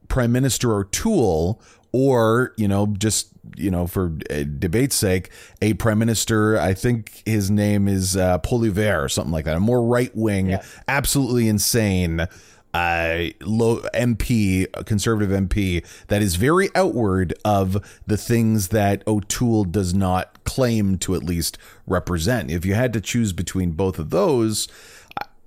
prime 0.09 0.33
minister 0.33 0.75
O'Toole 0.75 1.61
or 1.93 2.53
you 2.57 2.69
know 2.69 2.87
just 2.87 3.29
you 3.57 3.71
know 3.71 3.87
for 3.87 4.17
uh, 4.31 4.45
debate's 4.59 4.95
sake 4.95 5.31
a 5.61 5.75
prime 5.75 5.99
minister 5.99 6.59
i 6.59 6.73
think 6.73 7.23
his 7.27 7.51
name 7.51 7.89
is 7.89 8.17
uh, 8.17 8.39
or 8.39 9.09
something 9.09 9.33
like 9.33 9.45
that 9.45 9.57
a 9.57 9.61
more 9.61 9.83
right 9.83 10.15
wing 10.15 10.57
absolutely 10.87 11.49
insane 11.49 12.27
uh, 12.73 13.27
low 13.41 13.81
MP, 13.95 14.67
conservative 14.87 15.31
MP, 15.31 15.85
that 16.07 16.23
is 16.23 16.37
very 16.37 16.69
outward 16.75 17.35
of 17.45 18.01
the 18.07 18.17
things 18.17 18.69
that 18.69 19.07
O'Toole 19.07 19.65
does 19.65 19.93
not 19.95 20.43
claim 20.45 20.99
to 20.99 21.15
at 21.15 21.23
least 21.23 21.59
represent. 21.87 22.51
If 22.51 22.65
you 22.65 22.75
had 22.75 22.93
to 22.93 23.01
choose 23.01 23.33
between 23.33 23.73
both 23.73 23.99
of 23.99 24.11
those, 24.11 24.69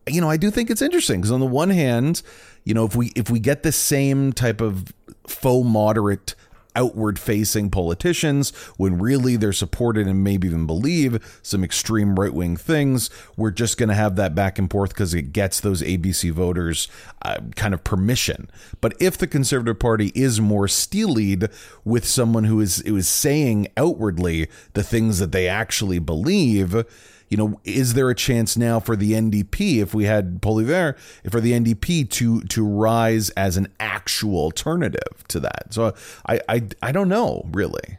you 0.07 0.21
know, 0.21 0.29
I 0.29 0.37
do 0.37 0.51
think 0.51 0.69
it's 0.69 0.81
interesting 0.81 1.21
because 1.21 1.31
on 1.31 1.39
the 1.39 1.45
one 1.45 1.69
hand, 1.69 2.21
you 2.65 2.73
know, 2.73 2.85
if 2.85 2.95
we 2.95 3.11
if 3.15 3.29
we 3.29 3.39
get 3.39 3.63
the 3.63 3.71
same 3.71 4.33
type 4.33 4.61
of 4.61 4.93
faux 5.27 5.67
moderate 5.67 6.35
outward 6.75 7.19
facing 7.19 7.69
politicians 7.69 8.51
when 8.77 8.99
really 8.99 9.35
they're 9.35 9.53
supported 9.53 10.07
and 10.07 10.23
maybe 10.23 10.47
even 10.47 10.65
believe 10.65 11.39
some 11.41 11.63
extreme 11.63 12.19
right 12.19 12.33
wing 12.33 12.57
things, 12.57 13.09
we're 13.37 13.51
just 13.51 13.77
going 13.77 13.89
to 13.89 13.95
have 13.95 14.15
that 14.15 14.35
back 14.35 14.57
and 14.59 14.69
forth 14.69 14.89
because 14.91 15.13
it 15.13 15.33
gets 15.33 15.59
those 15.59 15.81
ABC 15.81 16.31
voters 16.31 16.87
uh, 17.21 17.39
kind 17.55 17.73
of 17.73 17.83
permission. 17.83 18.49
But 18.81 18.93
if 18.99 19.17
the 19.17 19.27
Conservative 19.27 19.79
Party 19.79 20.11
is 20.15 20.41
more 20.41 20.67
steelied 20.67 21.49
with 21.83 22.05
someone 22.05 22.45
who 22.45 22.59
is 22.59 22.83
who 22.85 22.95
is 22.95 23.07
saying 23.07 23.67
outwardly 23.77 24.47
the 24.73 24.83
things 24.83 25.19
that 25.19 25.31
they 25.31 25.47
actually 25.47 25.99
believe, 25.99 26.85
you 27.33 27.37
know, 27.37 27.59
is 27.63 27.95
there 27.95 28.11
a 28.11 28.15
chance 28.15 28.55
now 28.55 28.79
for 28.79 28.95
the 28.95 29.13
NDP, 29.13 29.81
if 29.81 29.95
we 29.95 30.05
had 30.05 30.39
Poilievre, 30.39 30.95
for 31.31 31.41
the 31.41 31.51
NDP 31.53 32.07
to 32.11 32.41
to 32.41 32.63
rise 32.63 33.31
as 33.31 33.57
an 33.57 33.69
actual 33.79 34.37
alternative 34.37 35.27
to 35.29 35.39
that? 35.39 35.73
So 35.73 35.95
I 36.29 36.41
I, 36.47 36.67
I 36.83 36.91
don't 36.91 37.09
know 37.09 37.49
really. 37.51 37.97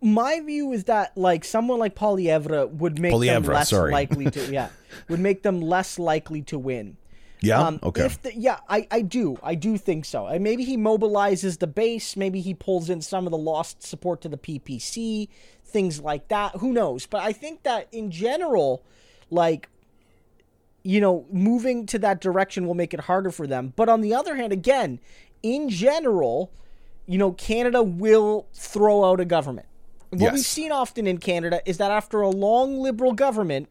my 0.00 0.40
view 0.40 0.72
is 0.72 0.84
that 0.84 1.14
like 1.14 1.44
someone 1.44 1.78
like 1.78 1.94
Poilievre 1.94 2.70
would 2.70 2.98
make 2.98 3.12
them 3.20 3.42
less 3.42 3.68
sorry. 3.68 3.92
likely 3.92 4.30
to 4.30 4.46
yeah 4.50 4.70
would 5.10 5.20
make 5.20 5.42
them 5.42 5.60
less 5.60 5.98
likely 5.98 6.40
to 6.44 6.58
win. 6.58 6.96
Yeah. 7.42 7.60
Um, 7.60 7.80
okay. 7.82 8.04
If 8.04 8.22
the, 8.22 8.34
yeah, 8.34 8.58
I, 8.68 8.86
I 8.90 9.02
do. 9.02 9.38
I 9.42 9.54
do 9.54 9.76
think 9.78 10.04
so. 10.04 10.26
And 10.26 10.44
maybe 10.44 10.64
he 10.64 10.76
mobilizes 10.76 11.58
the 11.58 11.66
base. 11.66 12.16
Maybe 12.16 12.40
he 12.40 12.54
pulls 12.54 12.90
in 12.90 13.00
some 13.00 13.26
of 13.26 13.30
the 13.30 13.38
lost 13.38 13.82
support 13.82 14.20
to 14.22 14.28
the 14.28 14.36
PPC, 14.36 15.28
things 15.64 16.00
like 16.00 16.28
that. 16.28 16.56
Who 16.56 16.72
knows? 16.72 17.06
But 17.06 17.22
I 17.22 17.32
think 17.32 17.62
that 17.62 17.88
in 17.92 18.10
general, 18.10 18.82
like, 19.30 19.68
you 20.82 21.00
know, 21.00 21.26
moving 21.30 21.86
to 21.86 21.98
that 22.00 22.20
direction 22.20 22.66
will 22.66 22.74
make 22.74 22.92
it 22.94 23.00
harder 23.00 23.30
for 23.30 23.46
them. 23.46 23.72
But 23.76 23.88
on 23.88 24.00
the 24.00 24.14
other 24.14 24.36
hand, 24.36 24.52
again, 24.52 24.98
in 25.42 25.68
general, 25.68 26.50
you 27.06 27.18
know, 27.18 27.32
Canada 27.32 27.82
will 27.82 28.46
throw 28.52 29.04
out 29.04 29.20
a 29.20 29.24
government. 29.24 29.66
What 30.10 30.20
Yes. 30.20 30.32
we've 30.32 30.44
seen 30.44 30.72
often 30.72 31.06
in 31.06 31.18
Canada 31.18 31.60
is 31.64 31.78
that 31.78 31.90
after 31.90 32.20
a 32.20 32.30
long 32.30 32.78
liberal 32.80 33.12
government, 33.12 33.68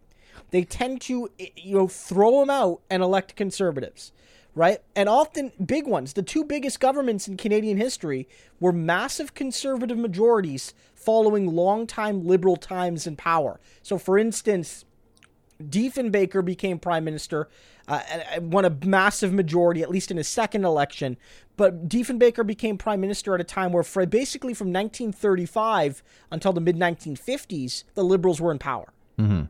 they 0.52 0.64
tend 0.64 1.02
to 1.02 1.30
eh, 1.40 1.48
you 1.56 1.76
know 1.76 1.88
throw 1.88 2.40
them 2.40 2.50
out 2.50 2.82
and 2.90 3.02
elect 3.04 3.36
conservatives 3.36 4.12
right? 4.56 4.80
And 4.96 5.08
often 5.08 5.52
big 5.64 5.88
ones. 5.88 6.14
The 6.14 6.24
two 6.24 6.44
biggest 6.44 6.80
governments 6.80 7.28
in 7.28 7.38
canadian 7.38 7.78
history 7.78 8.28
were 8.60 8.74
massive 8.74 9.34
conservative 9.34 9.98
majorities 9.98 10.74
following 10.96 11.56
long-time 11.56 12.26
liberal 12.26 12.58
times 12.58 13.08
in 13.08 13.16
power. 13.16 13.60
So 13.84 13.98
for 13.98 14.18
instance 14.18 14.86
Diefenbaker 15.64 16.44
became 16.44 16.80
prime 16.80 17.04
minister, 17.04 17.50
uh, 17.88 18.02
won 18.40 18.66
a 18.66 18.78
massive 18.86 19.34
majority, 19.34 19.82
at 19.82 19.90
least 19.90 20.10
in 20.10 20.18
his 20.18 20.28
second 20.28 20.64
election. 20.64 21.18
But 21.58 21.90
Diefenbaker 21.90 22.48
became 22.48 22.78
prime 22.78 23.02
minister 23.02 23.36
at 23.36 23.42
a 23.42 23.44
time 23.44 23.74
where, 23.74 23.84
basically 24.06 24.54
from 24.54 24.68
1935 24.68 26.02
until 26.32 26.54
the 26.54 26.62
mid 26.62 26.78
1950s, 26.78 27.84
the 27.94 28.04
Liberals 28.04 28.40
were 28.40 28.52
in 28.52 28.60
power, 28.60 28.94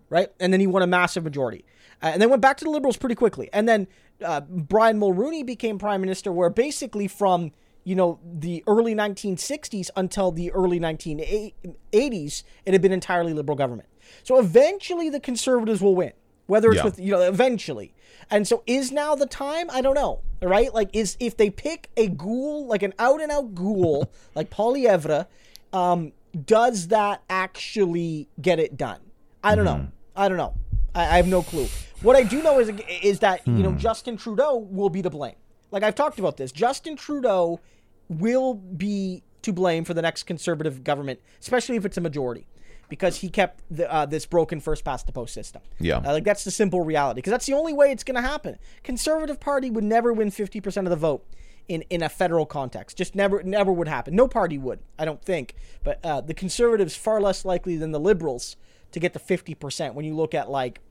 right? 0.10 0.30
And 0.40 0.52
then 0.54 0.60
he 0.60 0.68
won 0.68 0.82
a 0.82 0.88
massive 0.88 1.24
majority, 1.24 1.64
uh, 2.02 2.08
and 2.08 2.22
then 2.22 2.30
went 2.30 2.42
back 2.42 2.58
to 2.58 2.66
the 2.66 2.72
Liberals 2.72 2.98
pretty 2.98 3.16
quickly. 3.16 3.50
And 3.54 3.68
then 3.68 3.88
uh, 4.24 4.42
Brian 4.42 5.00
Mulroney 5.00 5.46
became 5.46 5.78
prime 5.78 6.02
minister, 6.02 6.32
where 6.32 6.50
basically 6.50 7.08
from 7.08 7.52
you 7.84 7.96
know 7.96 8.20
the 8.24 8.64
early 8.68 8.94
1960s 8.96 9.90
until 9.96 10.32
the 10.32 10.52
early 10.52 10.80
1980s, 10.80 12.44
it 12.66 12.74
had 12.74 12.82
been 12.82 12.92
entirely 12.92 13.34
liberal 13.34 13.56
government. 13.56 13.88
So 14.24 14.40
eventually 14.40 15.10
the 15.10 15.20
conservatives 15.20 15.82
will 15.82 15.96
win, 15.96 16.14
whether 16.48 16.70
it's 16.70 16.78
Yeah. 16.78 16.84
with 16.86 17.00
you 17.00 17.12
know 17.12 17.22
eventually. 17.22 17.94
And 18.30 18.48
so 18.48 18.64
is 18.68 18.92
now 18.92 19.16
the 19.16 19.26
time? 19.26 19.70
I 19.72 19.82
don't 19.82 19.96
know. 19.96 20.22
Right? 20.42 20.74
Like 20.74 20.90
is 20.94 21.18
if 21.20 21.38
they 21.38 21.50
pick 21.50 21.90
a 21.98 22.08
ghoul, 22.08 22.66
like 22.68 22.84
an 22.84 22.94
out 23.00 23.22
and 23.22 23.32
out 23.32 23.54
ghoul, 23.56 24.12
like 24.36 24.50
Poilievre, 24.50 25.28
um, 25.74 26.12
does 26.46 26.88
that 26.90 27.24
actually 27.30 28.30
get 28.42 28.60
it 28.60 28.78
done? 28.78 29.00
I 29.44 29.56
don't 29.56 29.66
know. 29.66 29.88
I 30.16 30.28
don't 30.28 30.38
know. 30.38 30.54
I, 30.96 31.02
I 31.04 31.18
have 31.18 31.28
no 31.28 31.42
clue. 31.42 31.68
What 32.02 32.16
I 32.16 32.24
do 32.24 32.42
know 32.44 32.60
is 32.60 32.72
is 33.02 33.20
that 33.20 33.46
you 33.48 33.54
Hmm. 33.54 33.62
know 33.62 33.72
Justin 33.74 34.18
Trudeau 34.18 34.58
will 34.58 34.90
be 34.90 35.02
to 35.02 35.10
blame. 35.10 35.36
Like 35.72 35.84
I've 35.84 35.96
talked 35.96 36.20
about 36.20 36.38
this. 36.38 36.52
Justin 36.52 36.96
Trudeau 36.96 37.60
will 38.08 38.54
be 38.56 39.24
to 39.44 39.54
blame 39.54 39.86
for 39.86 39.94
the 39.94 40.02
next 40.02 40.24
conservative 40.24 40.84
government, 40.84 41.20
especially 41.40 41.76
if 41.76 41.86
it's 41.86 41.98
a 41.98 42.02
majority, 42.02 42.48
because 42.90 43.18
he 43.18 43.30
kept 43.30 43.62
the, 43.70 43.92
uh, 43.94 44.06
this 44.06 44.26
broken 44.26 44.60
first 44.60 44.84
past 44.84 45.06
the 45.06 45.12
post 45.14 45.34
system. 45.34 45.62
Yeah. 45.80 45.98
Uh, 45.98 46.14
like 46.14 46.24
that's 46.24 46.44
the 46.44 46.52
simple 46.52 46.82
reality, 46.82 47.20
because 47.20 47.32
that's 47.32 47.46
the 47.46 47.54
only 47.54 47.72
way 47.74 47.92
it's 47.92 48.04
going 48.04 48.16
to 48.16 48.22
happen. 48.28 48.58
Conservative 48.84 49.40
Party 49.40 49.70
would 49.70 49.84
never 49.84 50.12
win 50.12 50.32
fifty 50.32 50.60
percent 50.60 50.88
of 50.88 50.92
the 50.92 50.98
vote 50.98 51.26
in 51.68 51.84
in 51.90 52.02
a 52.02 52.10
federal 52.10 52.46
context. 52.46 52.98
Just 52.98 53.14
never 53.16 53.44
never 53.44 53.72
would 53.72 53.88
happen. 53.88 54.16
No 54.16 54.28
party 54.28 54.58
would, 54.58 54.80
I 54.98 55.06
don't 55.06 55.22
think. 55.24 55.54
But 55.84 56.00
uh, 56.04 56.22
the 56.22 56.34
Conservatives 56.34 56.96
far 56.96 57.22
less 57.22 57.46
likely 57.46 57.78
than 57.78 57.92
the 57.92 58.00
Liberals 58.00 58.56
to 58.92 59.00
get 59.00 59.14
to 59.14 59.20
fifty 59.20 59.56
percent 59.56 59.96
when 59.96 60.06
you 60.06 60.16
look 60.16 60.34
at 60.34 60.50
like 60.50 60.82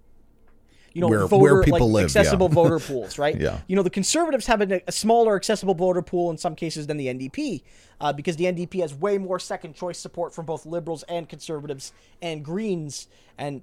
you 0.95 1.03
know, 1.03 1.09
Where- 1.09 1.27
voter, 1.27 1.55
where 1.55 1.63
people 1.63 1.91
like, 1.91 2.05
live, 2.05 2.15
yeah. 2.15 2.21
accessible 2.21 2.49
voter 2.49 2.79
pools, 2.87 3.19
right? 3.19 3.39
Yeah. 3.39 3.61
You 3.67 3.77
know, 3.77 3.83
the 3.83 3.91
conservatives 3.91 4.47
have 4.47 4.61
a, 4.61 4.81
a 4.87 4.93
smaller 4.93 5.37
accessible 5.37 5.75
voter 5.75 6.03
pool 6.03 6.31
in 6.31 6.39
some 6.39 6.55
cases 6.55 6.87
than 6.87 6.97
the 6.97 7.07
NDP, 7.07 7.63
uh, 8.01 8.13
because 8.13 8.37
the 8.37 8.45
NDP 8.45 8.81
has 8.81 8.95
way 8.95 9.19
more 9.19 9.39
second 9.39 9.75
choice 9.75 9.99
support 9.99 10.35
from 10.35 10.47
both 10.47 10.67
liberals 10.67 11.05
and 11.05 11.29
conservatives 11.29 11.93
and 12.23 12.45
Greens, 12.45 13.07
and 13.37 13.63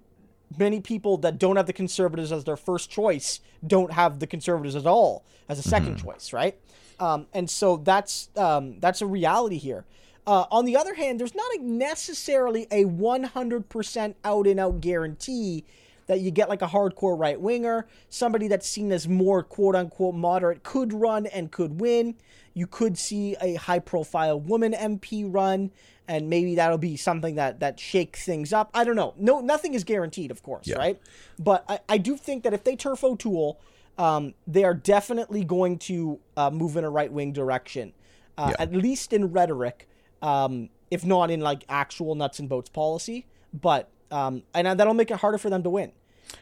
many 0.57 0.79
people 0.79 1.17
that 1.17 1.37
don't 1.37 1.55
have 1.55 1.65
the 1.65 1.73
conservatives 1.73 2.31
as 2.31 2.43
their 2.43 2.57
first 2.57 2.89
choice 2.89 3.39
don't 3.65 3.91
have 3.91 4.19
the 4.19 4.27
conservatives 4.27 4.75
at 4.75 4.85
all 4.85 5.25
as 5.49 5.65
a 5.65 5.69
2nd 5.69 6.01
choice, 6.01 6.31
right? 6.31 6.57
Um, 6.99 7.27
and 7.33 7.49
so 7.49 7.77
that's 7.77 8.29
um, 8.37 8.79
that's 8.79 9.01
a 9.01 9.05
reality 9.05 9.57
here. 9.57 9.83
Uh, 10.27 10.45
on 10.51 10.65
the 10.65 10.75
other 10.75 10.95
hand, 10.95 11.19
there's 11.19 11.35
not 11.35 11.51
a 11.55 11.61
necessarily 11.61 12.67
a 12.71 12.85
100% 12.85 14.15
out 14.23 14.47
and 14.47 14.59
out 14.59 14.81
guarantee 14.81 15.63
that 16.07 16.19
you 16.19 16.31
get 16.31 16.49
like 16.49 16.61
a 16.61 16.67
hardcore 16.67 17.17
right 17.17 17.39
winger, 17.39 17.87
somebody 18.09 18.47
that's 18.47 18.67
seen 18.67 18.91
as 18.91 19.07
more 19.07 19.43
quote 19.43 19.75
unquote 19.75 20.15
moderate 20.15 20.63
could 20.63 20.93
run 20.93 21.25
and 21.27 21.51
could 21.51 21.79
win. 21.79 22.15
You 22.53 22.67
could 22.67 22.97
see 22.97 23.35
a 23.41 23.55
high 23.55 23.79
profile 23.79 24.39
woman 24.39 24.73
MP 24.73 25.25
run, 25.27 25.71
and 26.07 26.29
maybe 26.29 26.55
that'll 26.55 26.77
be 26.77 26.95
something 26.95 27.35
that 27.35 27.59
that 27.59 27.79
shakes 27.79 28.23
things 28.23 28.53
up. 28.53 28.69
I 28.73 28.83
don't 28.83 28.95
know. 28.95 29.13
No, 29.17 29.41
nothing 29.41 29.73
is 29.73 29.83
guaranteed, 29.83 30.31
of 30.31 30.41
course, 30.43 30.67
right? 30.77 30.99
But 31.39 31.65
I, 31.67 31.79
I 31.89 31.97
do 31.97 32.15
think 32.17 32.43
that 32.43 32.53
if 32.53 32.63
they 32.63 32.75
turf 32.75 33.03
O'Toole, 33.03 33.59
um, 33.97 34.33
they 34.47 34.63
are 34.63 34.73
definitely 34.73 35.43
going 35.43 35.79
to 35.79 36.19
uh, 36.37 36.49
move 36.51 36.77
in 36.77 36.83
a 36.83 36.89
right 36.89 37.11
wing 37.11 37.33
direction, 37.33 37.93
uh, 38.37 38.53
at 38.59 38.71
least 38.73 39.11
in 39.11 39.31
rhetoric, 39.31 39.89
um, 40.21 40.69
if 40.91 41.05
not 41.05 41.31
in 41.31 41.41
like 41.41 41.63
actual 41.69 42.15
nuts 42.15 42.39
and 42.39 42.49
bolts 42.49 42.69
policy. 42.69 43.25
But 43.53 43.89
um, 44.11 44.43
and 44.53 44.79
that'll 44.79 44.93
make 44.93 45.11
it 45.11 45.17
harder 45.17 45.37
for 45.37 45.49
them 45.49 45.63
to 45.63 45.69
win. 45.69 45.91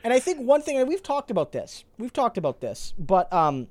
And 0.03 0.13
I 0.13 0.19
think 0.19 0.39
one 0.39 0.61
thing, 0.61 0.78
and 0.78 0.88
we've 0.88 1.03
talked 1.03 1.30
about 1.32 1.51
this, 1.51 1.84
we've 1.97 2.13
talked 2.13 2.38
about 2.38 2.61
this, 2.61 2.93
but 2.97 3.32
um, 3.34 3.67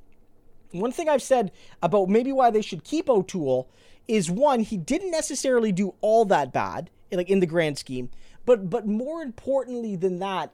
one 0.71 0.93
thing 0.93 1.09
I've 1.09 1.23
said 1.23 1.53
about 1.83 2.09
maybe 2.09 2.33
why 2.33 2.51
they 2.51 2.63
should 2.63 2.85
keep 2.85 3.09
O'Toole 3.09 3.69
is 4.09 4.31
one, 4.31 4.61
he 4.61 4.77
didn't 4.77 5.11
necessarily 5.11 5.73
do 5.73 5.95
all 6.01 6.25
that 6.27 6.53
bad, 6.53 6.91
like 7.11 7.31
in 7.31 7.41
the 7.41 7.47
grand 7.47 7.79
scheme, 7.79 8.11
but 8.45 8.69
but 8.69 8.87
more 8.87 9.23
importantly 9.23 9.97
than 9.97 10.19
that 10.19 10.53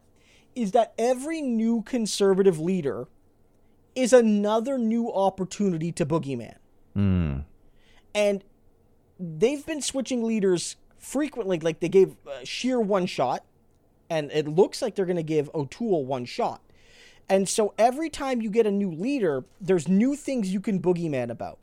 is 0.55 0.73
that 0.73 0.93
every 0.99 1.41
new 1.41 1.83
conservative 1.83 2.59
leader 2.59 3.07
is 3.95 4.13
another 4.13 4.77
new 4.79 5.13
opportunity 5.13 5.93
to 5.93 6.05
boogeyman. 6.05 6.57
And 8.15 8.45
they've 9.19 9.65
been 9.65 9.83
switching 9.83 10.23
leaders 10.25 10.77
frequently. 10.99 11.59
Like 11.59 11.81
they 11.81 11.89
gave 11.89 12.17
uh, 12.27 12.45
Scheer 12.45 12.81
one 12.81 13.07
shot, 13.07 13.45
and 14.11 14.31
it 14.33 14.49
looks 14.49 14.83
like 14.83 14.95
they're 14.95 15.07
going 15.07 15.17
to 15.17 15.23
give 15.23 15.51
O'Toole 15.55 16.05
one 16.05 16.25
shot. 16.25 16.61
And 17.29 17.49
so 17.49 17.75
every 17.79 18.09
time 18.09 18.41
you 18.41 18.51
get 18.51 18.67
a 18.67 18.71
new 18.71 18.91
leader, 18.91 19.45
there's 19.61 19.87
new 19.87 20.17
things 20.17 20.53
you 20.53 20.61
can 20.61 20.81
boogeyman 20.81 21.31
about. 21.31 21.59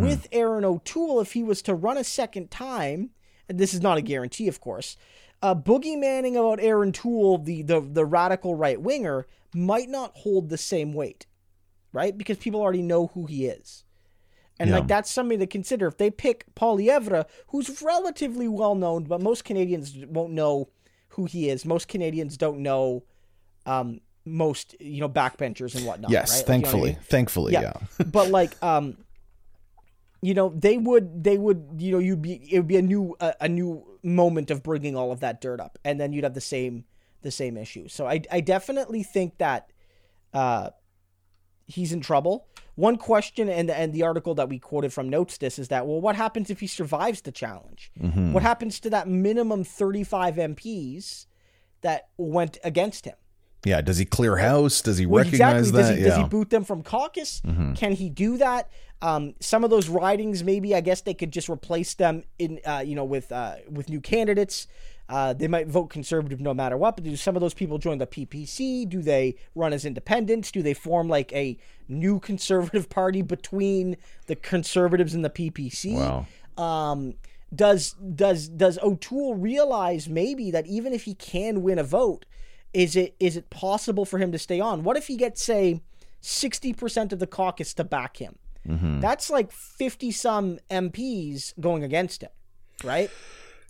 With 0.00 0.28
Erin 0.32 0.64
O'Toole, 0.64 1.20
if 1.20 1.34
he 1.34 1.42
was 1.42 1.60
to 1.62 1.74
run 1.74 1.98
a 1.98 2.04
second 2.04 2.50
time, 2.50 3.10
and 3.50 3.58
this 3.58 3.74
is 3.74 3.82
not 3.82 3.98
a 3.98 4.02
guarantee, 4.02 4.48
of 4.48 4.58
course, 4.58 4.96
uh, 5.42 5.54
boogeymanning 5.54 6.38
about 6.38 6.58
Erin 6.58 6.90
Toole, 6.90 7.36
the, 7.36 7.60
the 7.60 7.80
the 7.80 8.06
radical 8.06 8.54
right 8.54 8.80
winger, 8.80 9.26
might 9.54 9.90
not 9.90 10.12
hold 10.14 10.48
the 10.48 10.56
same 10.56 10.94
weight, 10.94 11.26
right? 11.92 12.16
Because 12.16 12.38
people 12.38 12.62
already 12.62 12.80
know 12.80 13.08
who 13.08 13.26
he 13.26 13.44
is. 13.44 13.83
And 14.60 14.70
Yeah. 14.70 14.78
like 14.78 14.88
that's 14.88 15.10
something 15.10 15.38
to 15.40 15.46
consider. 15.46 15.86
If 15.88 15.96
they 15.96 16.10
pick 16.10 16.46
Poilievre, 16.54 17.26
who's 17.48 17.82
relatively 17.82 18.48
well 18.48 18.74
known, 18.74 19.04
but 19.04 19.20
most 19.20 19.44
Canadians 19.44 19.96
won't 20.06 20.32
know 20.32 20.68
who 21.10 21.24
he 21.26 21.48
is. 21.48 21.64
Most 21.64 21.88
Canadians 21.88 22.36
don't 22.36 22.58
know 22.60 23.04
um, 23.66 24.00
most 24.24 24.74
you 24.80 25.00
know 25.00 25.08
backbenchers 25.08 25.74
and 25.74 25.84
whatnot. 25.86 26.10
Yes, 26.10 26.30
right? 26.30 26.48
Like, 26.48 26.56
you 26.58 26.62
know 26.62 26.68
I 26.68 26.70
thankfully, 26.70 26.90
mean? 26.92 26.98
thankfully, 27.02 27.52
yeah. 27.52 27.72
but 28.06 28.30
like 28.30 28.62
um 28.62 28.96
you 30.22 30.32
know 30.34 30.48
they 30.56 30.78
would 30.78 31.22
they 31.22 31.36
would 31.36 31.68
you 31.78 31.92
know 31.92 31.98
you'd 31.98 32.22
be 32.22 32.34
it 32.50 32.58
would 32.58 32.66
be 32.68 32.76
a 32.78 32.82
new 32.82 33.14
a, 33.20 33.34
a 33.42 33.48
new 33.48 33.84
moment 34.02 34.50
of 34.50 34.62
bringing 34.62 34.96
all 34.96 35.12
of 35.12 35.20
that 35.20 35.40
dirt 35.40 35.60
up 35.60 35.78
and 35.84 36.00
then 36.00 36.12
you'd 36.12 36.24
have 36.24 36.32
the 36.34 36.40
same 36.40 36.84
the 37.20 37.30
same 37.30 37.56
issue 37.58 37.88
so 37.88 38.06
i 38.06 38.20
i 38.30 38.40
definitely 38.40 39.02
think 39.02 39.36
that 39.38 39.70
uh 40.32 40.70
he's 41.66 41.92
in 41.92 42.00
trouble. 42.00 42.46
One 42.76 42.96
question 42.96 43.48
and 43.48 43.70
and 43.70 43.92
the 43.92 44.02
article 44.02 44.34
that 44.34 44.48
we 44.48 44.58
quoted 44.58 44.92
from 44.92 45.08
notes 45.08 45.38
this 45.38 45.58
is 45.58 45.68
that 45.68 45.86
well 45.86 46.00
what 46.00 46.16
happens 46.16 46.50
if 46.50 46.60
he 46.60 46.66
survives 46.66 47.20
the 47.22 47.32
challenge? 47.32 47.92
Mm-hmm. 48.00 48.32
What 48.32 48.42
happens 48.42 48.80
to 48.80 48.90
that 48.90 49.06
minimum 49.08 49.64
35 49.64 50.34
mps 50.34 51.26
that 51.82 52.08
went 52.16 52.58
against 52.64 53.04
him 53.04 53.14
Yeah, 53.64 53.80
does 53.80 53.98
he 53.98 54.04
clear 54.04 54.36
house? 54.36 54.80
Does 54.80 54.98
he 54.98 55.06
well, 55.06 55.24
recognize 55.24 55.68
exactly. 55.68 55.80
Does 55.80 55.88
that? 55.88 55.96
he, 55.96 56.02
yeah. 56.02 56.08
does 56.08 56.18
he 56.18 56.24
boot 56.24 56.50
them 56.50 56.64
from 56.64 56.82
caucus? 56.82 57.40
Can 57.76 57.92
he 57.92 58.10
do 58.10 58.36
that? 58.38 58.70
Um, 59.02 59.34
some 59.40 59.64
of 59.64 59.70
those 59.70 59.88
ridings, 59.88 60.42
maybe 60.42 60.74
I 60.74 60.80
guess 60.80 61.02
they 61.02 61.14
could 61.14 61.30
just 61.30 61.48
replace 61.48 61.94
them 61.94 62.24
in, 62.38 62.60
uh, 62.64 62.82
you 62.86 62.94
know, 62.94 63.04
with 63.04 63.30
uh, 63.32 63.56
with 63.70 63.88
new 63.88 64.00
candidates. 64.00 64.66
Uh, 65.08 65.34
they 65.34 65.48
might 65.48 65.66
vote 65.66 65.90
conservative 65.90 66.40
no 66.40 66.54
matter 66.54 66.78
what. 66.78 66.96
But 66.96 67.04
do 67.04 67.14
some 67.16 67.36
of 67.36 67.42
those 67.42 67.52
people 67.52 67.76
join 67.76 67.98
the 67.98 68.06
PPC? 68.06 68.88
Do 68.88 69.02
they 69.02 69.36
run 69.54 69.72
as 69.74 69.84
independents? 69.84 70.50
Do 70.50 70.62
they 70.62 70.72
form 70.72 71.08
like 71.08 71.32
a 71.34 71.58
new 71.88 72.18
conservative 72.20 72.88
party 72.88 73.20
between 73.20 73.96
the 74.26 74.36
conservatives 74.36 75.14
and 75.14 75.24
the 75.24 75.30
PPC? 75.30 75.94
Wow. 75.94 76.26
um, 76.62 77.14
does 77.54 77.92
does 77.92 78.48
does 78.48 78.78
O'Toole 78.82 79.34
realize 79.34 80.08
maybe 80.08 80.50
that 80.50 80.66
even 80.66 80.92
if 80.92 81.04
he 81.04 81.14
can 81.14 81.62
win 81.62 81.78
a 81.78 81.84
vote, 81.84 82.24
is 82.74 82.96
it 82.96 83.14
is 83.20 83.36
it 83.36 83.48
possible 83.50 84.04
for 84.04 84.18
him 84.18 84.32
to 84.32 84.38
stay 84.38 84.60
on? 84.60 84.82
What 84.82 84.96
if 84.96 85.06
he 85.06 85.16
gets 85.16 85.42
say 85.42 85.80
sixty 86.20 86.72
percent 86.72 87.12
of 87.12 87.20
the 87.20 87.26
caucus 87.26 87.72
to 87.74 87.84
back 87.84 88.18
him? 88.18 88.36
Mm-hmm. 88.68 89.00
That's 89.00 89.30
like 89.30 89.52
fifty 89.52 90.10
some 90.10 90.58
MPs 90.70 91.58
going 91.60 91.84
against 91.84 92.22
him, 92.22 92.30
right? 92.82 93.10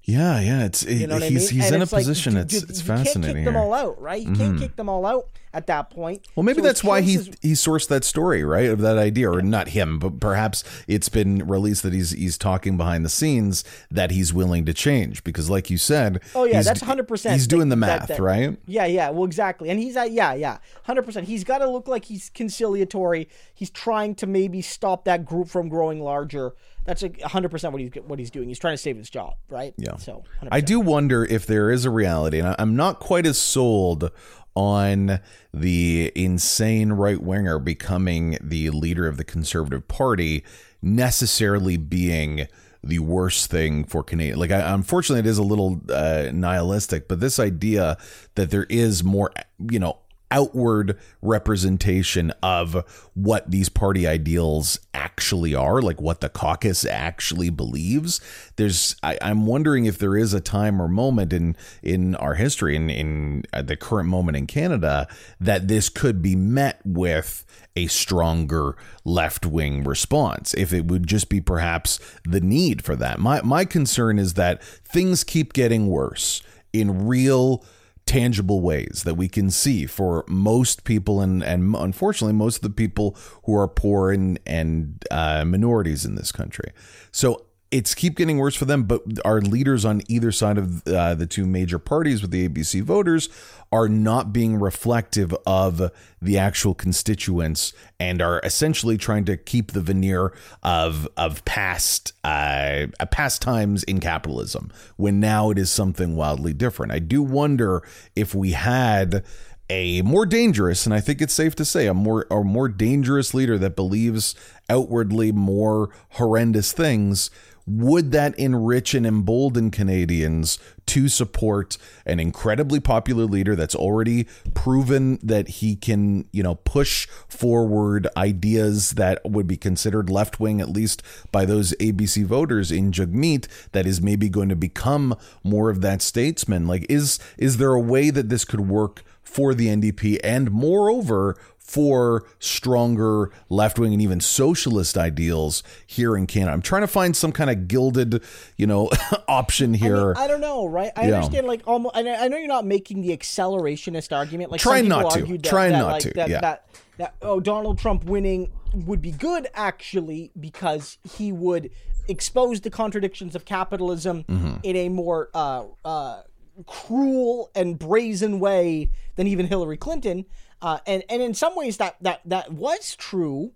Yeah, 0.06 0.38
yeah. 0.40 0.64
It's 0.66 0.82
You 0.84 1.06
know 1.06 1.16
he's 1.16 1.24
I 1.24 1.28
mean? 1.28 1.38
he's 1.62 1.66
And 1.66 1.76
in 1.76 1.80
a 1.82 1.84
like, 1.84 1.90
position. 1.90 2.36
it's 2.36 2.52
d- 2.60 2.66
it's 2.68 2.80
you 2.80 2.86
can't 2.86 2.98
fascinating. 3.06 3.36
kick 3.36 3.44
them 3.46 3.54
here. 3.54 3.62
all 3.62 3.72
out, 3.72 4.00
right? 4.00 4.20
You 4.20 4.32
can't 4.34 4.54
mm-hmm. 4.54 4.58
kick 4.58 4.76
them 4.76 4.88
all 4.90 5.06
out 5.06 5.28
at 5.54 5.66
that 5.68 5.88
point. 5.88 6.26
Well, 6.34 6.42
maybe 6.42 6.58
So 6.58 6.62
that's 6.66 6.84
why 6.84 7.00
he 7.00 7.14
chances- 7.14 7.36
he 7.40 7.52
sourced 7.52 7.88
that 7.88 8.04
story, 8.04 8.44
right? 8.44 8.68
Of 8.68 8.80
that 8.82 8.98
idea, 8.98 9.30
or 9.30 9.40
not 9.40 9.68
him, 9.68 9.98
but 9.98 10.20
perhaps 10.20 10.62
it's 10.86 11.08
been 11.08 11.46
released 11.48 11.84
that 11.84 11.94
he's 11.94 12.10
he's 12.10 12.36
talking 12.36 12.76
behind 12.76 13.02
the 13.02 13.08
scenes 13.08 13.64
that 13.90 14.10
he's 14.10 14.34
willing 14.34 14.66
to 14.66 14.74
change 14.74 15.24
because, 15.24 15.48
like 15.48 15.70
you 15.70 15.78
said, 15.78 16.20
Oh 16.34 16.44
yeah, 16.44 16.54
he's- 16.54 16.66
that's 16.66 16.82
hundred 16.82 17.08
percent. 17.08 17.32
He's 17.34 17.46
doing 17.46 17.70
the 17.70 17.76
math, 17.76 18.18
right? 18.18 18.58
Yeah, 18.66 18.84
yeah. 18.84 19.08
Well, 19.08 19.24
exactly. 19.24 19.70
And 19.70 19.80
he's 19.80 19.96
at 19.96 20.10
yeah, 20.10 20.34
yeah, 20.34 20.58
hundred 20.82 21.04
percent. 21.06 21.28
He's 21.28 21.44
got 21.44 21.58
to 21.58 21.68
look 21.70 21.88
like 21.88 22.04
he's 22.04 22.28
conciliatory. 22.28 23.26
He's 23.54 23.70
trying 23.70 24.16
to 24.16 24.26
maybe 24.26 24.60
stop 24.60 25.06
that 25.06 25.24
group 25.24 25.48
from 25.48 25.70
growing 25.70 26.00
larger. 26.02 26.52
That's 26.84 27.02
like 27.02 27.20
hundred 27.22 27.50
percent 27.50 27.72
what 27.72 27.80
he's 27.80 27.90
what 28.06 28.18
he's 28.18 28.30
doing. 28.30 28.48
He's 28.48 28.58
trying 28.58 28.74
to 28.74 28.78
save 28.78 28.96
his 28.96 29.10
job, 29.10 29.36
right? 29.48 29.74
Yeah. 29.76 29.96
So 29.96 30.24
100%. 30.42 30.48
I 30.52 30.60
do 30.60 30.80
wonder 30.80 31.24
if 31.24 31.46
there 31.46 31.70
is 31.70 31.84
a 31.84 31.90
reality, 31.90 32.38
and 32.38 32.54
I'm 32.58 32.76
not 32.76 33.00
quite 33.00 33.26
as 33.26 33.38
sold 33.38 34.10
on 34.54 35.20
the 35.52 36.12
insane 36.14 36.92
right 36.92 37.20
winger 37.20 37.58
becoming 37.58 38.38
the 38.40 38.70
leader 38.70 39.06
of 39.06 39.16
the 39.16 39.24
Conservative 39.24 39.88
Party 39.88 40.44
necessarily 40.80 41.76
being 41.76 42.46
the 42.82 42.98
worst 42.98 43.50
thing 43.50 43.84
for 43.84 44.02
Canadian. 44.02 44.38
Like, 44.38 44.50
I, 44.50 44.74
unfortunately, 44.74 45.20
it 45.20 45.26
is 45.26 45.38
a 45.38 45.42
little 45.42 45.80
uh, 45.88 46.28
nihilistic, 46.32 47.08
but 47.08 47.20
this 47.20 47.38
idea 47.38 47.96
that 48.34 48.50
there 48.50 48.66
is 48.68 49.02
more, 49.02 49.32
you 49.70 49.78
know, 49.78 49.98
outward 50.34 50.98
representation 51.22 52.32
of 52.42 52.74
what 53.14 53.48
these 53.50 53.68
party 53.68 54.06
ideals 54.06 54.80
actually 54.92 55.54
are, 55.54 55.80
like 55.80 56.00
what 56.00 56.20
the 56.20 56.28
caucus 56.28 56.84
actually 56.84 57.50
believes. 57.50 58.20
There's, 58.56 58.96
I, 59.02 59.16
I'm 59.22 59.46
wondering 59.46 59.86
if 59.86 59.96
there 59.96 60.16
is 60.16 60.34
a 60.34 60.40
time 60.40 60.82
or 60.82 60.88
moment 60.88 61.32
in 61.32 61.56
in 61.82 62.16
our 62.16 62.34
history, 62.34 62.74
in 62.74 62.90
in 62.90 63.44
uh, 63.52 63.62
the 63.62 63.76
current 63.76 64.08
moment 64.08 64.36
in 64.36 64.46
Canada, 64.46 65.06
that 65.40 65.68
this 65.68 65.88
could 65.88 66.20
be 66.20 66.34
met 66.34 66.80
with 66.84 67.46
a 67.76 67.86
stronger 67.86 68.76
left 69.04 69.46
wing 69.46 69.84
response. 69.84 70.52
If 70.54 70.72
it 70.72 70.86
would 70.86 71.06
just 71.06 71.28
be 71.28 71.40
perhaps 71.40 72.00
the 72.24 72.40
need 72.40 72.84
for 72.84 72.96
that. 72.96 73.20
My 73.20 73.40
my 73.42 73.64
concern 73.64 74.18
is 74.18 74.34
that 74.34 74.62
things 74.62 75.22
keep 75.22 75.52
getting 75.52 75.86
worse 75.86 76.42
in 76.72 77.06
real 77.06 77.64
tangible 78.06 78.60
ways 78.60 79.02
that 79.04 79.14
we 79.14 79.28
can 79.28 79.50
see 79.50 79.86
for 79.86 80.24
most 80.28 80.84
people 80.84 81.20
and 81.20 81.42
and 81.42 81.74
unfortunately 81.74 82.34
most 82.34 82.56
of 82.56 82.62
the 82.62 82.70
people 82.70 83.16
who 83.44 83.56
are 83.56 83.68
poor 83.68 84.12
and 84.12 84.38
and 84.46 85.04
uh, 85.10 85.44
minorities 85.44 86.04
in 86.04 86.14
this 86.14 86.32
country. 86.32 86.70
So 87.10 87.46
it's 87.74 87.92
keep 87.92 88.14
getting 88.14 88.38
worse 88.38 88.54
for 88.54 88.66
them. 88.66 88.84
But 88.84 89.02
our 89.24 89.40
leaders 89.40 89.84
on 89.84 90.00
either 90.08 90.30
side 90.30 90.58
of 90.58 90.86
uh, 90.86 91.16
the 91.16 91.26
two 91.26 91.44
major 91.44 91.80
parties 91.80 92.22
with 92.22 92.30
the 92.30 92.48
ABC 92.48 92.80
voters 92.82 93.28
are 93.72 93.88
not 93.88 94.32
being 94.32 94.60
reflective 94.60 95.34
of 95.44 95.90
the 96.22 96.38
actual 96.38 96.74
constituents 96.74 97.72
and 97.98 98.22
are 98.22 98.40
essentially 98.44 98.96
trying 98.96 99.24
to 99.24 99.36
keep 99.36 99.72
the 99.72 99.80
veneer 99.80 100.32
of 100.62 101.08
of 101.16 101.44
past 101.44 102.12
uh, 102.22 102.86
past 103.10 103.42
times 103.42 103.82
in 103.82 103.98
capitalism 103.98 104.70
when 104.96 105.18
now 105.18 105.50
it 105.50 105.58
is 105.58 105.68
something 105.68 106.14
wildly 106.14 106.52
different. 106.52 106.92
I 106.92 107.00
do 107.00 107.24
wonder 107.24 107.82
if 108.14 108.36
we 108.36 108.52
had 108.52 109.24
a 109.68 110.02
more 110.02 110.26
dangerous, 110.26 110.86
and 110.86 110.94
I 110.94 111.00
think 111.00 111.20
it's 111.20 111.34
safe 111.34 111.56
to 111.56 111.64
say 111.64 111.88
a 111.88 111.94
more 111.94 112.28
a 112.30 112.44
more 112.44 112.68
dangerous 112.68 113.34
leader 113.34 113.58
that 113.58 113.74
believes 113.74 114.36
outwardly 114.68 115.32
more 115.32 115.90
horrendous 116.10 116.72
things 116.72 117.30
would 117.66 118.12
that 118.12 118.38
enrich 118.38 118.94
and 118.94 119.06
embolden 119.06 119.70
Canadians 119.70 120.58
to 120.86 121.08
support 121.08 121.78
an 122.04 122.20
incredibly 122.20 122.78
popular 122.78 123.24
leader 123.24 123.56
that's 123.56 123.74
already 123.74 124.26
proven 124.52 125.18
that 125.22 125.48
he 125.48 125.74
can, 125.74 126.26
you 126.30 126.42
know, 126.42 126.56
push 126.56 127.06
forward 127.26 128.06
ideas 128.16 128.92
that 128.92 129.20
would 129.24 129.46
be 129.46 129.56
considered 129.56 130.10
left 130.10 130.38
wing, 130.38 130.60
at 130.60 130.68
least 130.68 131.02
by 131.32 131.44
those 131.44 131.72
ABC 131.80 132.24
voters 132.24 132.70
in 132.70 132.92
Jagmeet, 132.92 133.46
that 133.72 133.86
is 133.86 134.02
maybe 134.02 134.28
going 134.28 134.50
to 134.50 134.56
become 134.56 135.16
more 135.42 135.70
of 135.70 135.80
that 135.80 136.02
statesman? 136.02 136.66
Like, 136.66 136.84
is 136.90 137.18
is 137.38 137.56
there 137.56 137.72
a 137.72 137.80
way 137.80 138.10
that 138.10 138.28
this 138.28 138.44
could 138.44 138.68
work 138.68 139.02
for 139.22 139.54
the 139.54 139.68
NDP 139.68 140.20
and 140.22 140.50
moreover 140.50 141.36
for 141.64 142.24
stronger 142.38 143.32
left 143.48 143.78
wing 143.78 143.94
and 143.94 144.02
even 144.02 144.20
socialist 144.20 144.98
ideals 144.98 145.62
here 145.86 146.14
in 146.14 146.26
Canada. 146.26 146.52
I'm 146.52 146.60
trying 146.60 146.82
to 146.82 146.86
find 146.86 147.16
some 147.16 147.32
kind 147.32 147.48
of 147.48 147.66
gilded, 147.66 148.22
you 148.58 148.66
know, 148.66 148.90
option 149.28 149.72
here. 149.72 149.96
I, 149.96 150.06
mean, 150.06 150.16
I, 150.16 150.26
don't 150.28 150.40
know, 150.42 150.68
right? 150.68 150.92
I 150.94 151.08
yeah. 151.08 151.16
understand, 151.16 151.46
like, 151.46 151.62
almost. 151.66 151.96
I 151.96 152.02
know 152.02 152.36
you're 152.36 152.46
not 152.46 152.66
making 152.66 153.00
the 153.00 153.16
accelerationist 153.16 154.14
argument. 154.14 154.52
Like, 154.52 154.60
try 154.60 154.82
not 154.82 155.12
to. 155.12 155.38
Try 155.38 155.70
not 155.70 155.92
like, 155.92 156.02
to. 156.02 156.10
That, 156.12 156.28
yeah. 156.28 156.40
That, 156.40 156.66
that 156.98 157.14
oh, 157.22 157.40
Donald 157.40 157.78
Trump 157.78 158.04
winning 158.04 158.52
would 158.74 159.00
be 159.00 159.10
good 159.10 159.48
actually 159.54 160.32
because 160.38 160.98
he 161.16 161.32
would 161.32 161.70
expose 162.08 162.60
the 162.60 162.70
contradictions 162.70 163.34
of 163.34 163.46
capitalism 163.46 164.24
mm-hmm. 164.24 164.56
in 164.62 164.76
a 164.76 164.88
more 164.90 165.30
uh, 165.32 165.64
uh, 165.84 166.22
cruel 166.66 167.50
and 167.54 167.78
brazen 167.78 168.38
way 168.38 168.90
than 169.16 169.26
even 169.26 169.46
Hillary 169.46 169.76
Clinton. 169.76 170.24
Uh, 170.62 170.78
and 170.86 171.02
and 171.08 171.22
in 171.22 171.34
some 171.34 171.54
ways 171.56 171.76
that 171.76 171.96
that 172.00 172.20
that 172.24 172.52
was 172.52 172.96
true, 172.96 173.52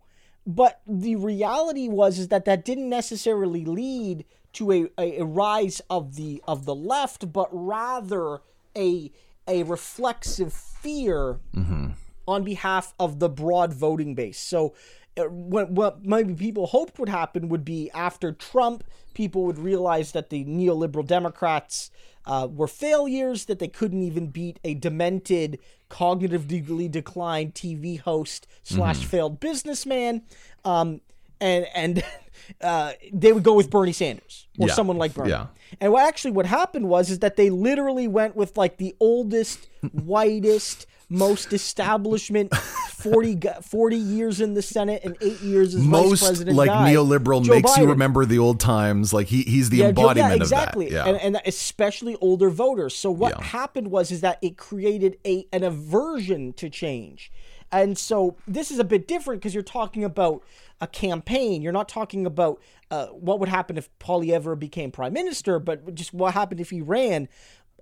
but 0.47 0.81
the 0.87 1.17
reality 1.17 1.89
was 1.89 2.19
is 2.19 2.29
that 2.29 2.45
that 2.45 2.65
didn't 2.65 2.89
necessarily 2.89 3.65
lead 3.65 4.25
to 4.55 4.73
a, 4.73 4.87
a, 4.99 5.21
a 5.21 5.25
rise 5.25 5.81
of 5.89 6.17
the 6.17 6.43
of 6.47 6.65
the 6.65 6.75
left, 6.75 7.33
but 7.33 7.49
rather 7.53 8.41
a 8.77 9.11
a 9.47 9.63
reflexive 9.63 10.53
fear 10.53 11.41
mm-hmm. 11.55 11.89
on 12.27 12.45
behalf 12.45 12.95
of 12.99 13.19
the 13.19 13.29
broad 13.29 13.73
voting 13.73 14.15
base. 14.15 14.39
So 14.39 14.75
uh, 15.17 15.25
what, 15.25 15.71
what 15.71 16.05
maybe 16.05 16.35
people 16.35 16.67
hoped 16.67 16.99
would 16.99 17.09
happen 17.09 17.49
would 17.49 17.65
be 17.65 17.91
after 17.93 18.33
Trump, 18.33 18.85
people 19.15 19.45
would 19.45 19.59
realize 19.59 20.13
that 20.13 20.31
the 20.31 20.45
neoliberal 20.45 21.07
Democrats 21.07 21.91
uh, 22.29 22.47
were 22.51 22.69
failures, 22.69 23.47
that 23.47 23.59
they 23.59 23.69
couldn't 23.69 24.03
even 24.03 24.29
beat 24.29 24.61
a 24.63 24.75
demented 24.75 25.59
cognitively 25.91 26.91
declined 26.91 27.55
TV 27.55 27.99
host 27.99 28.47
slash 28.63 28.99
mm-hmm. 28.99 29.09
failed 29.09 29.41
businessman. 29.41 30.23
Um, 30.65 31.01
and 31.41 31.67
and 31.75 32.05
uh, 32.63 32.93
they 33.13 33.33
would 33.33 33.43
go 33.43 33.55
with 33.55 33.71
Bernie 33.71 33.93
Sanders 33.93 34.47
or 34.59 34.69
yeah. 34.69 34.75
someone 34.75 34.99
like 34.99 35.15
Bernie. 35.15 35.31
Yeah. 35.31 35.47
And 35.81 35.93
what 35.93 36.07
actually 36.07 36.33
what 36.33 36.47
happened 36.47 36.89
was 36.89 37.11
is 37.11 37.21
that 37.21 37.37
they 37.37 37.51
literally 37.51 38.09
went 38.09 38.37
with 38.37 38.57
like 38.57 38.77
the 38.77 38.95
oldest, 39.01 39.69
whitest, 39.93 40.87
most 41.11 41.53
establishment 41.53 42.55
40, 42.55 43.39
40 43.63 43.97
years 43.97 44.41
in 44.41 44.55
the 44.55 44.63
Senate 44.63 45.03
and 45.05 45.17
eight 45.21 45.41
years 45.41 45.75
as 45.75 45.83
most 45.83 46.21
vice 46.21 46.29
president. 46.29 46.57
like 46.57 46.71
neoliberal 46.71 47.43
Joe 47.45 47.55
makes 47.55 47.71
Biden. 47.71 47.79
you 47.83 47.87
remember 47.89 48.25
the 48.27 48.39
old 48.39 48.61
times. 48.61 49.13
Like 49.13 49.29
he 49.29 49.43
he's 49.43 49.71
the 49.71 49.79
yeah, 49.79 49.89
embodiment 49.89 50.29
Joe, 50.29 50.37
yeah, 50.37 50.43
exactly. 50.43 50.87
of 50.87 50.93
that. 50.93 51.07
Yeah. 51.07 51.13
And, 51.15 51.37
and 51.37 51.43
especially 51.47 52.17
older 52.21 52.51
voters. 52.51 52.95
So 52.95 53.11
what 53.11 53.37
Yeah. 53.39 53.45
happened 53.45 53.91
was 53.91 54.11
is 54.11 54.21
that 54.21 54.39
it 54.43 54.57
created 54.59 55.17
a 55.25 55.47
an 55.53 55.63
aversion 55.65 56.53
to 56.55 56.69
change. 56.69 57.33
And 57.71 57.99
so 57.99 58.37
this 58.47 58.71
is 58.71 58.79
a 58.79 58.85
bit 58.85 59.07
different 59.07 59.41
because 59.43 59.53
you're 59.55 59.63
talking 59.63 60.03
about 60.03 60.43
a 60.81 60.87
campaign. 60.87 61.61
You're 61.63 61.73
not 61.73 61.89
talking 61.89 62.25
about 62.27 62.61
uh, 62.91 63.09
what 63.09 63.41
would 63.41 63.49
happen 63.51 63.77
if 63.77 63.91
Poilievre 63.99 64.59
became 64.59 64.91
prime 64.91 65.13
minister, 65.13 65.59
but 65.59 65.95
just 65.95 66.15
what 66.15 66.33
happened 66.35 66.61
if 66.61 66.71
he 66.71 66.81
ran. 66.81 67.29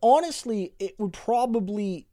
Honestly, 0.03 0.73
it 0.81 0.99
would 0.99 1.13
probably 1.13 2.07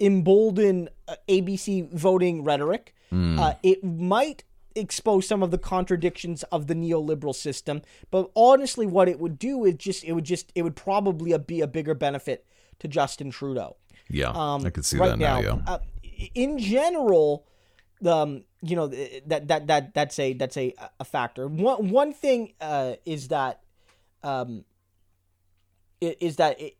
embolden 0.00 0.88
uh, 1.06 1.16
ABC 1.28 1.90
voting 1.92 2.44
rhetoric. 2.44 2.94
Uh, 3.10 3.54
it 3.62 3.82
might 3.82 4.44
expose 4.74 5.26
some 5.26 5.42
of 5.42 5.50
the 5.50 5.56
contradictions 5.58 6.42
of 6.52 6.66
the 6.66 6.74
neoliberal 6.74 7.34
system, 7.34 7.80
but 8.10 8.30
honestly, 8.36 8.86
what 8.86 9.08
it 9.08 9.18
would 9.18 9.38
do 9.38 9.64
is 9.64 9.74
just 9.76 10.04
it 10.04 10.12
would 10.12 10.24
just 10.24 10.52
it 10.54 10.62
would 10.62 10.76
probably 10.76 11.36
be 11.38 11.62
a 11.62 11.66
bigger 11.66 11.94
benefit 11.94 12.44
to 12.80 12.86
Justin 12.86 13.30
Trudeau. 13.30 13.76
Yeah, 14.10 14.28
Um, 14.30 14.64
I 14.66 14.70
could 14.70 14.84
see 14.84 14.98
right 14.98 15.08
that 15.10 15.18
now. 15.18 15.40
now, 15.40 15.62
yeah. 15.66 15.72
uh, 15.72 15.78
in 16.34 16.58
general, 16.58 17.46
the 18.00 18.14
um, 18.14 18.44
you 18.62 18.76
know 18.76 18.88
that 18.88 19.48
that 19.48 19.66
that 19.68 19.94
that's 19.94 20.18
a 20.18 20.34
that's 20.34 20.56
a 20.58 20.74
a 21.00 21.04
factor. 21.04 21.48
One 21.48 21.88
one 21.88 22.12
thing 22.12 22.52
uh, 22.60 22.94
is 23.06 23.28
that 23.28 23.62
um, 24.22 24.64
is 26.00 26.36
that 26.36 26.60
it, 26.60 26.76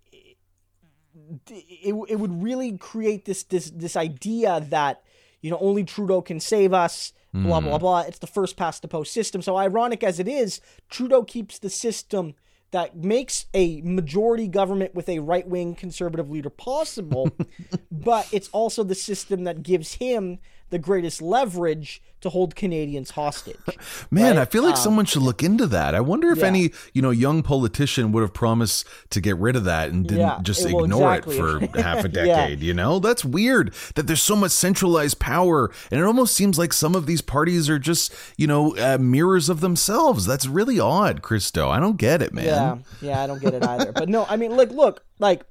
it, 1.51 1.95
it 2.09 2.17
would 2.17 2.43
really 2.43 2.77
create 2.77 3.25
this 3.25 3.43
this 3.45 3.71
this 3.71 3.97
idea 3.97 4.61
that 4.71 5.03
you 5.41 5.51
know 5.51 5.59
only 5.61 5.85
Trudeau 5.85 6.23
can 6.23 6.41
save 6.41 6.73
us. 6.73 7.13
Blah 7.35 7.61
blah 7.61 7.73
mm-hmm. 7.73 7.81
blah. 7.81 8.01
It's 8.01 8.19
the 8.19 8.27
first 8.27 8.57
past 8.57 8.81
the 8.81 8.89
post 8.89 9.13
system. 9.13 9.43
So 9.43 9.57
ironic 9.57 10.03
as 10.03 10.19
it 10.19 10.27
is, 10.27 10.61
Trudeau 10.89 11.23
keeps 11.23 11.59
the 11.59 11.69
system 11.69 12.35
that 12.71 12.97
makes 12.97 13.47
a 13.55 13.81
majority 13.83 14.49
government 14.49 14.95
with 14.95 15.09
a 15.09 15.19
right 15.21 15.47
wing 15.47 15.75
conservative 15.75 16.31
leader 16.31 16.51
possible, 16.51 17.31
but 17.93 18.29
it's 18.33 18.49
also 18.49 18.83
the 18.83 18.95
system 18.95 19.45
that 19.45 19.63
gives 19.63 19.95
him 19.95 20.39
the 20.71 20.79
greatest 20.79 21.23
leverage 21.23 22.03
to 22.21 22.29
hold 22.31 22.57
Canadians 22.57 23.11
hostage. 23.13 23.57
Man, 24.11 24.37
right? 24.37 24.43
I 24.43 24.45
feel 24.45 24.65
like 24.65 24.75
Um, 24.75 24.81
someone 24.83 25.05
should 25.05 25.23
look 25.23 25.41
into 25.43 25.67
that. 25.69 25.95
I 25.95 26.01
wonder 26.01 26.31
if 26.33 26.39
yeah. 26.39 26.47
any, 26.47 26.71
you 26.93 27.01
know, 27.01 27.11
young 27.11 27.45
politician 27.45 28.11
would 28.11 28.23
have 28.23 28.35
promised 28.35 28.85
to 29.11 29.21
get 29.21 29.37
rid 29.39 29.55
of 29.55 29.63
that 29.65 29.91
and 29.91 30.05
didn't 30.05 30.21
Yeah, 30.27 30.39
just 30.43 30.67
it- 30.67 30.73
well, 30.75 30.83
ignore 30.85 31.15
exactly. 31.15 31.37
it 31.37 31.71
for 31.73 31.79
half 31.81 32.05
a 32.05 32.09
Yeah. 32.09 32.25
decade, 32.25 32.61
you 32.61 32.75
know? 32.75 32.99
That's 32.99 33.25
weird 33.25 33.73
that 33.95 34.09
there's 34.09 34.21
so 34.21 34.35
much 34.35 34.51
centralized 34.51 35.21
power 35.21 35.71
and 35.93 36.01
it 36.01 36.05
almost 36.05 36.35
seems 36.35 36.59
like 36.59 36.73
some 36.73 36.97
of 36.97 37.07
these 37.07 37.21
parties 37.23 37.71
are 37.71 37.79
just, 37.79 38.13
you 38.37 38.49
know, 38.49 38.77
uh, 38.77 38.99
mirrors 39.01 39.49
of 39.49 39.61
themselves. 39.61 40.27
That's 40.27 40.47
really 40.49 40.81
odd, 40.81 41.23
Christo. 41.23 41.69
I 41.71 41.79
don't 41.79 41.99
get 41.99 42.21
it, 42.21 42.35
man. 42.35 42.45
Yeah, 42.47 42.77
yeah, 43.01 43.23
I 43.23 43.27
don't 43.29 43.41
get 43.41 43.55
it 43.55 43.65
either. 43.65 43.93
but 43.93 44.09
no, 44.09 44.27
I 44.29 44.37
mean, 44.37 44.57
like, 44.57 44.71
look, 44.73 45.05
like, 45.21 45.45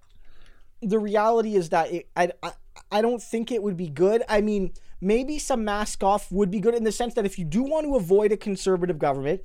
the 0.81 0.99
reality 0.99 1.55
is 1.55 1.69
that 1.69 1.91
it, 1.91 2.07
I, 2.15 2.31
I, 2.43 2.51
I 2.91 3.01
don't 3.01 3.23
think 3.23 3.51
it 3.53 3.63
would 3.63 3.77
be 3.77 3.87
good. 3.87 4.21
I 4.29 4.41
mean, 4.41 4.73
maybe 5.01 5.37
some 5.39 5.63
mask 5.63 6.03
off 6.03 6.31
would 6.31 6.49
be 6.51 6.59
good 6.59 6.75
in 6.75 6.83
the 6.83 6.91
sense 6.91 7.13
that 7.15 7.25
if 7.25 7.37
you 7.37 7.45
do 7.45 7.63
want 7.63 7.85
to 7.85 7.95
avoid 7.95 8.31
a 8.31 8.37
conservative 8.37 8.97
government, 8.99 9.41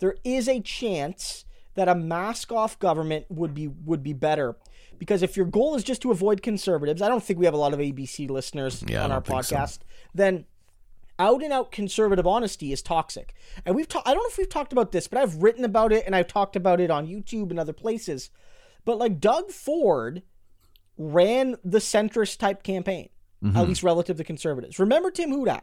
there 0.00 0.16
is 0.24 0.48
a 0.48 0.60
chance 0.60 1.44
that 1.74 1.88
a 1.88 1.94
mask 1.94 2.52
off 2.52 2.78
government 2.78 3.26
would 3.28 3.54
be 3.54 3.66
would 3.68 4.02
be 4.02 4.12
better. 4.12 4.56
Because 4.98 5.22
if 5.22 5.36
your 5.36 5.46
goal 5.46 5.74
is 5.74 5.82
just 5.82 6.02
to 6.02 6.12
avoid 6.12 6.40
conservatives, 6.42 7.02
I 7.02 7.08
don't 7.08 7.22
think 7.22 7.38
we 7.38 7.44
have 7.46 7.54
a 7.54 7.58
lot 7.58 7.74
of 7.74 7.80
ABC 7.80 8.30
listeners 8.30 8.84
Yeah, 8.86 9.02
on 9.04 9.10
our 9.12 9.20
think 9.20 9.42
so. 9.44 9.56
podcast. 9.56 9.78
Then 10.14 10.44
out 11.18 11.42
and 11.42 11.52
out 11.52 11.72
conservative 11.72 12.26
honesty 12.26 12.72
is 12.72 12.80
toxic. 12.82 13.34
And 13.66 13.74
we've 13.74 13.88
talked 13.88 14.06
I 14.06 14.14
don't 14.14 14.22
know 14.22 14.28
if 14.28 14.38
we've 14.38 14.48
talked 14.48 14.72
about 14.72 14.92
this, 14.92 15.08
but 15.08 15.18
I've 15.18 15.36
written 15.42 15.64
about 15.64 15.92
it 15.92 16.04
and 16.06 16.14
I've 16.14 16.28
talked 16.28 16.54
about 16.56 16.80
it 16.80 16.90
on 16.90 17.06
YouTube 17.08 17.50
and 17.50 17.58
other 17.58 17.72
places. 17.72 18.30
But 18.84 18.98
like 18.98 19.18
Doug 19.20 19.50
Ford 19.50 20.22
ran 20.96 21.56
the 21.64 21.78
centrist 21.78 22.38
type 22.38 22.62
campaign, 22.62 23.08
Mm-hmm. 23.44 23.56
at 23.56 23.68
least 23.68 23.82
relative 23.82 24.16
to 24.16 24.24
conservatives. 24.24 24.78
Remember 24.78 25.10
Tim 25.10 25.30
Hudak? 25.30 25.60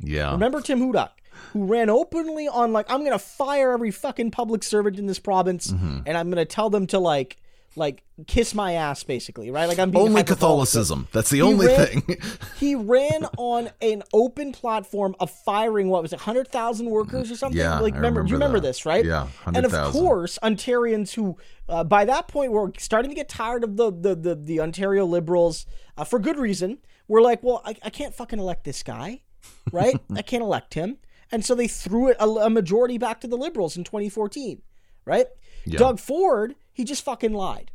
Yeah. 0.00 0.32
Remember 0.32 0.60
Tim 0.60 0.80
Hudak, 0.80 1.10
who 1.52 1.64
ran 1.66 1.90
openly 1.90 2.48
on 2.48 2.72
like 2.72 2.90
I'm 2.90 3.04
gonna 3.04 3.18
fire 3.18 3.72
every 3.72 3.90
fucking 3.90 4.30
public 4.30 4.62
servant 4.62 4.98
in 4.98 5.06
this 5.06 5.18
province, 5.18 5.70
Mm-hmm. 5.70 6.00
and 6.06 6.16
I'm 6.16 6.30
gonna 6.30 6.44
tell 6.44 6.70
them 6.70 6.86
to 6.88 6.98
like 6.98 7.36
like 7.74 8.02
kiss 8.26 8.54
my 8.54 8.74
ass, 8.74 9.02
basically, 9.02 9.50
right? 9.50 9.64
Like 9.66 9.78
I'm 9.78 9.90
being 9.90 10.04
Only. 10.08 10.24
Catholicism. 10.24 11.08
That's 11.12 11.30
the 11.30 11.40
only 11.40 11.68
ran- 11.68 11.86
thing. 12.02 12.16
He 12.58 12.74
ran 12.74 13.26
on 13.38 13.70
an 13.80 14.02
open 14.12 14.52
platform 14.52 15.14
of 15.20 15.30
firing 15.30 15.88
what 15.88 16.02
was 16.02 16.12
it, 16.12 16.20
hundred 16.20 16.48
thousand 16.48 16.90
workers 16.90 17.30
or 17.30 17.36
something? 17.36 17.58
Yeah, 17.58 17.78
like 17.80 17.94
I 17.94 17.96
remember, 17.96 18.20
you 18.20 18.24
remember 18.24 18.34
remember 18.34 18.60
that. 18.60 18.66
this, 18.68 18.84
right? 18.86 19.04
Yeah, 19.04 19.28
And 19.46 19.56
of 19.64 19.72
100,000. 19.72 19.92
course, 20.02 20.38
Ontarians 20.42 21.14
who, 21.14 21.38
uh, 21.68 21.82
by 21.84 22.04
that 22.04 22.28
point, 22.28 22.52
were 22.52 22.72
starting 22.78 23.10
to 23.10 23.14
get 23.14 23.28
tired 23.30 23.64
of 23.64 23.76
the 23.76 23.90
the 23.90 24.14
the, 24.16 24.34
the 24.34 24.60
Ontario 24.60 25.06
Liberals 25.06 25.64
uh, 25.96 26.04
for 26.04 26.18
good 26.18 26.36
reason. 26.38 26.78
Were 27.12 27.20
like, 27.20 27.42
well, 27.42 27.60
I, 27.62 27.76
I 27.82 27.90
can't 27.90 28.14
fucking 28.14 28.38
elect 28.38 28.64
this 28.64 28.82
guy, 28.82 29.20
right? 29.70 30.00
I 30.16 30.22
can't 30.22 30.42
elect 30.42 30.72
him, 30.72 30.96
and 31.30 31.44
so 31.44 31.54
they 31.54 31.68
threw 31.68 32.08
it 32.08 32.16
a, 32.18 32.24
a 32.26 32.48
majority 32.48 32.96
back 32.96 33.20
to 33.20 33.26
the 33.28 33.36
Liberals 33.36 33.76
in 33.76 33.84
2014, 33.84 34.62
right? 35.04 35.26
Doug 35.78 36.00
Ford, 36.00 36.54
he 36.72 36.84
just 36.84 37.04
fucking 37.04 37.34
lied. 37.34 37.70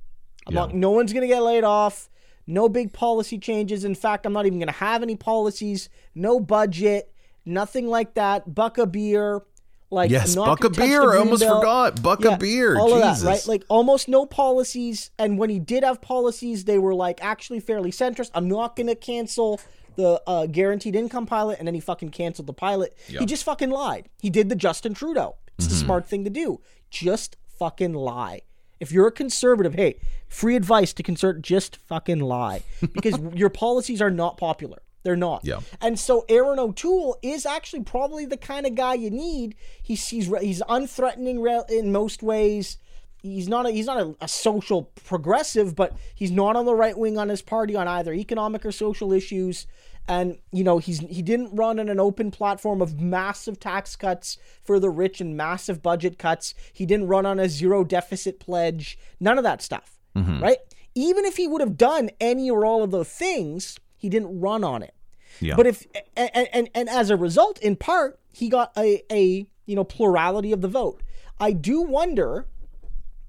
I'm 0.47 0.55
Yeah. 0.55 0.67
no 0.73 0.89
one's 0.89 1.13
going 1.13 1.21
to 1.21 1.27
get 1.27 1.43
laid 1.43 1.63
off. 1.63 2.09
No 2.47 2.67
big 2.67 2.93
policy 2.93 3.37
changes. 3.37 3.83
In 3.85 3.93
fact, 3.93 4.25
I'm 4.25 4.33
not 4.33 4.47
even 4.47 4.57
going 4.57 4.67
to 4.69 4.73
have 4.73 5.03
any 5.03 5.15
policies. 5.15 5.87
No 6.15 6.39
budget. 6.39 7.13
Nothing 7.45 7.87
like 7.87 8.15
that. 8.15 8.55
Buck 8.55 8.79
a 8.79 8.87
beer. 8.87 9.43
Like 9.89 10.11
Yes, 10.11 10.35
buck 10.35 10.63
a 10.65 10.69
beer. 10.69 11.13
I 11.13 11.17
almost 11.17 11.41
belt. 11.43 11.61
forgot. 11.61 12.01
Buck 12.03 12.25
a 12.25 12.37
beer. 12.37 12.77
All 12.77 12.89
Jesus. 12.89 13.19
of 13.19 13.23
that, 13.23 13.29
right? 13.29 13.47
Like 13.47 13.63
almost 13.69 14.07
no 14.09 14.25
policies. 14.25 15.11
And 15.17 15.37
when 15.37 15.49
he 15.49 15.59
did 15.59 15.83
have 15.83 16.01
policies, 16.01 16.65
they 16.65 16.77
were 16.77 16.93
like 16.93 17.23
actually 17.23 17.59
fairly 17.61 17.91
centrist. 17.91 18.31
I'm 18.33 18.47
not 18.49 18.75
going 18.75 18.87
to 18.87 18.95
cancel 18.95 19.61
the 19.95 20.21
uh, 20.27 20.45
guaranteed 20.45 20.95
income 20.95 21.25
pilot, 21.25 21.57
and 21.59 21.67
then 21.67 21.73
he 21.73 21.79
fucking 21.79 22.09
canceled 22.09 22.47
the 22.47 22.53
pilot. 22.53 22.95
He 23.07 23.25
just 23.25 23.43
fucking 23.45 23.69
lied. 23.69 24.09
He 24.21 24.29
did 24.29 24.49
the 24.49 24.55
Justin 24.55 24.93
Trudeau. 24.93 25.35
It's 25.57 25.67
Mm-hmm. 25.67 25.85
smart 25.85 26.05
thing 26.07 26.23
to 26.25 26.29
do. 26.29 26.59
Just 26.91 27.35
fucking 27.57 27.93
lie. 27.93 28.41
If 28.79 28.91
you're 28.91 29.07
a 29.07 29.11
conservative, 29.11 29.73
hey, 29.73 29.95
free 30.27 30.55
advice 30.55 30.93
to 30.93 31.01
conservative, 31.01 31.41
just 31.41 31.77
fucking 31.77 32.19
lie 32.19 32.61
because 32.93 33.17
your 33.33 33.49
policies 33.49 34.03
are 34.03 34.11
not 34.11 34.37
popular. 34.37 34.83
They're 35.07 35.15
not. 35.15 35.45
Yeah. 35.45 35.61
And 35.79 35.97
so 35.97 36.25
Erin 36.27 36.59
O'Toole 36.59 37.17
is 37.21 37.45
actually 37.45 37.83
probably 37.83 38.25
the 38.25 38.35
kind 38.35 38.65
of 38.65 38.75
guy 38.75 38.95
you 38.95 39.09
need. 39.09 39.55
He's 39.81 40.05
he's 40.09 40.25
he's 40.41 40.61
unthreatening 40.63 41.69
in 41.69 41.93
most 41.93 42.21
ways. 42.21 42.77
He's 43.23 43.47
not 43.47 43.65
a, 43.65 43.71
he's 43.71 43.85
not 43.85 44.01
a, 44.01 44.17
a 44.19 44.27
social 44.27 44.91
progressive, 45.05 45.77
but 45.77 45.95
he's 46.13 46.29
not 46.29 46.57
on 46.57 46.65
the 46.65 46.75
right 46.75 46.97
wing 46.97 47.17
on 47.17 47.29
his 47.29 47.41
party 47.41 47.73
on 47.73 47.87
either 47.87 48.13
economic 48.13 48.65
or 48.65 48.73
social 48.73 49.13
issues. 49.13 49.65
And 50.09 50.39
you 50.51 50.65
know 50.65 50.77
he's 50.77 50.99
he 50.99 51.21
didn't 51.21 51.55
run 51.55 51.79
on 51.79 51.87
an 51.87 52.01
open 52.01 52.29
platform 52.29 52.81
of 52.81 52.99
massive 52.99 53.61
tax 53.61 53.95
cuts 53.95 54.37
for 54.61 54.77
the 54.77 54.89
rich 54.89 55.21
and 55.21 55.37
massive 55.37 55.81
budget 55.81 56.19
cuts. 56.19 56.53
He 56.73 56.85
didn't 56.85 57.07
run 57.07 57.25
on 57.25 57.39
a 57.39 57.47
zero 57.47 57.85
deficit 57.85 58.41
pledge. 58.41 58.99
None 59.21 59.37
of 59.37 59.45
that 59.45 59.61
stuff, 59.61 59.97
mm-hmm. 60.17 60.43
right? 60.43 60.57
Even 60.95 61.23
if 61.23 61.37
he 61.37 61.47
would 61.47 61.61
have 61.61 61.77
done 61.77 62.09
any 62.19 62.51
or 62.51 62.65
all 62.65 62.83
of 62.83 62.91
those 62.91 63.07
things, 63.07 63.79
he 63.95 64.09
didn't 64.09 64.41
run 64.41 64.65
on 64.65 64.83
it. 64.83 64.93
Yeah. 65.39 65.55
But 65.55 65.67
if 65.67 65.85
and, 66.15 66.47
and 66.53 66.69
and 66.73 66.89
as 66.89 67.09
a 67.09 67.17
result, 67.17 67.59
in 67.59 67.75
part, 67.75 68.19
he 68.33 68.49
got 68.49 68.71
a 68.77 69.03
a 69.11 69.47
you 69.65 69.75
know 69.75 69.83
plurality 69.83 70.51
of 70.51 70.61
the 70.61 70.67
vote. 70.67 71.01
I 71.39 71.51
do 71.51 71.81
wonder 71.81 72.47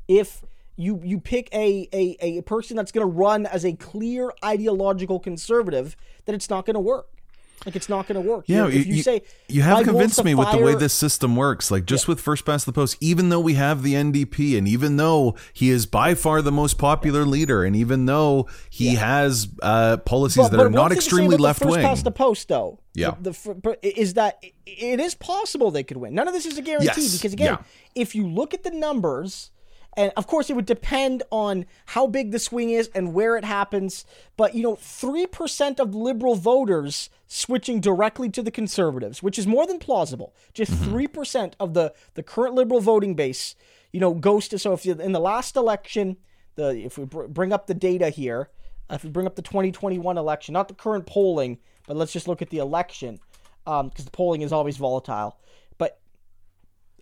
if 0.06 0.42
you 0.76 1.00
you 1.04 1.20
pick 1.20 1.48
a 1.52 1.88
a, 1.92 2.16
a 2.38 2.42
person 2.42 2.76
that's 2.76 2.92
going 2.92 3.06
to 3.06 3.12
run 3.12 3.46
as 3.46 3.64
a 3.64 3.72
clear 3.72 4.32
ideological 4.44 5.20
conservative, 5.20 5.96
that 6.24 6.34
it's 6.34 6.48
not 6.48 6.64
going 6.64 6.74
to 6.74 6.80
work. 6.80 7.17
Like 7.66 7.76
it's 7.76 7.88
not 7.88 8.06
going 8.06 8.22
to 8.22 8.28
work. 8.28 8.44
Yeah, 8.46 8.66
if 8.68 8.86
you, 8.86 8.94
you, 8.96 9.02
say 9.02 9.22
you 9.48 9.62
have 9.62 9.84
convinced 9.84 10.22
me 10.22 10.34
with 10.34 10.50
the 10.50 10.58
way 10.58 10.74
this 10.74 10.92
system 10.92 11.36
works. 11.36 11.70
Like 11.70 11.86
just 11.86 12.06
with 12.08 12.20
first 12.20 12.44
past 12.44 12.66
the 12.66 12.72
post, 12.72 12.96
even 13.00 13.28
though 13.28 13.40
we 13.40 13.54
have 13.54 13.82
the 13.82 13.94
NDP, 13.94 14.56
and 14.56 14.68
even 14.68 14.96
though 14.96 15.34
he 15.52 15.70
is 15.70 15.84
by 15.86 16.14
far 16.14 16.40
the 16.40 16.52
most 16.52 16.78
popular 16.78 17.24
leader, 17.24 17.64
and 17.64 17.74
even 17.74 18.06
though 18.06 18.46
he 18.70 18.94
has 18.94 19.48
uh, 19.62 19.96
policies 19.98 20.44
But- 20.44 20.50
that 20.52 20.56
but 20.58 20.66
are 20.66 20.70
not 20.70 20.90
thing 20.90 20.96
to 20.98 21.02
say 21.02 21.06
extremely 21.06 21.36
left 21.36 21.60
first 21.60 21.70
wing. 21.76 21.84
past 21.84 22.04
the 22.04 22.10
post, 22.12 22.48
though. 22.48 22.80
Yeah. 22.94 23.14
The, 23.20 23.30
the 23.32 23.78
is 24.00 24.14
that 24.14 24.38
it- 24.42 24.54
it 24.66 25.00
is 25.00 25.14
possible 25.14 25.70
they 25.70 25.82
could 25.82 25.96
win. 25.96 26.14
None 26.14 26.28
of 26.28 26.34
this 26.34 26.46
is 26.46 26.58
a 26.58 26.62
guarantee 26.62 26.86
Yes, 26.86 27.16
because 27.16 27.32
again, 27.32 27.54
yeah. 27.54 27.64
if 27.94 28.14
you 28.14 28.26
look 28.26 28.54
at 28.54 28.62
the 28.62 28.70
numbers, 28.70 29.50
and 29.96 30.12
of 30.16 30.26
course 30.26 30.48
it 30.50 30.54
would 30.56 30.66
depend 30.66 31.22
on 31.30 31.66
how 31.86 32.06
big 32.06 32.30
the 32.30 32.38
swing 32.38 32.70
is 32.70 32.88
and 32.94 33.14
where 33.14 33.36
it 33.36 33.44
happens. 33.44 34.04
But 34.36 34.54
you 34.54 34.62
know, 34.62 34.76
three 34.76 35.26
percent 35.26 35.80
of 35.80 35.94
liberal 35.94 36.34
voters 36.34 37.10
switching 37.26 37.80
directly 37.80 38.30
to 38.30 38.42
the 38.42 38.50
conservatives, 38.50 39.22
which 39.22 39.38
is 39.38 39.46
more 39.46 39.66
than 39.66 39.78
plausible. 39.78 40.34
Just 40.54 40.72
Mm-hmm. 40.72 40.90
3 40.90 41.06
percent 41.08 41.56
of 41.60 41.74
the 41.74 41.92
the 42.14 42.22
current 42.22 42.54
liberal 42.54 42.80
voting 42.80 43.14
base, 43.14 43.54
you 43.92 44.00
know, 44.00 44.14
goes 44.14 44.48
to. 44.48 44.58
So 44.58 44.72
if 44.72 44.86
you, 44.86 44.94
in 44.94 45.12
the 45.12 45.20
last 45.20 45.56
election, 45.56 46.16
the 46.54 46.68
if 46.84 46.96
we 46.98 47.04
br- 47.04 47.24
bring 47.26 47.52
up 47.52 47.66
the 47.66 47.74
data 47.74 48.10
here, 48.10 48.50
uh, 48.90 48.94
if 48.94 49.04
we 49.04 49.10
bring 49.10 49.26
up 49.26 49.36
the 49.36 49.42
2021 49.42 50.16
election, 50.16 50.52
not 50.52 50.68
the 50.68 50.74
current 50.74 51.06
polling, 51.06 51.58
but 51.86 51.96
let's 51.96 52.12
just 52.12 52.28
look 52.28 52.42
at 52.42 52.50
the 52.50 52.58
election, 52.58 53.18
because 53.64 54.04
the 54.04 54.10
polling 54.10 54.42
is 54.42 54.52
always 54.52 54.76
volatile. 54.76 55.38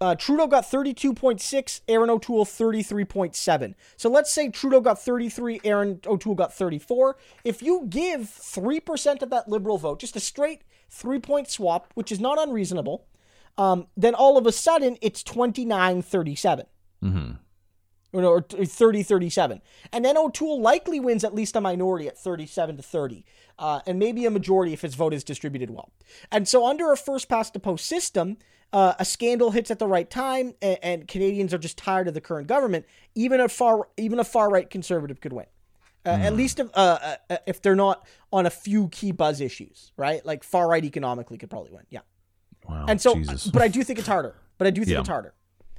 Uh, 0.00 0.14
Trudeau 0.14 0.46
got 0.46 0.64
32.6, 0.64 1.80
Erin 1.88 2.10
O'Toole 2.10 2.44
33.7. 2.44 3.74
So 3.96 4.10
let's 4.10 4.32
say 4.32 4.50
Trudeau 4.50 4.80
got 4.80 5.00
33, 5.00 5.60
Erin 5.64 6.00
O'Toole 6.06 6.34
got 6.34 6.52
34. 6.52 7.16
If 7.44 7.62
you 7.62 7.86
give 7.88 8.22
3% 8.22 9.22
of 9.22 9.30
that 9.30 9.48
liberal 9.48 9.78
vote, 9.78 10.00
just 10.00 10.16
a 10.16 10.20
straight 10.20 10.62
three 10.90 11.18
point 11.18 11.48
swap, 11.48 11.90
which 11.94 12.12
is 12.12 12.20
not 12.20 12.38
unreasonable, 12.38 13.06
um, 13.56 13.86
then 13.96 14.14
all 14.14 14.36
of 14.36 14.46
a 14.46 14.52
sudden 14.52 14.98
it's 15.00 15.22
29 15.22 16.02
37 16.02 16.66
or, 18.12 18.22
no, 18.22 18.30
or 18.30 18.42
30 18.42 19.02
37. 19.02 19.62
And 19.92 20.04
then 20.04 20.16
O'Toole 20.16 20.60
likely 20.60 21.00
wins 21.00 21.24
at 21.24 21.34
least 21.34 21.56
a 21.56 21.60
minority 21.60 22.08
at 22.08 22.18
37 22.18 22.76
to 22.78 22.82
30, 22.82 23.24
uh, 23.58 23.80
and 23.86 23.98
maybe 23.98 24.24
a 24.24 24.30
majority 24.30 24.72
if 24.72 24.82
his 24.82 24.94
vote 24.94 25.12
is 25.12 25.24
distributed 25.24 25.70
well. 25.70 25.90
And 26.30 26.48
so, 26.48 26.66
under 26.66 26.92
a 26.92 26.96
first 26.96 27.28
past 27.28 27.52
the 27.52 27.60
post 27.60 27.86
system, 27.86 28.38
uh, 28.76 28.92
a 28.98 29.04
scandal 29.06 29.50
hits 29.52 29.70
at 29.70 29.78
the 29.78 29.86
right 29.86 30.08
time, 30.10 30.52
and, 30.60 30.78
and 30.82 31.08
Canadians 31.08 31.54
are 31.54 31.58
just 31.58 31.78
tired 31.78 32.08
of 32.08 32.14
the 32.14 32.20
current 32.20 32.46
government. 32.46 32.84
Even 33.14 33.40
a 33.40 33.48
far 33.48 33.88
even 33.96 34.18
a 34.20 34.24
far 34.24 34.50
right 34.50 34.68
conservative 34.68 35.20
could 35.22 35.32
win. 35.32 35.46
Uh, 36.04 36.10
At 36.10 36.34
least 36.36 36.60
if, 36.60 36.68
uh, 36.74 36.98
uh, 37.30 37.36
if 37.46 37.62
they're 37.62 37.74
not 37.74 38.06
on 38.32 38.44
a 38.46 38.50
few 38.50 38.88
key 38.88 39.12
buzz 39.12 39.40
issues, 39.40 39.92
right? 39.96 40.24
Like 40.24 40.44
far 40.44 40.68
right 40.68 40.84
economically 40.84 41.38
could 41.38 41.50
probably 41.50 41.72
win. 41.72 41.84
Yeah. 41.90 42.00
Wow, 42.68 42.84
And 42.88 43.00
so, 43.00 43.14
Jesus. 43.14 43.46
but 43.46 43.62
I 43.62 43.68
do 43.68 43.82
think 43.82 43.98
it's 43.98 44.06
harder. 44.08 44.34
But 44.58 44.66
I 44.68 44.70
do 44.70 44.82
think 44.82 44.92
Yeah. 44.92 45.00
it's 45.00 45.08
harder. 45.08 45.32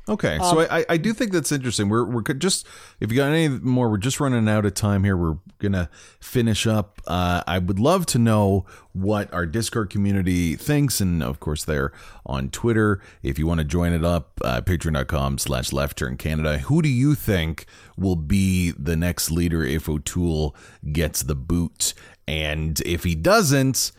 Okay, 0.10 0.38
Um, 0.38 0.50
so 0.56 0.62
I, 0.62 0.86
I- 0.88 0.98
do 0.98 1.12
think 1.12 1.34
that's 1.34 1.52
interesting. 1.52 1.90
We're 1.90 2.06
we're 2.06 2.22
just 2.22 2.66
if 3.02 3.12
you 3.12 3.18
got 3.18 3.28
any 3.32 3.50
more, 3.50 3.90
we're 3.90 3.98
just 3.98 4.20
running 4.22 4.48
out 4.48 4.66
of 4.66 4.74
time 4.74 5.04
here. 5.04 5.18
We're 5.18 5.38
gonna 5.60 5.90
finish 6.22 6.66
up. 6.66 7.02
Uh, 7.06 7.44
I 7.46 7.60
would 7.60 7.78
love 7.78 8.06
to 8.08 8.18
know 8.20 8.66
what 8.94 9.32
our 9.34 9.46
Discord 9.46 9.90
community 9.90 10.56
thinks, 10.56 11.02
and 11.02 11.22
of 11.22 11.40
course 11.42 11.66
they're 11.66 11.92
on 12.26 12.50
Twitter. 12.50 13.02
If 13.22 13.38
you 13.38 13.48
want 13.48 13.58
to 13.60 13.66
join 13.66 13.92
it 13.92 14.06
up, 14.06 14.40
uh, 14.46 14.62
Patreon.com/slash 14.62 15.74
Left 15.74 15.98
Turn 15.98 16.16
Canada. 16.16 16.60
Who 16.60 16.82
do 16.82 16.90
you 16.90 17.14
think 17.14 17.66
will 17.98 18.16
be 18.16 18.72
the 18.72 18.96
next 18.96 19.30
leader 19.30 19.64
if 19.64 19.90
O'Toole 19.90 20.56
gets 20.92 21.22
the 21.22 21.36
boot, 21.36 21.94
and 22.28 22.80
if 22.86 23.04
he 23.04 23.14
doesn't? 23.14 23.92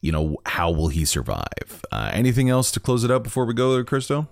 You 0.00 0.12
know, 0.12 0.36
how 0.46 0.70
will 0.70 0.88
he 0.88 1.04
survive? 1.04 1.84
Uh, 1.90 2.10
anything 2.12 2.48
else 2.48 2.70
to 2.70 2.78
close 2.78 3.02
it 3.02 3.10
up 3.10 3.24
before 3.24 3.44
we 3.44 3.54
go 3.54 3.72
there, 3.72 3.82
Christo? 3.82 4.28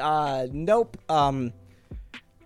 Uh, 0.00 0.46
nope. 0.52 0.96
Um, 1.08 1.52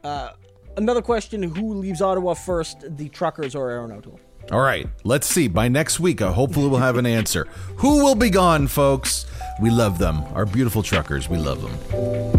uh, 0.02 0.30
another 0.76 1.02
question: 1.02 1.42
Who 1.42 1.74
leaves 1.74 2.02
Ottawa 2.02 2.34
first, 2.34 2.96
the 2.96 3.08
Truckers 3.08 3.54
or 3.54 3.70
Erin 3.70 3.92
O'Toole? 3.92 4.20
All 4.52 4.60
right, 4.60 4.86
let's 5.04 5.26
see. 5.26 5.48
By 5.48 5.68
next 5.68 6.00
week, 6.00 6.20
uh, 6.20 6.30
hopefully 6.30 6.68
we'll 6.68 6.80
have 6.80 6.98
an 6.98 7.06
answer. 7.06 7.46
Who 7.76 8.04
will 8.04 8.14
be 8.14 8.28
gone, 8.28 8.66
folks? 8.66 9.24
We 9.60 9.70
love 9.70 9.98
them. 9.98 10.22
Our 10.34 10.44
beautiful 10.44 10.82
truckers, 10.82 11.28
we 11.30 11.38
love 11.38 11.62
them. 11.62 12.34